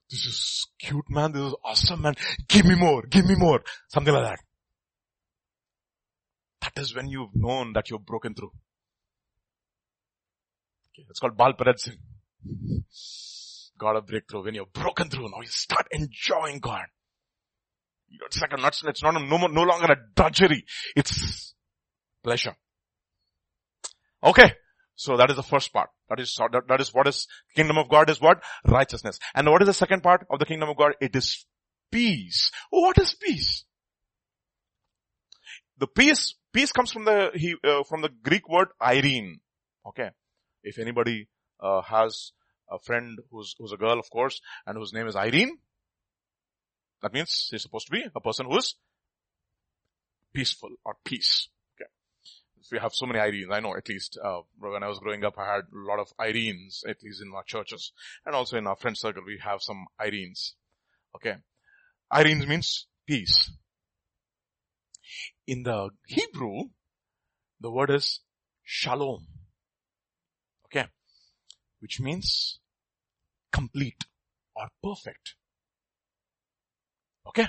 [0.10, 2.16] this is cute man, this is awesome man,
[2.50, 3.62] give me more, give me more.
[3.88, 4.40] Something like that.
[6.62, 8.52] That is when you've known that you've broken through.
[10.94, 11.98] Okay, it's called Baal Perazim.
[13.80, 14.44] God of breakthrough.
[14.44, 16.86] When you've broken through, now you start enjoying God.
[18.28, 20.66] It's like a not, it's not a, no, no longer a drudgery.
[20.96, 21.56] It's
[22.24, 22.56] pleasure.
[24.24, 24.54] Okay.
[24.96, 25.90] So that is the first part.
[26.10, 27.26] That is, that, that is what is,
[27.56, 28.44] kingdom of God is what?
[28.66, 29.18] Righteousness.
[29.34, 30.92] And what is the second part of the kingdom of God?
[31.02, 31.46] It is
[31.92, 32.52] peace.
[32.70, 33.66] what is peace?
[35.82, 39.40] The peace, peace comes from the, he, uh, from the Greek word Irene.
[39.88, 40.12] Okay.
[40.64, 41.28] If anybody,
[41.60, 42.34] uh, has
[42.70, 45.58] a friend who's, who's a girl, of course, and whose name is Irene,
[47.02, 48.76] that means she's supposed to be a person who is
[50.32, 51.50] peaceful or peace.
[51.76, 51.90] Okay.
[52.72, 55.40] we have so many Irenes, I know at least, uh, when I was growing up,
[55.40, 57.92] I had a lot of Irenes, at least in our churches.
[58.24, 60.52] And also in our friend circle, we have some Irenes.
[61.16, 61.38] Okay.
[62.14, 63.50] Irenes means peace.
[65.52, 66.70] In the Hebrew,
[67.60, 68.22] the word is
[68.64, 69.28] shalom.
[70.68, 70.86] Okay.
[71.82, 72.62] Which means
[73.52, 74.06] complete
[74.56, 75.36] or perfect.
[77.28, 77.48] Okay.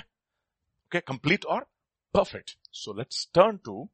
[0.87, 0.99] Okay.
[0.99, 1.65] Complete or
[2.13, 2.57] perfect.
[2.71, 3.89] So let's turn to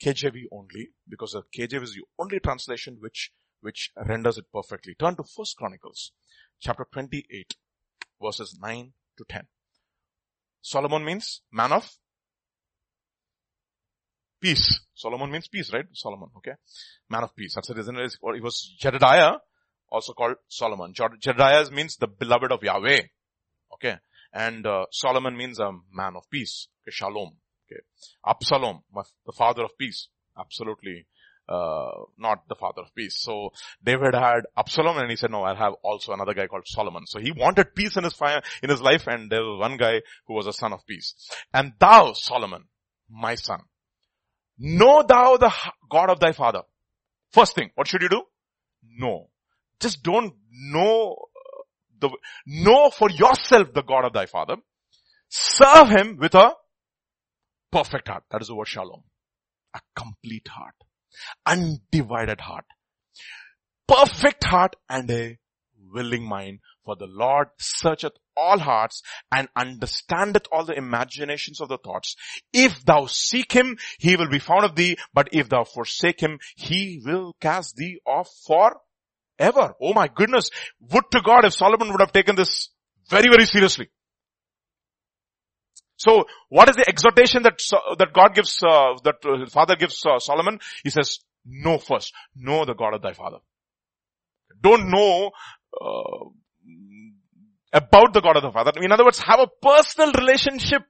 [0.00, 3.32] KJV only because the KJV is the only translation which,
[3.62, 4.94] which renders it perfectly.
[4.94, 6.12] Turn to First Chronicles
[6.60, 7.56] chapter 28
[8.22, 9.48] verses 9 to 10.
[10.62, 11.90] Solomon means man of
[14.40, 14.80] peace.
[14.94, 15.86] Solomon means peace, right?
[15.92, 16.52] Solomon, okay?
[17.08, 17.54] Man of peace.
[17.54, 19.36] That's the reason Or it was Jedediah,
[19.90, 20.94] also called Solomon.
[20.94, 23.00] Jedediah means the beloved of Yahweh.
[23.74, 23.96] Okay.
[24.32, 26.68] And uh, Solomon means a man of peace.
[26.82, 27.36] Okay, shalom.
[27.70, 27.80] Okay.
[28.26, 28.82] Absalom,
[29.26, 30.08] the father of peace.
[30.38, 31.06] Absolutely.
[31.48, 33.18] Uh, not the father of peace.
[33.18, 33.52] So
[33.82, 37.06] David had Absalom and he said, no, I'll have also another guy called Solomon.
[37.06, 40.02] So he wanted peace in his fire, in his life and there was one guy
[40.26, 41.14] who was a son of peace.
[41.52, 42.66] And thou, Solomon,
[43.10, 43.62] my son,
[44.60, 45.52] know thou the
[45.90, 46.62] God of thy father.
[47.32, 48.22] First thing, what should you do?
[48.98, 49.30] Know.
[49.80, 51.62] Just don't know uh,
[52.00, 52.10] the,
[52.46, 54.56] know for yourself the God of thy father.
[55.28, 56.52] Serve him with a
[57.72, 58.24] perfect heart.
[58.30, 59.02] That is the word shalom.
[59.74, 60.74] A complete heart.
[61.46, 62.64] Undivided heart.
[63.88, 65.38] Perfect heart and a
[65.92, 66.60] willing mind.
[66.84, 72.16] For the Lord searcheth all hearts and understandeth all the imaginations of the thoughts.
[72.52, 76.38] If thou seek him, he will be found of thee, but if thou forsake him,
[76.56, 78.80] he will cast thee off for
[79.38, 79.74] ever.
[79.80, 80.50] Oh my goodness.
[80.92, 82.70] Would to God if Solomon would have taken this
[83.08, 83.90] very, very seriously.
[85.96, 87.60] So what is the exhortation that,
[87.98, 90.58] that God gives, uh, that uh, father gives uh, Solomon?
[90.82, 92.14] He says, know first.
[92.34, 93.38] Know the God of thy father.
[94.62, 95.30] Don't know,
[95.80, 96.30] uh,
[97.72, 98.72] about the God of the Father.
[98.80, 100.82] In other words, have a personal relationship.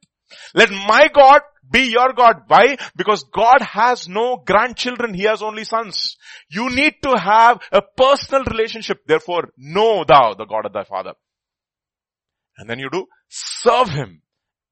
[0.55, 2.43] Let my God be your God.
[2.47, 2.77] Why?
[2.97, 5.15] Because God has no grandchildren.
[5.15, 6.17] He has only sons.
[6.49, 9.01] You need to have a personal relationship.
[9.07, 11.15] Therefore, know thou the God of thy Father.
[12.57, 14.23] And then you do serve Him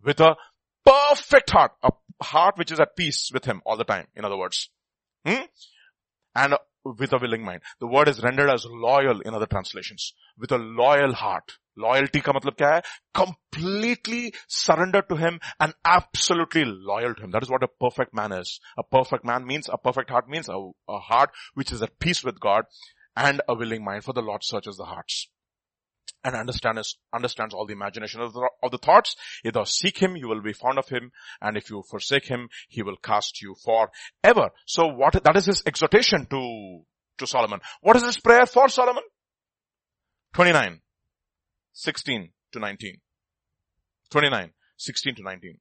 [0.03, 0.37] with a
[0.85, 1.91] perfect heart, a
[2.23, 4.71] heart which is at peace with him all the time, in other words.
[5.27, 5.43] Hmm?
[6.35, 6.55] And
[6.85, 7.63] with a willing mind.
[7.81, 10.15] The word is rendered as loyal in other translations.
[10.39, 11.53] With a loyal heart.
[11.79, 12.83] Loyalty ka matlab kya hai?
[13.15, 17.31] Completely surrendered to him and absolutely loyal to him.
[17.31, 18.61] That is what a perfect man is.
[18.77, 22.25] A perfect man means, a perfect heart means a, a heart which is at peace
[22.25, 22.65] with God
[23.17, 25.29] and a willing mind for the Lord searches the hearts
[26.25, 29.17] and understands, understands all the imagination of the, of the thoughts.
[29.45, 31.13] If thou seek him, you will be found of him.
[31.41, 34.51] And if you forsake him, he will cast you forever.
[34.67, 36.83] So what, that is his exhortation to,
[37.19, 37.61] to Solomon.
[37.81, 39.05] What is his prayer for Solomon?
[40.35, 40.81] 29,
[41.79, 42.97] 16 to 19.
[44.11, 45.59] 29, 16 to 19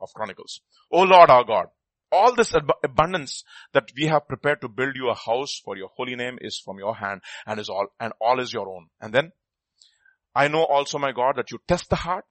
[0.00, 0.62] of Chronicles.
[0.90, 1.66] O Lord our God,
[2.10, 3.44] all this ab- abundance
[3.74, 6.78] that we have prepared to build you a house for your holy name is from
[6.78, 8.86] your hand and is all, and all is your own.
[8.98, 9.32] And then
[10.34, 12.24] I know also, my God, that you test the heart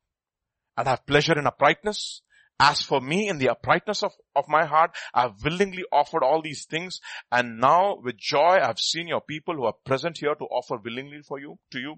[0.75, 2.21] and have pleasure in uprightness.
[2.59, 6.41] As for me, in the uprightness of, of my heart, I have willingly offered all
[6.41, 7.01] these things.
[7.31, 10.77] And now with joy, I have seen your people who are present here to offer
[10.83, 11.95] willingly for you, to you.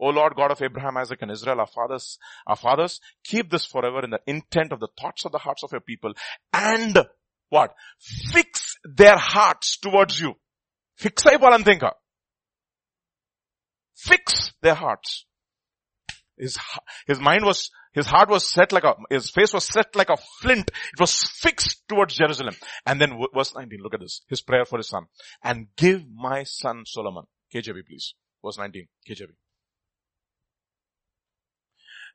[0.00, 4.02] O Lord God of Abraham, Isaac and Israel, our fathers, our fathers, keep this forever
[4.02, 6.12] in the intent of the thoughts of the hearts of your people
[6.52, 6.98] and
[7.50, 7.74] what?
[7.98, 10.34] Fix their hearts towards you.
[10.96, 11.92] Fix palantinka.
[13.94, 15.26] Fix their hearts.
[16.38, 16.56] His,
[17.06, 20.16] his mind was, his heart was set like a, his face was set like a
[20.40, 20.70] flint.
[20.70, 22.54] It was fixed towards Jerusalem.
[22.86, 24.22] And then verse 19, look at this.
[24.28, 25.04] His prayer for his son.
[25.42, 27.24] And give my son Solomon.
[27.52, 28.14] KJV please.
[28.42, 29.30] Verse 19, KJV.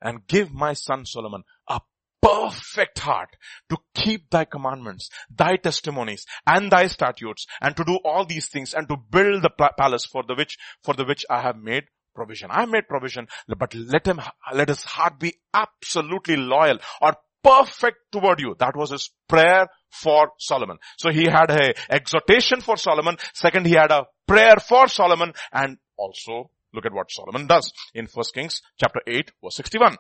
[0.02, 1.82] And give my son Solomon a
[2.22, 3.30] perfect heart
[3.70, 8.74] to keep thy commandments, thy testimonies, and thy statutes, and to do all these things,
[8.74, 11.86] and to build the palace for the which, for the which I have made
[12.16, 12.50] provision.
[12.52, 14.22] I made provision, but let him,
[14.54, 18.56] let his heart be absolutely loyal or perfect toward you.
[18.58, 20.78] That was his prayer for Solomon.
[20.98, 23.18] So he had a exhortation for Solomon.
[23.34, 28.08] Second, he had a prayer for Solomon and also look at what Solomon does in
[28.12, 29.98] 1 Kings chapter 8 verse 61.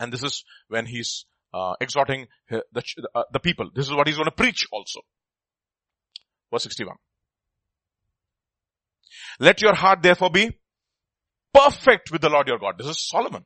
[0.00, 2.82] And this is when he's uh, exhorting the,
[3.14, 3.70] uh, the people.
[3.74, 5.00] This is what he's going to preach also.
[6.50, 6.96] Verse 61.
[9.38, 10.58] Let your heart therefore be
[11.52, 12.78] perfect with the Lord your God.
[12.78, 13.44] This is Solomon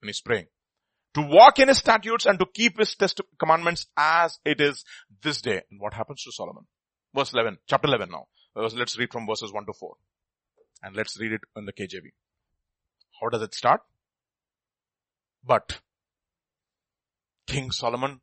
[0.00, 0.46] when he's praying.
[1.14, 4.84] To walk in his statutes and to keep his test commandments as it is
[5.22, 5.62] this day.
[5.70, 6.66] And what happens to Solomon?
[7.14, 8.26] Verse 11, chapter 11 now.
[8.54, 9.94] Let's read from verses 1 to 4.
[10.82, 12.12] And let's read it in the KJV.
[13.20, 13.80] How does it start?
[15.44, 15.80] But
[17.46, 18.20] King Solomon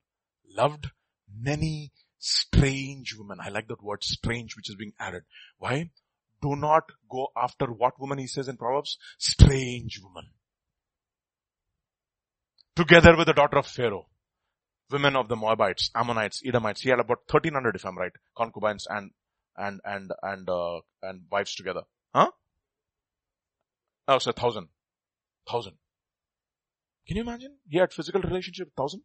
[0.55, 0.91] loved
[1.33, 3.39] many strange women.
[3.41, 5.23] I like that word strange which is being added.
[5.57, 5.89] Why?
[6.41, 8.97] Do not go after what woman he says in Proverbs?
[9.17, 10.29] Strange woman.
[12.75, 14.07] Together with the daughter of Pharaoh,
[14.89, 16.81] women of the Moabites, Ammonites, Edomites.
[16.81, 19.11] He had about 1300 if I'm right, concubines and,
[19.55, 21.83] and, and, and, uh, and wives together.
[22.13, 22.31] Huh?
[24.07, 24.67] Oh, so thousand.
[25.49, 25.73] Thousand.
[27.07, 27.57] Can you imagine?
[27.67, 29.01] He had physical relationship with thousand.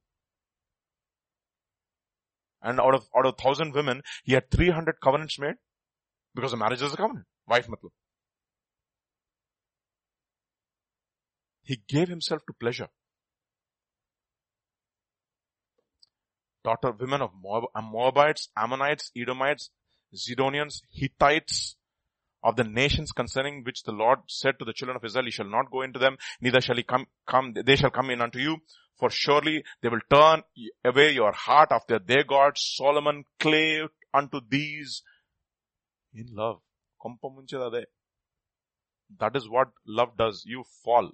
[2.63, 5.55] And out of, out of thousand women, he had 300 covenants made
[6.35, 7.27] because the marriage is a covenant.
[7.47, 7.91] Wife matlab.
[11.63, 12.89] He gave himself to pleasure.
[16.65, 19.71] Daughter, women of Moab, Moabites, Ammonites, Edomites,
[20.15, 21.77] Zidonians, Hittites,
[22.43, 25.51] of the nations concerning which the Lord said to the children of Israel, you shall
[25.51, 28.59] not go into them, neither shall he come, come, they shall come in unto you,
[28.99, 30.43] for surely they will turn
[30.85, 32.75] away your heart after their gods.
[32.77, 35.03] Solomon clave unto these
[36.15, 36.61] in love.
[39.19, 40.45] That is what love does.
[40.47, 41.13] You fall.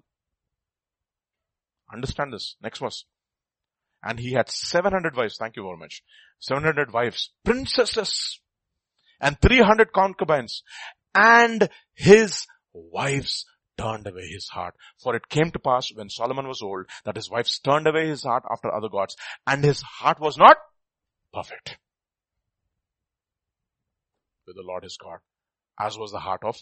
[1.92, 2.56] Understand this.
[2.62, 3.04] Next verse.
[4.02, 5.36] And he had 700 wives.
[5.36, 6.02] Thank you very much.
[6.40, 7.30] 700 wives.
[7.44, 8.40] Princesses.
[9.20, 10.62] And 300 concubines
[11.14, 13.46] and his wives
[13.76, 14.74] turned away his heart.
[15.02, 18.24] For it came to pass when Solomon was old that his wives turned away his
[18.24, 19.16] heart after other gods
[19.46, 20.56] and his heart was not
[21.32, 21.78] perfect
[24.46, 25.18] with the Lord his God
[25.80, 26.56] as was the heart of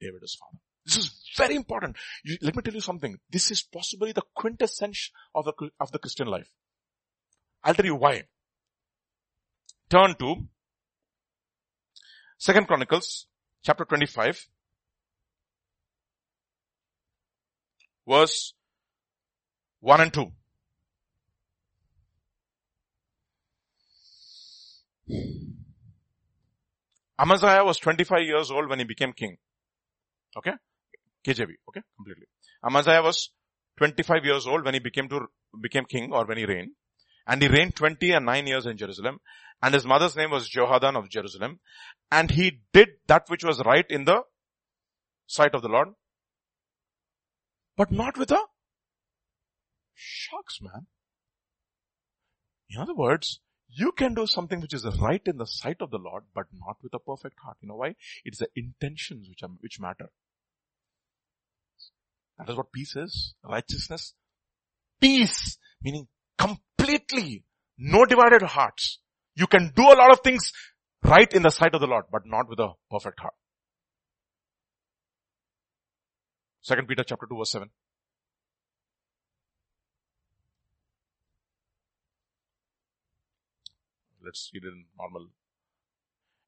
[0.00, 0.58] David his father.
[0.84, 1.96] This is very important.
[2.24, 3.18] You, let me tell you something.
[3.28, 6.48] This is possibly the quintessence of the, of the Christian life.
[7.64, 8.22] I'll tell you why.
[9.90, 10.46] Turn to
[12.38, 13.26] Second Chronicles
[13.66, 14.48] chapter 25,
[18.08, 18.54] verse
[19.80, 20.32] 1 and 2.
[27.18, 29.36] Amaziah was 25 years old when he became king.
[30.36, 30.52] Okay?
[31.26, 31.54] KJV.
[31.68, 31.82] Okay?
[31.96, 32.26] Completely.
[32.64, 33.30] Amaziah was
[33.78, 35.26] 25 years old when he became to,
[35.60, 36.70] became king or when he reigned.
[37.26, 39.20] And he reigned 20 and 9 years in Jerusalem.
[39.62, 41.60] And his mother's name was Jehoaddan of Jerusalem.
[42.10, 44.22] And he did that which was right in the
[45.26, 45.88] sight of the Lord.
[47.76, 48.40] But not with a
[49.94, 50.86] shucks, man.
[52.70, 55.98] In other words, you can do something which is right in the sight of the
[55.98, 57.56] Lord, but not with a perfect heart.
[57.60, 57.96] You know why?
[58.24, 60.10] It's the intentions which are, which matter.
[62.38, 63.34] That is what peace is.
[63.42, 64.14] Righteousness.
[65.00, 65.58] Peace.
[65.82, 66.08] Meaning
[66.86, 67.44] completely
[67.78, 68.98] no divided hearts.
[69.34, 70.52] You can do a Lot of things
[71.02, 73.34] right in the sight of the Lord, but not with a perfect heart.
[76.62, 77.68] Second Peter chapter 2 verse 7.
[84.24, 85.28] Let's read it in normal.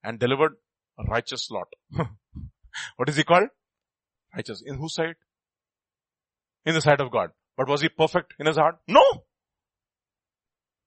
[0.02, 0.56] And delivered
[0.98, 1.68] a righteous lot.
[2.96, 3.48] what is he called?
[4.34, 4.62] Righteous.
[4.66, 5.16] In whose sight?
[6.64, 7.30] In the sight of God.
[7.56, 8.78] But was he perfect in his heart?
[8.88, 9.24] No.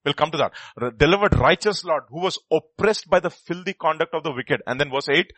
[0.04, 0.98] We'll come to that.
[0.98, 4.60] Delivered righteous Lord who was oppressed by the filthy conduct of the wicked.
[4.66, 5.32] And then verse 8.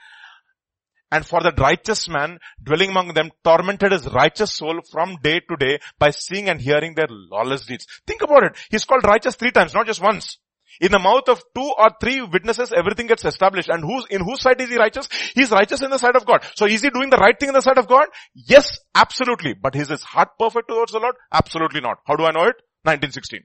[1.13, 5.57] And for that righteous man dwelling among them tormented his righteous soul from day to
[5.57, 7.87] day by seeing and hearing their lawless deeds.
[8.07, 8.57] Think about it.
[8.71, 10.39] He's called righteous three times, not just once.
[10.81, 13.69] In the mouth of two or three witnesses, everything gets established.
[13.69, 15.09] And who's, in whose side is he righteous?
[15.35, 16.43] He's righteous in the sight of God.
[16.57, 18.07] So is he doing the right thing in the sight of God?
[18.35, 19.55] Yes, absolutely.
[19.55, 21.15] But is his heart perfect towards the Lord?
[21.33, 21.99] Absolutely not.
[22.07, 22.57] How do I know it?
[22.83, 23.45] 1916.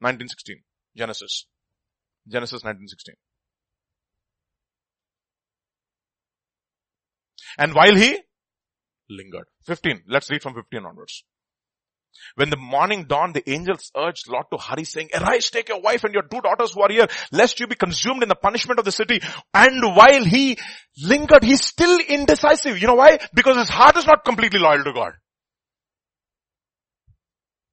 [0.00, 0.62] 1916.
[0.96, 1.46] Genesis.
[2.28, 3.14] Genesis 1916.
[7.58, 8.18] And while he
[9.10, 9.46] lingered.
[9.66, 10.02] 15.
[10.08, 11.24] Let's read from 15 onwards.
[12.34, 16.04] When the morning dawned, the angels urged Lot to hurry saying, arise, take your wife
[16.04, 18.84] and your two daughters who are here, lest you be consumed in the punishment of
[18.84, 19.20] the city.
[19.54, 20.58] And while he
[21.02, 22.78] lingered, he's still indecisive.
[22.78, 23.18] You know why?
[23.32, 25.12] Because his heart is not completely loyal to God.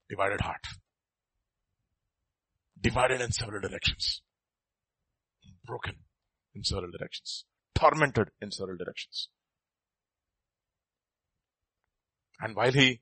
[0.10, 0.62] Divided heart.
[2.80, 4.22] Divided in several directions,
[5.66, 5.96] broken
[6.56, 7.46] in several directions,
[7.76, 9.30] tormented in several directions.
[12.40, 13.02] And while he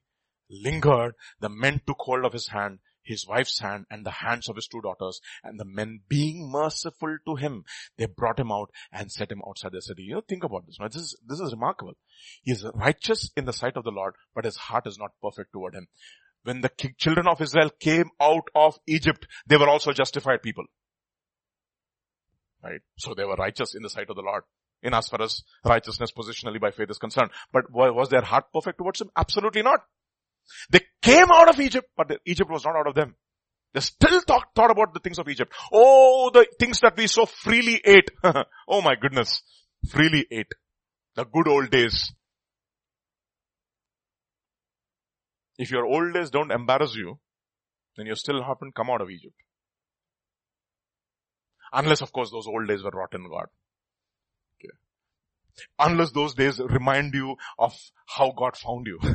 [0.49, 4.56] lingered, the men took hold of his hand his wife's hand and the hands of
[4.56, 7.64] his two daughters and the men being merciful to him,
[7.97, 10.03] they brought him out and set him outside the city.
[10.03, 10.77] You know, think about this.
[10.91, 11.93] This is, this is remarkable.
[12.41, 15.53] He is righteous in the sight of the Lord, but his heart is not perfect
[15.53, 15.88] toward him.
[16.45, 20.65] When the children of Israel came out of Egypt, they were also justified people.
[22.63, 22.81] Right?
[22.97, 24.43] So they were righteous in the sight of the Lord
[24.84, 27.31] in as far as righteousness positionally by faith is concerned.
[27.51, 29.09] But was their heart perfect towards him?
[29.17, 29.80] Absolutely not.
[30.69, 33.15] They came out of Egypt, but Egypt was not out of them.
[33.73, 35.51] They still thought, thought about the things of Egypt.
[35.73, 38.11] Oh, the things that we so freely ate.
[38.67, 39.41] oh my goodness.
[39.89, 40.51] Freely ate.
[41.15, 42.13] The good old days.
[45.57, 47.19] If your old days don't embarrass you,
[47.95, 49.36] then you still haven't come out of Egypt.
[51.72, 53.48] Unless of course those old days were rotten God.
[54.60, 54.73] Okay.
[55.80, 57.73] Unless those days remind you of
[58.07, 58.99] how God found you.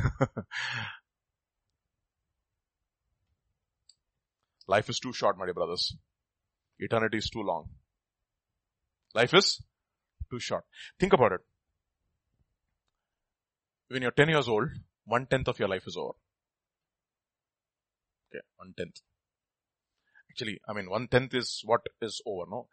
[4.67, 5.95] Life is too short, my dear brothers.
[6.79, 7.69] Eternity is too long.
[9.13, 9.61] Life is
[10.29, 10.63] too short.
[10.99, 11.41] Think about it.
[13.89, 14.69] When you're 10 years old,
[15.05, 16.13] one tenth of your life is over.
[18.31, 19.01] Okay, one tenth.
[20.29, 22.67] Actually, I mean, one tenth is what is over, no?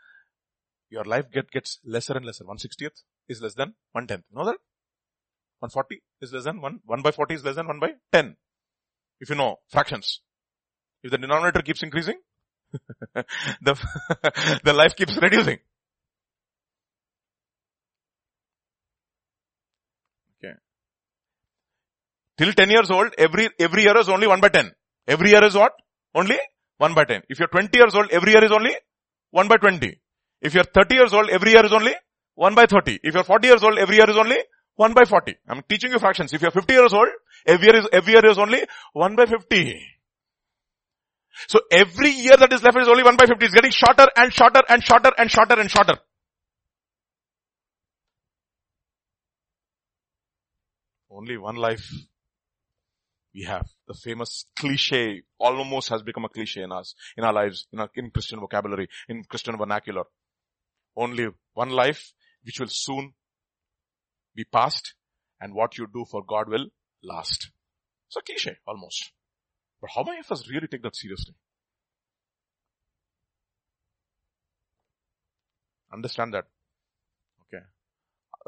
[0.90, 2.44] Your life get, gets lesser and lesser.
[2.44, 4.24] One sixtieth is less than one tenth.
[4.32, 4.58] Know that?
[5.60, 8.36] 140 is less than 1, 1 by 40 is less than 1 by 10.
[9.20, 10.20] If you know fractions.
[11.02, 12.20] If the denominator keeps increasing,
[13.62, 13.74] the,
[14.64, 15.58] the life keeps reducing.
[20.38, 20.54] Okay.
[22.36, 24.72] Till 10 years old, every, every year is only 1 by 10.
[25.08, 25.72] Every year is what?
[26.14, 26.38] Only
[26.76, 27.22] 1 by 10.
[27.28, 28.74] If you're 20 years old, every year is only
[29.30, 29.98] 1 by 20.
[30.42, 31.94] If you're 30 years old, every year is only
[32.34, 33.00] 1 by 30.
[33.02, 34.36] If you're 40 years old, every year is only
[34.76, 35.34] 1 by 40.
[35.48, 36.32] I'm teaching you fractions.
[36.32, 37.08] If you're 50 years old,
[37.46, 38.60] every year is, every year is only
[38.92, 39.80] 1 by 50.
[41.48, 43.44] So every year that is left is only 1 by 50.
[43.44, 45.94] It's getting shorter and shorter and shorter and shorter and shorter.
[51.10, 51.88] Only one life
[53.34, 53.66] we have.
[53.88, 57.90] The famous cliche almost has become a cliche in us, in our lives, in our,
[57.94, 60.04] in Christian vocabulary, in Christian vernacular.
[60.94, 62.12] Only one life
[62.44, 63.14] which will soon
[64.34, 64.94] be past
[65.40, 66.66] and what you do for God will
[67.02, 67.50] last.
[68.08, 69.10] It's a cliche almost.
[69.80, 71.34] But how many of us really take that seriously?
[75.90, 76.44] Understand that.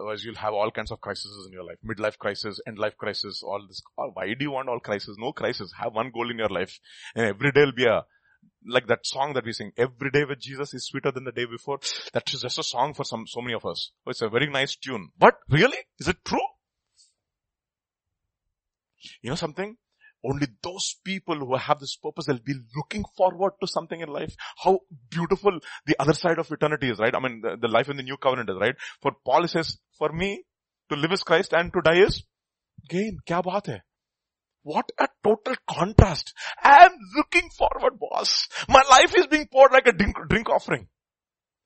[0.00, 1.76] Otherwise you'll have all kinds of crises in your life.
[1.86, 3.82] Midlife crisis, end life crisis, all this.
[3.98, 5.16] Oh, why do you want all crises?
[5.18, 5.72] No crisis.
[5.78, 6.78] Have one goal in your life.
[7.14, 8.04] And every day will be a,
[8.66, 11.44] like that song that we sing, every day with Jesus is sweeter than the day
[11.44, 11.80] before.
[12.14, 13.92] That is just a song for some, so many of us.
[14.06, 15.10] Oh, it's a very nice tune.
[15.18, 15.78] But really?
[15.98, 16.40] Is it true?
[19.20, 19.76] You know something?
[20.24, 24.34] Only those people who have this purpose they'll be looking forward to something in life.
[24.62, 24.80] How
[25.10, 27.14] beautiful the other side of eternity is, right?
[27.14, 28.74] I mean, the, the life in the new covenant is, right?
[29.00, 30.44] For Paul says, for me,
[30.90, 32.22] to live is Christ and to die is
[32.88, 33.18] gain.
[33.26, 33.82] Kya baat hai?
[34.62, 36.34] What a total contrast.
[36.62, 38.46] I am looking forward, boss.
[38.68, 40.88] My life is being poured like a drink, drink offering.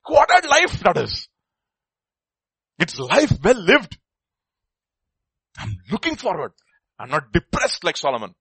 [0.06, 1.28] What a life that is.
[2.78, 3.98] It's life well lived.
[5.59, 6.52] I'm looking forward.
[6.98, 8.35] I'm not depressed like Solomon.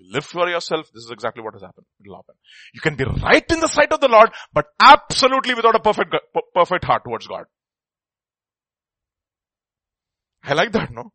[0.00, 1.84] You live for yourself, this is exactly what has happened.
[2.02, 2.34] It'll happen.
[2.72, 6.14] You can be right in the sight of the Lord, but absolutely without a perfect,
[6.54, 7.44] perfect heart towards God.
[10.42, 11.12] I like that, no?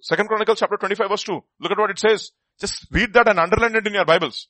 [0.00, 1.40] Second Chronicles chapter 25 verse 2.
[1.60, 2.30] Look at what it says.
[2.60, 4.46] Just read that and underline it in your Bibles.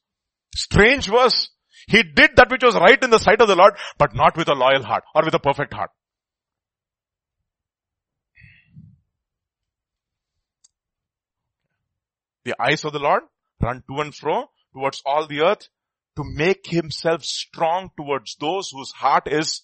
[0.55, 1.49] Strange verse.
[1.87, 4.49] He did that which was right in the sight of the Lord, but not with
[4.49, 5.91] a loyal heart or with a perfect heart.
[12.45, 13.23] The eyes of the Lord
[13.63, 15.69] run to and fro towards all the earth
[16.17, 19.63] to make himself strong towards those whose heart is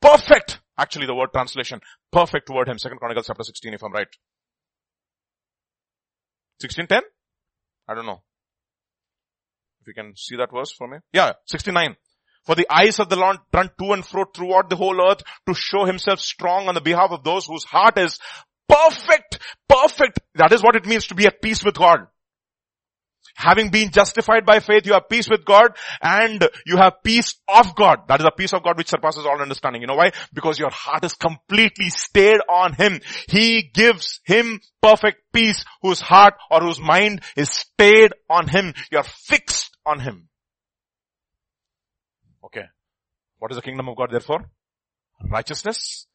[0.00, 0.60] perfect.
[0.78, 1.80] Actually, the word translation,
[2.12, 2.78] perfect toward him.
[2.78, 4.08] Second Chronicles chapter 16, if I'm right.
[6.60, 7.02] 1610?
[7.88, 8.22] I don't know.
[9.80, 10.98] If you can see that verse for me.
[11.12, 11.96] Yeah, 69.
[12.44, 15.54] For the eyes of the Lord run to and fro throughout the whole earth to
[15.54, 18.18] show himself strong on the behalf of those whose heart is
[18.68, 19.38] perfect,
[19.68, 20.20] perfect.
[20.34, 22.06] That is what it means to be at peace with God.
[23.38, 27.76] Having been justified by faith, you have peace with God and you have peace of
[27.76, 28.00] God.
[28.08, 29.80] That is a peace of God which surpasses all understanding.
[29.80, 30.10] You know why?
[30.34, 33.00] Because your heart is completely stayed on Him.
[33.28, 38.74] He gives Him perfect peace whose heart or whose mind is stayed on Him.
[38.90, 40.28] You are fixed on Him.
[42.44, 42.64] Okay.
[43.38, 44.50] What is the kingdom of God therefore?
[45.22, 46.08] Righteousness,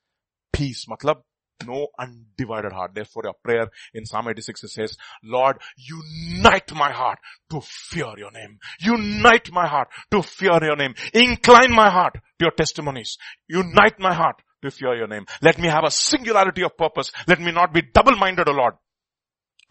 [0.51, 0.87] peace.
[0.89, 1.21] Matlab,
[1.65, 2.93] no undivided heart.
[2.93, 7.19] Therefore your prayer in Psalm 86 it says, Lord, unite my heart
[7.51, 8.59] to fear your name.
[8.79, 10.95] Unite my heart to fear your name.
[11.13, 13.17] Incline my heart to your testimonies.
[13.47, 15.25] Unite my heart to fear your name.
[15.41, 17.11] Let me have a singularity of purpose.
[17.27, 18.75] Let me not be double-minded, O Lord.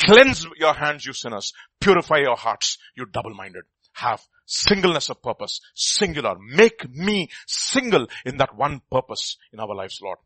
[0.01, 1.53] Cleanse your hands, you sinners.
[1.81, 3.65] Purify your hearts, you double-minded.
[3.95, 5.61] Have singleness of purpose.
[5.75, 6.37] Singular.
[6.39, 10.19] Make me single in that one purpose in our lives, Lord.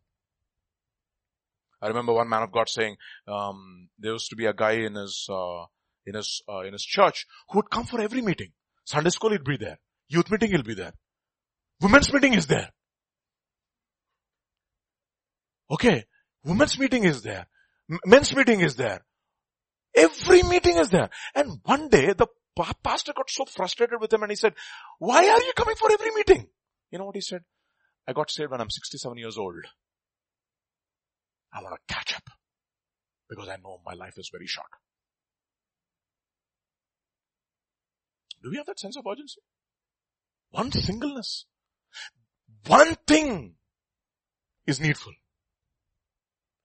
[1.86, 2.96] I remember one man of God saying,
[3.28, 5.66] um, there used to be a guy in his, uh,
[6.04, 8.50] in his, uh, in his church who would come for every meeting.
[8.84, 9.78] Sunday school he'd be there.
[10.08, 10.94] Youth meeting he'll be there.
[11.80, 12.70] Women's meeting is there.
[15.70, 16.06] Okay.
[16.42, 17.46] Women's meeting is there.
[18.04, 19.04] Men's meeting is there.
[19.94, 21.08] Every meeting is there.
[21.36, 22.26] And one day the
[22.82, 24.54] pastor got so frustrated with him and he said,
[24.98, 26.48] why are you coming for every meeting?
[26.90, 27.42] You know what he said?
[28.08, 29.54] I got saved when I'm 67 years old.
[31.52, 32.24] I want to catch up
[33.28, 34.68] because I know my life is very short.
[38.42, 39.40] Do we have that sense of urgency?
[40.50, 41.46] One singleness.
[42.66, 43.54] One thing
[44.66, 45.12] is needful.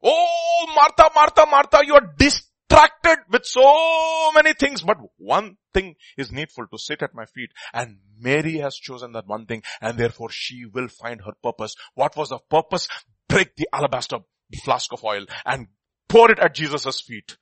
[0.03, 6.31] Oh, Martha, Martha, Martha, you are distracted with so many things, but one thing is
[6.31, 10.29] needful to sit at my feet and Mary has chosen that one thing and therefore
[10.29, 11.75] she will find her purpose.
[11.93, 12.87] What was the purpose?
[13.27, 14.19] Break the alabaster
[14.57, 15.67] flask of oil and
[16.07, 17.37] pour it at Jesus' feet.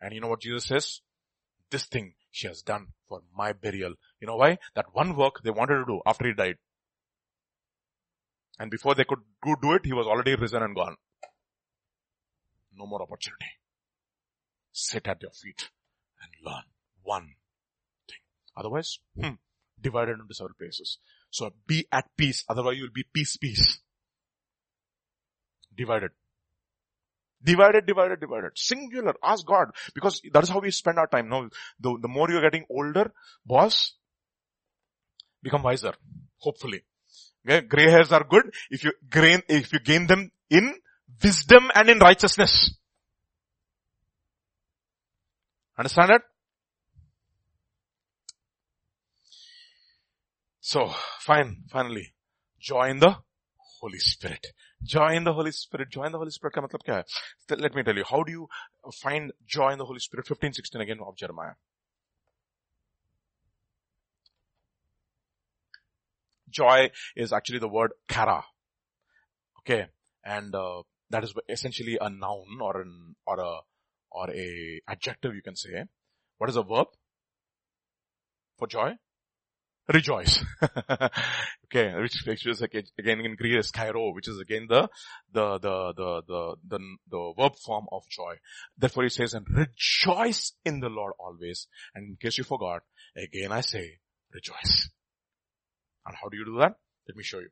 [0.00, 1.00] And you know what Jesus says?
[1.70, 3.94] This thing she has done for my burial.
[4.20, 4.58] You know why?
[4.74, 6.56] That one work they wanted to do after he died.
[8.58, 10.96] And before they could go do it, he was already risen and gone.
[12.76, 13.46] No more opportunity.
[14.72, 15.70] Sit at your feet
[16.20, 16.64] and learn
[17.02, 17.34] one
[18.08, 18.18] thing.
[18.56, 19.34] Otherwise, hmm,
[19.80, 20.98] divided into several places.
[21.30, 22.44] So be at peace.
[22.48, 23.78] Otherwise you will be peace, peace.
[25.76, 26.10] Divided.
[27.44, 28.52] Divided, divided, divided.
[28.54, 29.14] Singular.
[29.22, 29.68] Ask God.
[29.94, 31.28] Because that is how we spend our time.
[31.28, 31.48] Now,
[31.78, 33.12] the, the more you're getting older,
[33.44, 33.92] boss,
[35.42, 35.92] become wiser.
[36.38, 36.84] Hopefully.
[37.46, 37.66] Okay?
[37.66, 40.74] Gray hairs are good if you gain, if you gain them in
[41.22, 42.74] wisdom and in righteousness.
[45.76, 46.22] Understand that?
[50.60, 50.88] So,
[51.20, 52.14] fine, finally,
[52.58, 53.16] join the
[53.84, 54.46] Holy Spirit.
[54.82, 55.90] Joy in the Holy Spirit.
[55.90, 56.54] Joy in the Holy Spirit
[57.50, 58.04] Let me tell you.
[58.08, 58.48] How do you
[58.94, 60.26] find joy in the Holy Spirit?
[60.26, 61.52] 15, 16 again of Jeremiah.
[66.48, 68.44] Joy is actually the word chara.
[69.60, 69.88] Okay.
[70.24, 73.58] And uh, that is essentially a noun or an, or a,
[74.10, 75.84] or a adjective you can say.
[76.38, 76.86] What is a verb
[78.58, 78.92] for joy?
[79.92, 80.42] Rejoice.
[81.66, 84.88] okay, which, is again in Greek is chairo, which is again the,
[85.30, 86.78] the, the, the, the, the,
[87.10, 88.36] the verb form of joy.
[88.78, 91.66] Therefore he says, and rejoice in the Lord always.
[91.94, 92.82] And in case you forgot,
[93.14, 93.98] again I say,
[94.32, 94.88] rejoice.
[96.06, 96.76] And how do you do that?
[97.06, 97.50] Let me show you.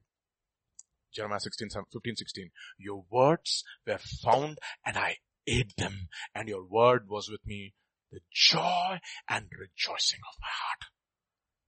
[1.13, 2.51] Jeremiah 16, 15, 16.
[2.79, 7.75] Your words were found and I ate them and your word was with me
[8.11, 10.92] the joy and rejoicing of my heart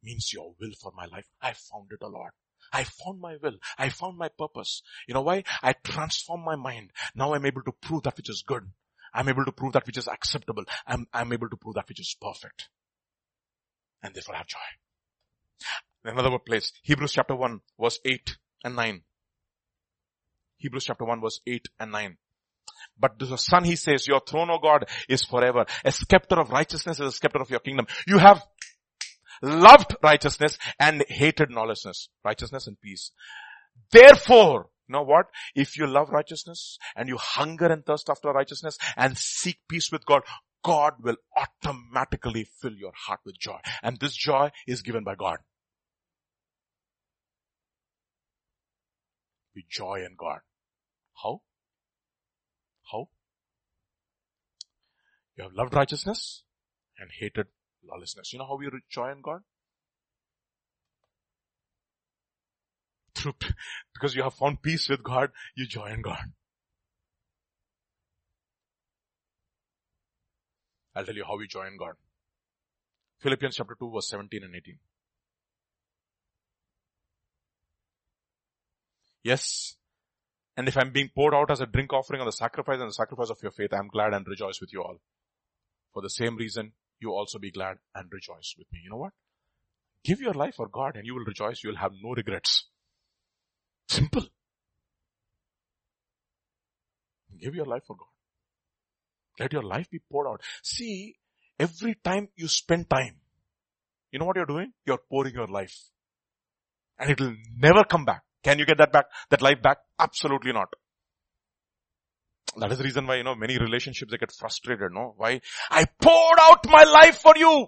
[0.05, 1.27] means your will for my life.
[1.41, 2.31] I found it, a Lord.
[2.73, 3.57] I found my will.
[3.79, 4.83] I found my purpose.
[5.07, 5.45] You know why?
[5.63, 6.91] I transformed my mind.
[7.15, 8.65] Now I'm able to prove that which is good.
[9.13, 10.65] I'm able to prove that which is acceptable.
[10.87, 12.69] I'm, I'm able to prove that which is perfect.
[14.03, 14.59] And therefore I have joy.
[16.05, 19.03] Another place, Hebrews chapter 1 verse 8 and 9.
[20.59, 22.17] Hebrews chapter 1 verse 8 and 9.
[22.99, 25.65] But the son, he says, your throne, O God, is forever.
[25.85, 27.87] A scepter of righteousness is a scepter of your kingdom.
[28.07, 28.43] You have
[29.45, 32.09] loved righteousness and hated lawlessness.
[32.25, 33.11] Righteousness and peace.
[33.91, 35.27] Therefore, you know what?
[35.55, 40.05] If you love righteousness and you hunger and thirst after righteousness and seek peace with
[40.07, 40.23] God,
[40.63, 43.59] God will automatically fill your heart with joy.
[43.83, 45.39] And this joy is given by God.
[49.55, 50.41] We joy in God.
[51.23, 51.43] How?
[52.91, 53.09] How?
[55.37, 56.45] You have loved righteousness
[56.99, 57.47] and hated
[57.89, 58.33] lawlessness.
[58.33, 59.41] You know how we joy in God?
[63.15, 63.35] Through,
[63.93, 66.33] because you have found peace with God, you joy in God.
[70.95, 71.95] I'll tell you how we joy in God.
[73.21, 74.79] Philippians chapter 2 verse 17 and 18.
[79.25, 79.77] Yes.
[80.57, 82.95] And if I'm being poured out as a drink offering on the sacrifice and the
[82.95, 84.99] sacrifice of your faith, I'm glad and rejoice with you all.
[85.93, 86.73] For the same reason,
[87.05, 88.81] you also be glad and rejoice with me.
[88.83, 89.13] You know what?
[90.05, 91.63] Give your life for God and you will rejoice.
[91.63, 92.65] You will have no regrets.
[93.89, 94.25] Simple.
[97.41, 98.13] Give your life for God.
[99.39, 100.43] Let your life be poured out.
[100.63, 101.17] See,
[101.59, 103.17] every time you spend time,
[104.11, 104.73] you know what you're doing?
[104.87, 105.77] You're pouring your life.
[106.99, 108.23] And it will never come back.
[108.45, 109.79] Can you get that back, that life back?
[109.99, 110.69] Absolutely not.
[112.57, 115.15] That is the reason why, you know, many relationships they get frustrated, no?
[115.17, 115.41] Why?
[115.71, 117.67] I poured out my life for you.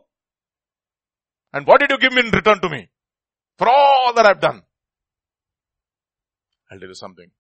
[1.53, 2.89] And what did you give me in return to me?
[3.59, 4.63] For all that I've done.
[6.71, 7.31] I'll tell you something.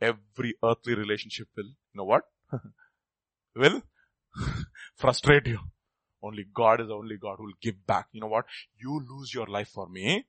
[0.00, 2.22] Every earthly relationship will, you know what?
[3.56, 3.82] will
[4.96, 5.58] frustrate you.
[6.22, 8.08] Only God is the only God who will give back.
[8.12, 8.44] You know what?
[8.78, 10.26] You lose your life for me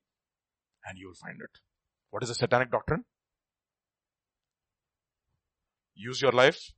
[0.85, 1.59] and you will find it.
[2.09, 3.05] What is the satanic doctrine?
[5.95, 6.73] Use your life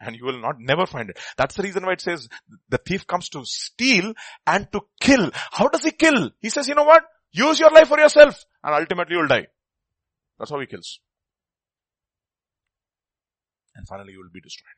[0.00, 1.18] and you will not never find it.
[1.36, 2.28] That's the reason why it says
[2.68, 4.12] the thief comes to steal
[4.46, 5.30] and to kill.
[5.32, 6.30] How does he kill?
[6.40, 7.04] He says, you know what?
[7.32, 9.46] Use your life for yourself and ultimately you'll die.
[10.38, 11.00] That's how he kills.
[13.74, 14.68] And finally you will be destroyed.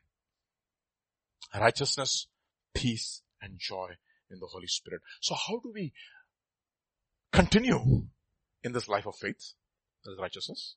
[1.54, 2.26] Righteousness,
[2.74, 3.88] peace and joy
[4.30, 5.02] in the Holy Spirit.
[5.20, 5.92] So how do we
[7.32, 8.06] continue
[8.62, 9.54] in this life of faith?
[10.04, 10.76] That is righteousness.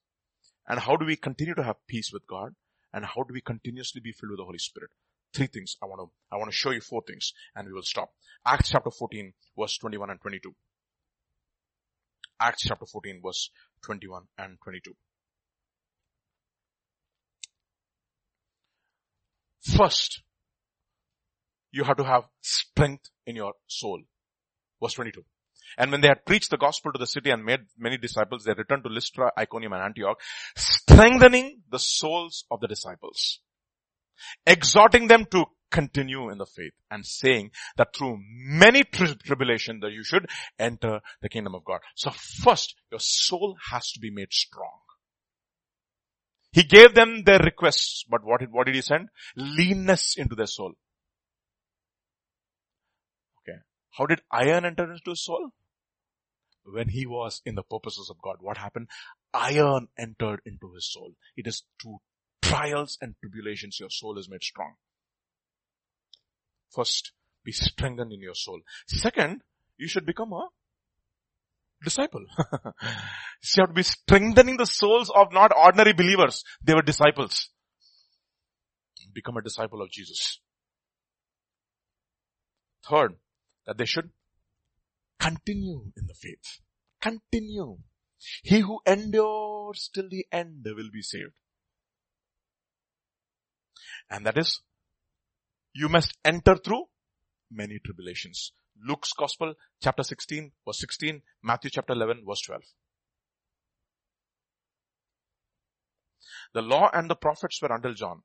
[0.68, 2.56] And how do we continue to have peace with God?
[2.94, 4.90] And how do we continuously be filled with the Holy Spirit?
[5.34, 7.84] Three things I want to, I want to show you four things and we will
[7.84, 8.12] stop.
[8.46, 10.56] Acts chapter 14 verse 21 and 22.
[12.40, 13.50] Acts chapter 14 verse
[13.84, 14.94] 21 and 22.
[19.62, 20.22] First,
[21.72, 24.02] you have to have strength in your soul.
[24.82, 25.26] Verse 22.
[25.78, 28.54] And when they had preached the gospel to the city and made many disciples, they
[28.54, 30.20] returned to Lystra, Iconium and Antioch,
[30.56, 33.40] strengthening the souls of the disciples,
[34.46, 39.92] exhorting them to continue in the faith and saying that through many tri- tribulation that
[39.92, 40.26] you should
[40.58, 41.80] enter the kingdom of God.
[41.96, 44.80] So first, your soul has to be made strong.
[46.52, 49.10] He gave them their requests, but what did, what did he send?
[49.36, 50.74] Leanness into their soul.
[53.42, 53.58] Okay.
[53.98, 55.52] How did iron enter into his soul?
[56.66, 58.90] when he was in the purposes of God, what happened?
[59.34, 61.14] Iron entered into his soul.
[61.36, 62.00] It is through
[62.42, 64.74] trials and tribulations your soul is made strong.
[66.74, 67.12] First,
[67.44, 68.62] be strengthened in your soul.
[68.88, 69.42] Second,
[69.78, 70.48] you should become a
[71.84, 72.26] disciple.
[72.82, 76.44] you have to be strengthening the souls of not ordinary believers.
[76.64, 77.50] They were disciples.
[79.14, 80.40] Become a disciple of Jesus.
[82.90, 83.16] Third,
[83.66, 84.10] that they should
[85.26, 86.60] Continue in the faith.
[87.02, 87.78] Continue.
[88.44, 91.34] He who endures till the end will be saved.
[94.10, 94.62] And that is,
[95.74, 96.86] you must enter through
[97.52, 98.52] many tribulations.
[98.88, 102.62] Luke's gospel, chapter 16, verse 16, Matthew chapter 11, verse 12.
[106.54, 108.22] The law and the prophets were until John.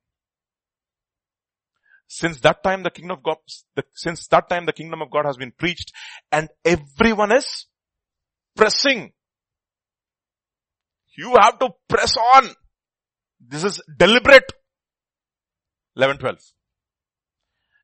[2.13, 3.37] Since that time the kingdom of God,
[3.73, 5.93] the, since that time the kingdom of God has been preached
[6.29, 7.67] and everyone is
[8.53, 9.13] pressing.
[11.17, 12.49] You have to press on.
[13.39, 14.51] This is deliberate.
[15.95, 16.37] 11, 12.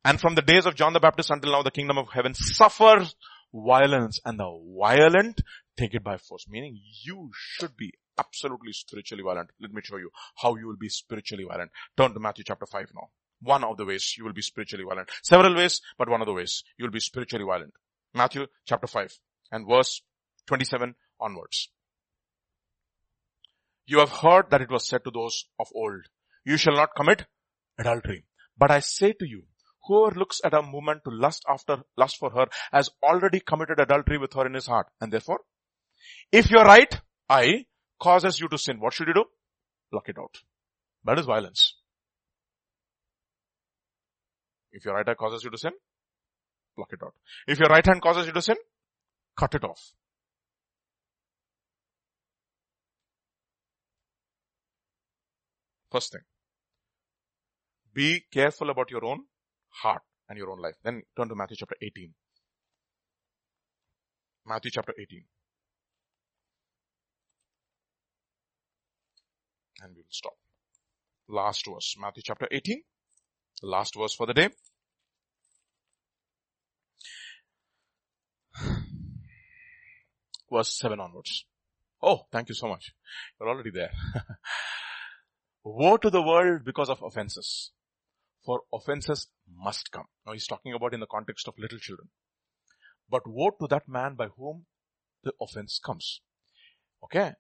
[0.04, 3.16] And from the days of John the Baptist until now, the kingdom of heaven suffers
[3.54, 5.40] violence and the violent
[5.78, 6.46] take it by force.
[6.50, 9.52] Meaning you should be absolutely spiritually violent.
[9.62, 10.10] Let me show you
[10.42, 11.72] how you will be spiritually violent.
[11.96, 13.08] Turn to Matthew chapter 5 now.
[13.42, 15.10] One of the ways you will be spiritually violent.
[15.22, 17.74] Several ways, but one of the ways you will be spiritually violent.
[18.14, 19.20] Matthew chapter 5
[19.52, 20.02] and verse
[20.48, 21.70] 27 onwards.
[23.86, 26.08] You have heard that it was said to those of old,
[26.44, 27.26] you shall not commit
[27.78, 28.26] adultery.
[28.58, 29.44] But I say to you,
[29.86, 34.18] whoever looks at a woman to lust after, lust for her has already committed adultery
[34.18, 34.88] with her in his heart.
[35.00, 35.42] And therefore,
[36.32, 37.00] if your right
[37.30, 37.66] eye
[38.00, 39.26] causes you to sin, what should you do?
[39.92, 40.38] Pluck it out.
[41.06, 41.76] That is violence.
[44.72, 45.72] If your right eye causes you to sin,
[46.76, 47.14] pluck it out.
[47.48, 48.58] If your right hand causes you to sin,
[49.36, 49.94] cut it off.
[55.92, 56.22] First thing.
[57.94, 59.24] Be careful about your own
[59.70, 60.76] heart and your own life.
[60.84, 62.14] Then turn to Matthew chapter 18.
[64.46, 65.24] Matthew chapter 18.
[69.82, 70.38] And we will stop.
[71.28, 71.96] Last verse.
[72.00, 72.82] Matthew chapter 18.
[73.62, 74.50] The last verse for the day.
[80.52, 81.46] Verse 7 onwards.
[82.02, 82.94] Oh, thank you so much.
[83.40, 83.92] You're already there.
[85.64, 87.72] Woe to the world because of offenses.
[88.46, 90.06] For offenses must come.
[90.26, 92.10] Now he's talking about in the context of little children.
[93.10, 94.66] But woe to that man by whom
[95.24, 96.22] the offense comes.
[97.04, 97.34] Okay?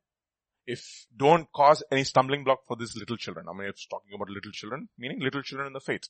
[0.67, 3.45] If don't cause any stumbling block for these little children.
[3.49, 6.03] I mean, it's talking about little children, meaning little children in the faith.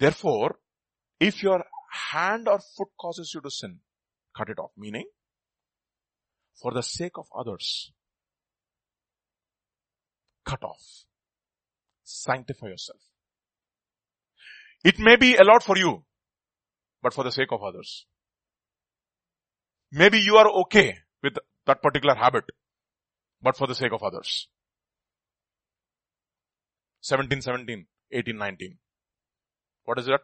[0.00, 0.56] Therefore,
[1.20, 1.64] if your
[2.10, 3.78] hand or foot causes you to sin,
[4.36, 4.72] cut it off.
[4.76, 5.06] Meaning,
[6.60, 7.92] for the sake of others,
[10.44, 11.04] cut off.
[12.02, 13.00] Sanctify yourself.
[14.82, 16.04] It may be a lot for you,
[17.02, 18.06] but for the sake of others.
[19.92, 21.34] Maybe you are okay with
[21.66, 22.44] that particular habit,
[23.42, 24.48] but for the sake of others.
[27.00, 28.78] 17, 17, 18, 19.
[29.84, 30.20] What is that?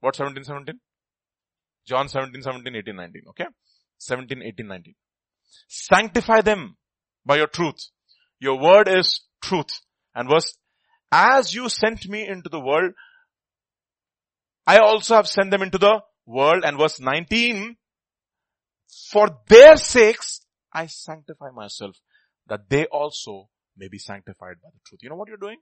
[0.00, 0.80] What 17, 17?
[1.86, 3.22] John 17, 17, 18, 19.
[3.30, 3.46] Okay?
[3.98, 4.94] 17, 18, 19.
[5.68, 6.76] Sanctify them
[7.24, 7.90] by your truth.
[8.40, 9.80] Your word is truth.
[10.14, 10.56] And verse,
[11.10, 12.92] as you sent me into the world,
[14.66, 16.64] I also have sent them into the world.
[16.64, 17.76] And verse 19,
[19.10, 20.40] for their sakes,
[20.72, 21.96] I sanctify myself
[22.46, 25.00] that they also may be sanctified by the truth.
[25.02, 25.58] You know what you're doing?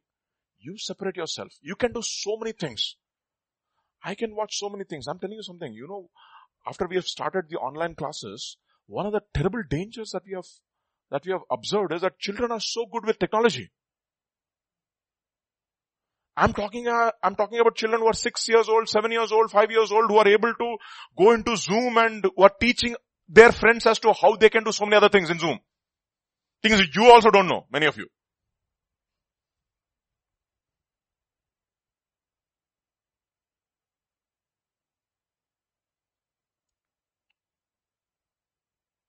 [0.58, 1.52] You separate yourself.
[1.62, 2.96] You can do so many things.
[4.02, 5.06] I can watch so many things.
[5.06, 5.72] I'm telling you something.
[5.72, 6.10] You know,
[6.66, 8.56] after we have started the online classes,
[8.86, 10.46] one of the terrible dangers that we have,
[11.10, 13.70] that we have observed is that children are so good with technology.
[16.36, 19.50] I'm talking, uh, I'm talking about children who are six years old, seven years old,
[19.50, 20.76] five years old, who are able to
[21.18, 22.96] go into Zoom and who are teaching
[23.30, 25.58] their friends as to how they can do so many other things in Zoom.
[26.62, 28.08] Things you also don't know, many of you.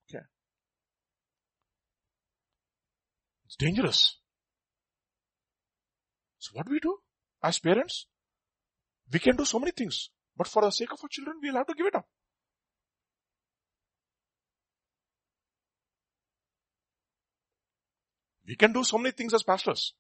[0.10, 0.24] Okay.
[3.48, 4.18] It's dangerous.
[6.38, 6.98] So what do we do
[7.44, 8.06] as parents?
[9.12, 11.68] We can do so many things, but for the sake of our children, we'll have
[11.68, 12.06] to give it up.
[18.52, 19.94] We can do so many things as pastors.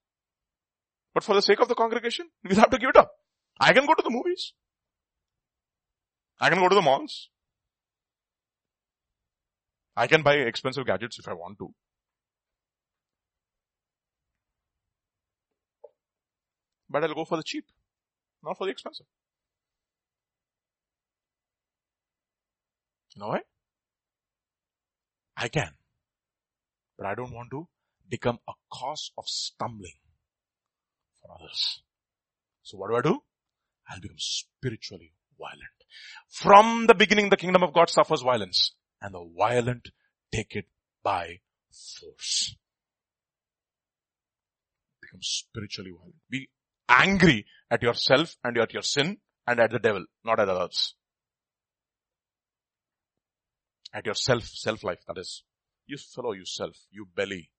[1.13, 3.09] But for the sake of the congregation, we'll have to give it up.
[3.57, 4.51] I can go to the movies.
[6.37, 7.29] I can go to the malls.
[9.95, 11.73] I can buy expensive gadgets if I want to.
[16.89, 17.63] But I'll go for the cheap,
[18.43, 19.05] not for the expensive.
[23.15, 23.43] You know why?
[25.37, 25.71] I can.
[26.97, 27.69] But I don't want to
[28.11, 29.97] become a cause of stumbling
[31.21, 31.81] for others.
[32.61, 33.19] So what do I do?
[33.89, 35.77] I'll become spiritually violent.
[36.29, 39.89] From the beginning, the kingdom of God suffers violence and the violent
[40.31, 40.65] take it
[41.03, 41.39] by
[41.71, 42.55] force.
[45.01, 46.15] Become spiritually violent.
[46.29, 46.49] Be
[46.87, 49.17] angry at yourself and at your sin
[49.47, 50.95] and at the devil, not at others.
[53.93, 55.43] At your self, self life, that is.
[55.87, 57.49] You follow yourself, you belly,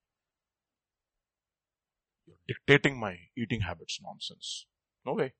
[2.26, 4.66] you're dictating my eating habits nonsense.
[5.04, 5.34] No way.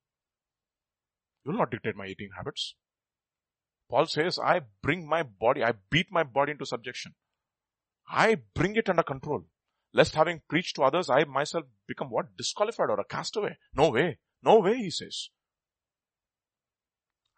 [1.45, 2.75] You will not dictate my eating habits.
[3.91, 7.15] Paul says, I bring my body, I beat my body into subjection.
[8.09, 9.45] I bring it under control.
[9.93, 12.37] Lest having preached to others, I myself become what?
[12.37, 13.59] Disqualified or a castaway.
[13.75, 14.19] No way.
[14.43, 15.29] No way, he says.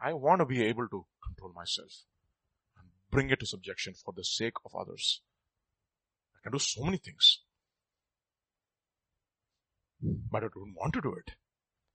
[0.00, 2.04] I want to be able to control myself
[2.78, 5.22] and bring it to subjection for the sake of others.
[6.36, 7.40] I can do so many things.
[10.04, 11.34] But I don't want to do it.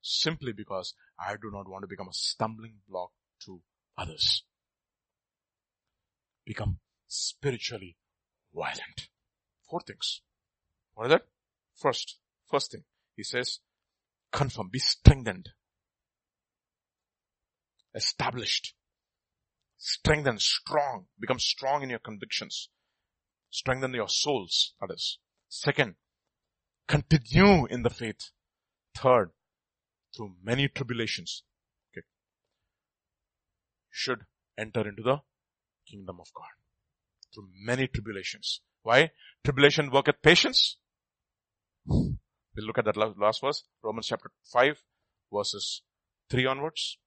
[0.02, 3.12] Simply because I do not want to become a stumbling block
[3.46, 3.62] to
[3.98, 4.44] others.
[6.46, 7.98] Become spiritually
[8.54, 9.10] violent.
[9.70, 10.22] Four things.
[10.94, 11.26] What is that?
[11.76, 12.18] First,
[12.50, 12.84] first thing.
[13.16, 13.60] He says,
[14.32, 15.50] confirm, be strengthened.
[17.94, 18.74] Established.
[19.78, 21.06] Strengthened, strong.
[21.20, 22.70] Become strong in your convictions.
[23.50, 25.20] Strengthen your souls, that is.
[25.48, 25.96] Second,
[26.90, 28.32] Continue in the faith.
[28.98, 29.30] Third,
[30.14, 31.44] through many tribulations,
[31.94, 32.04] okay,
[33.92, 34.26] should
[34.58, 35.18] enter into the
[35.88, 36.50] kingdom of God.
[37.32, 38.62] Through many tribulations.
[38.82, 39.12] Why?
[39.44, 40.78] Tribulation worketh patience.
[41.86, 42.18] We'll
[42.56, 43.64] look at that last verse.
[43.84, 44.84] Romans chapter 5
[45.32, 45.84] verses
[46.32, 46.98] 3 onwards.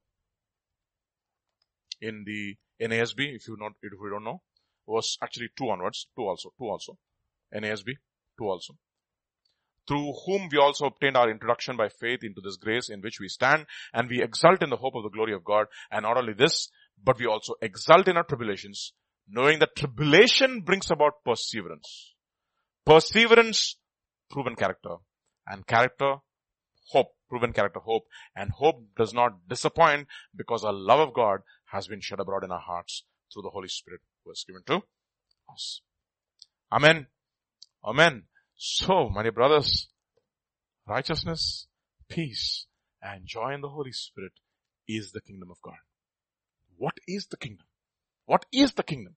[2.01, 4.43] In the NASB, if you not, if you don't know,
[4.87, 6.99] was actually 2 onwards, 2 also, 2 also.
[7.53, 7.95] NASB,
[8.39, 8.75] 2 also
[9.87, 13.29] through whom we also obtained our introduction by faith into this grace in which we
[13.29, 15.67] stand, and we exult in the hope of the glory of God.
[15.91, 16.69] And not only this,
[17.03, 18.93] but we also exult in our tribulations,
[19.29, 22.15] knowing that tribulation brings about perseverance.
[22.87, 23.77] Perseverance,
[24.31, 24.97] proven character.
[25.47, 26.17] And character,
[26.91, 28.05] hope, proven character, hope.
[28.37, 30.07] And hope does not disappoint
[30.37, 33.69] because our love of God has been shed abroad in our hearts through the Holy
[33.69, 34.83] Spirit who was given to
[35.51, 35.81] us.
[36.71, 37.07] Amen.
[37.85, 38.25] Amen.
[38.57, 39.89] So, my dear brothers,
[40.87, 41.67] righteousness,
[42.09, 42.67] peace,
[43.03, 44.33] and joy in the Holy Spirit
[44.89, 45.79] is the kingdom of God.
[46.77, 47.67] What is the kingdom?
[48.27, 49.17] What is the kingdom?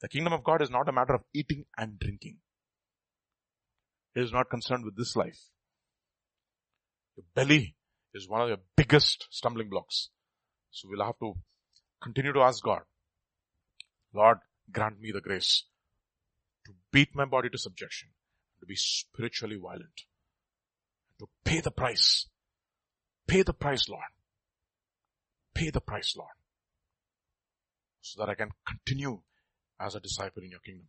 [0.00, 2.38] The kingdom of God is not a matter of eating and drinking.
[4.14, 5.40] It is not concerned with this life.
[7.16, 7.76] Your belly
[8.12, 10.10] is one of your biggest stumbling blocks.
[10.70, 11.34] So we'll have to
[12.02, 12.82] continue to ask God,
[14.12, 14.38] Lord,
[14.70, 15.64] grant me the grace
[16.66, 18.10] to beat my body to subjection,
[18.64, 20.04] to be spiritually violent,
[21.18, 22.26] to pay the price.
[23.26, 24.02] Pay the price, Lord.
[25.54, 26.30] Pay the price, Lord.
[28.00, 29.20] So that I can continue
[29.78, 30.88] as a disciple in your kingdom.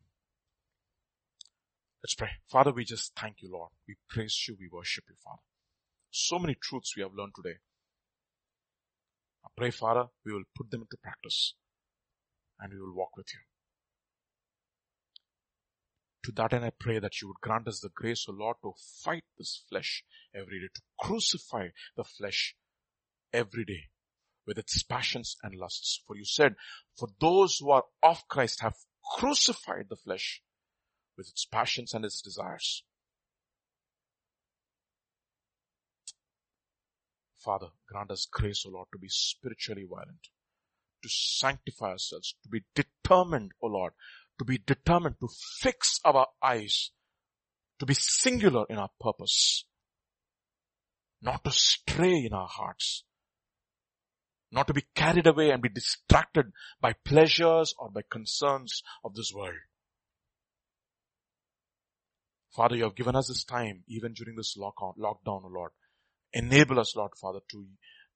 [2.02, 2.30] Let's pray.
[2.50, 3.72] Father, we just thank you, Lord.
[3.88, 4.56] We praise you.
[4.58, 5.42] We worship you, Father.
[6.12, 7.58] So many truths we have learned today.
[9.44, 11.56] I pray, Father, we will put them into practice
[12.60, 13.40] and we will walk with you.
[16.26, 18.74] To that end, I pray that you would grant us the grace, O Lord, to
[19.04, 20.04] fight this flesh
[20.34, 22.56] every day, to crucify the flesh
[23.32, 23.90] every day
[24.48, 26.02] with its passions and lusts.
[26.08, 26.56] For you said,
[26.98, 28.74] for those who are of Christ have
[29.16, 30.42] crucified the flesh
[31.16, 32.84] with its passions and its desires.
[37.38, 40.30] Father, grant us grace, O Lord, to be spiritually violent,
[41.04, 43.94] to sanctify ourselves, to be determined, O Lord,
[44.40, 45.28] to be determined to
[45.60, 46.92] fix our eyes,
[47.80, 49.66] to be singular in our purpose,
[51.22, 53.04] not to stray in our hearts,
[54.52, 59.32] not to be carried away and be distracted by pleasures or by concerns of this
[59.34, 59.56] world.
[62.56, 65.72] Father, you have given us this time, even during this lockdown, lockdown, Lord.
[66.32, 67.66] Enable us, Lord Father, to,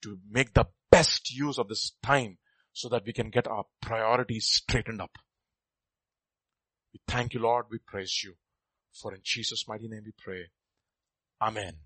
[0.04, 2.38] to make the best use of this time
[2.72, 5.12] so that we can get our priorities straightened up.
[6.94, 7.66] We thank you, Lord.
[7.70, 8.36] We praise you.
[8.94, 10.48] For in Jesus' mighty name we pray.
[11.42, 11.80] Amen.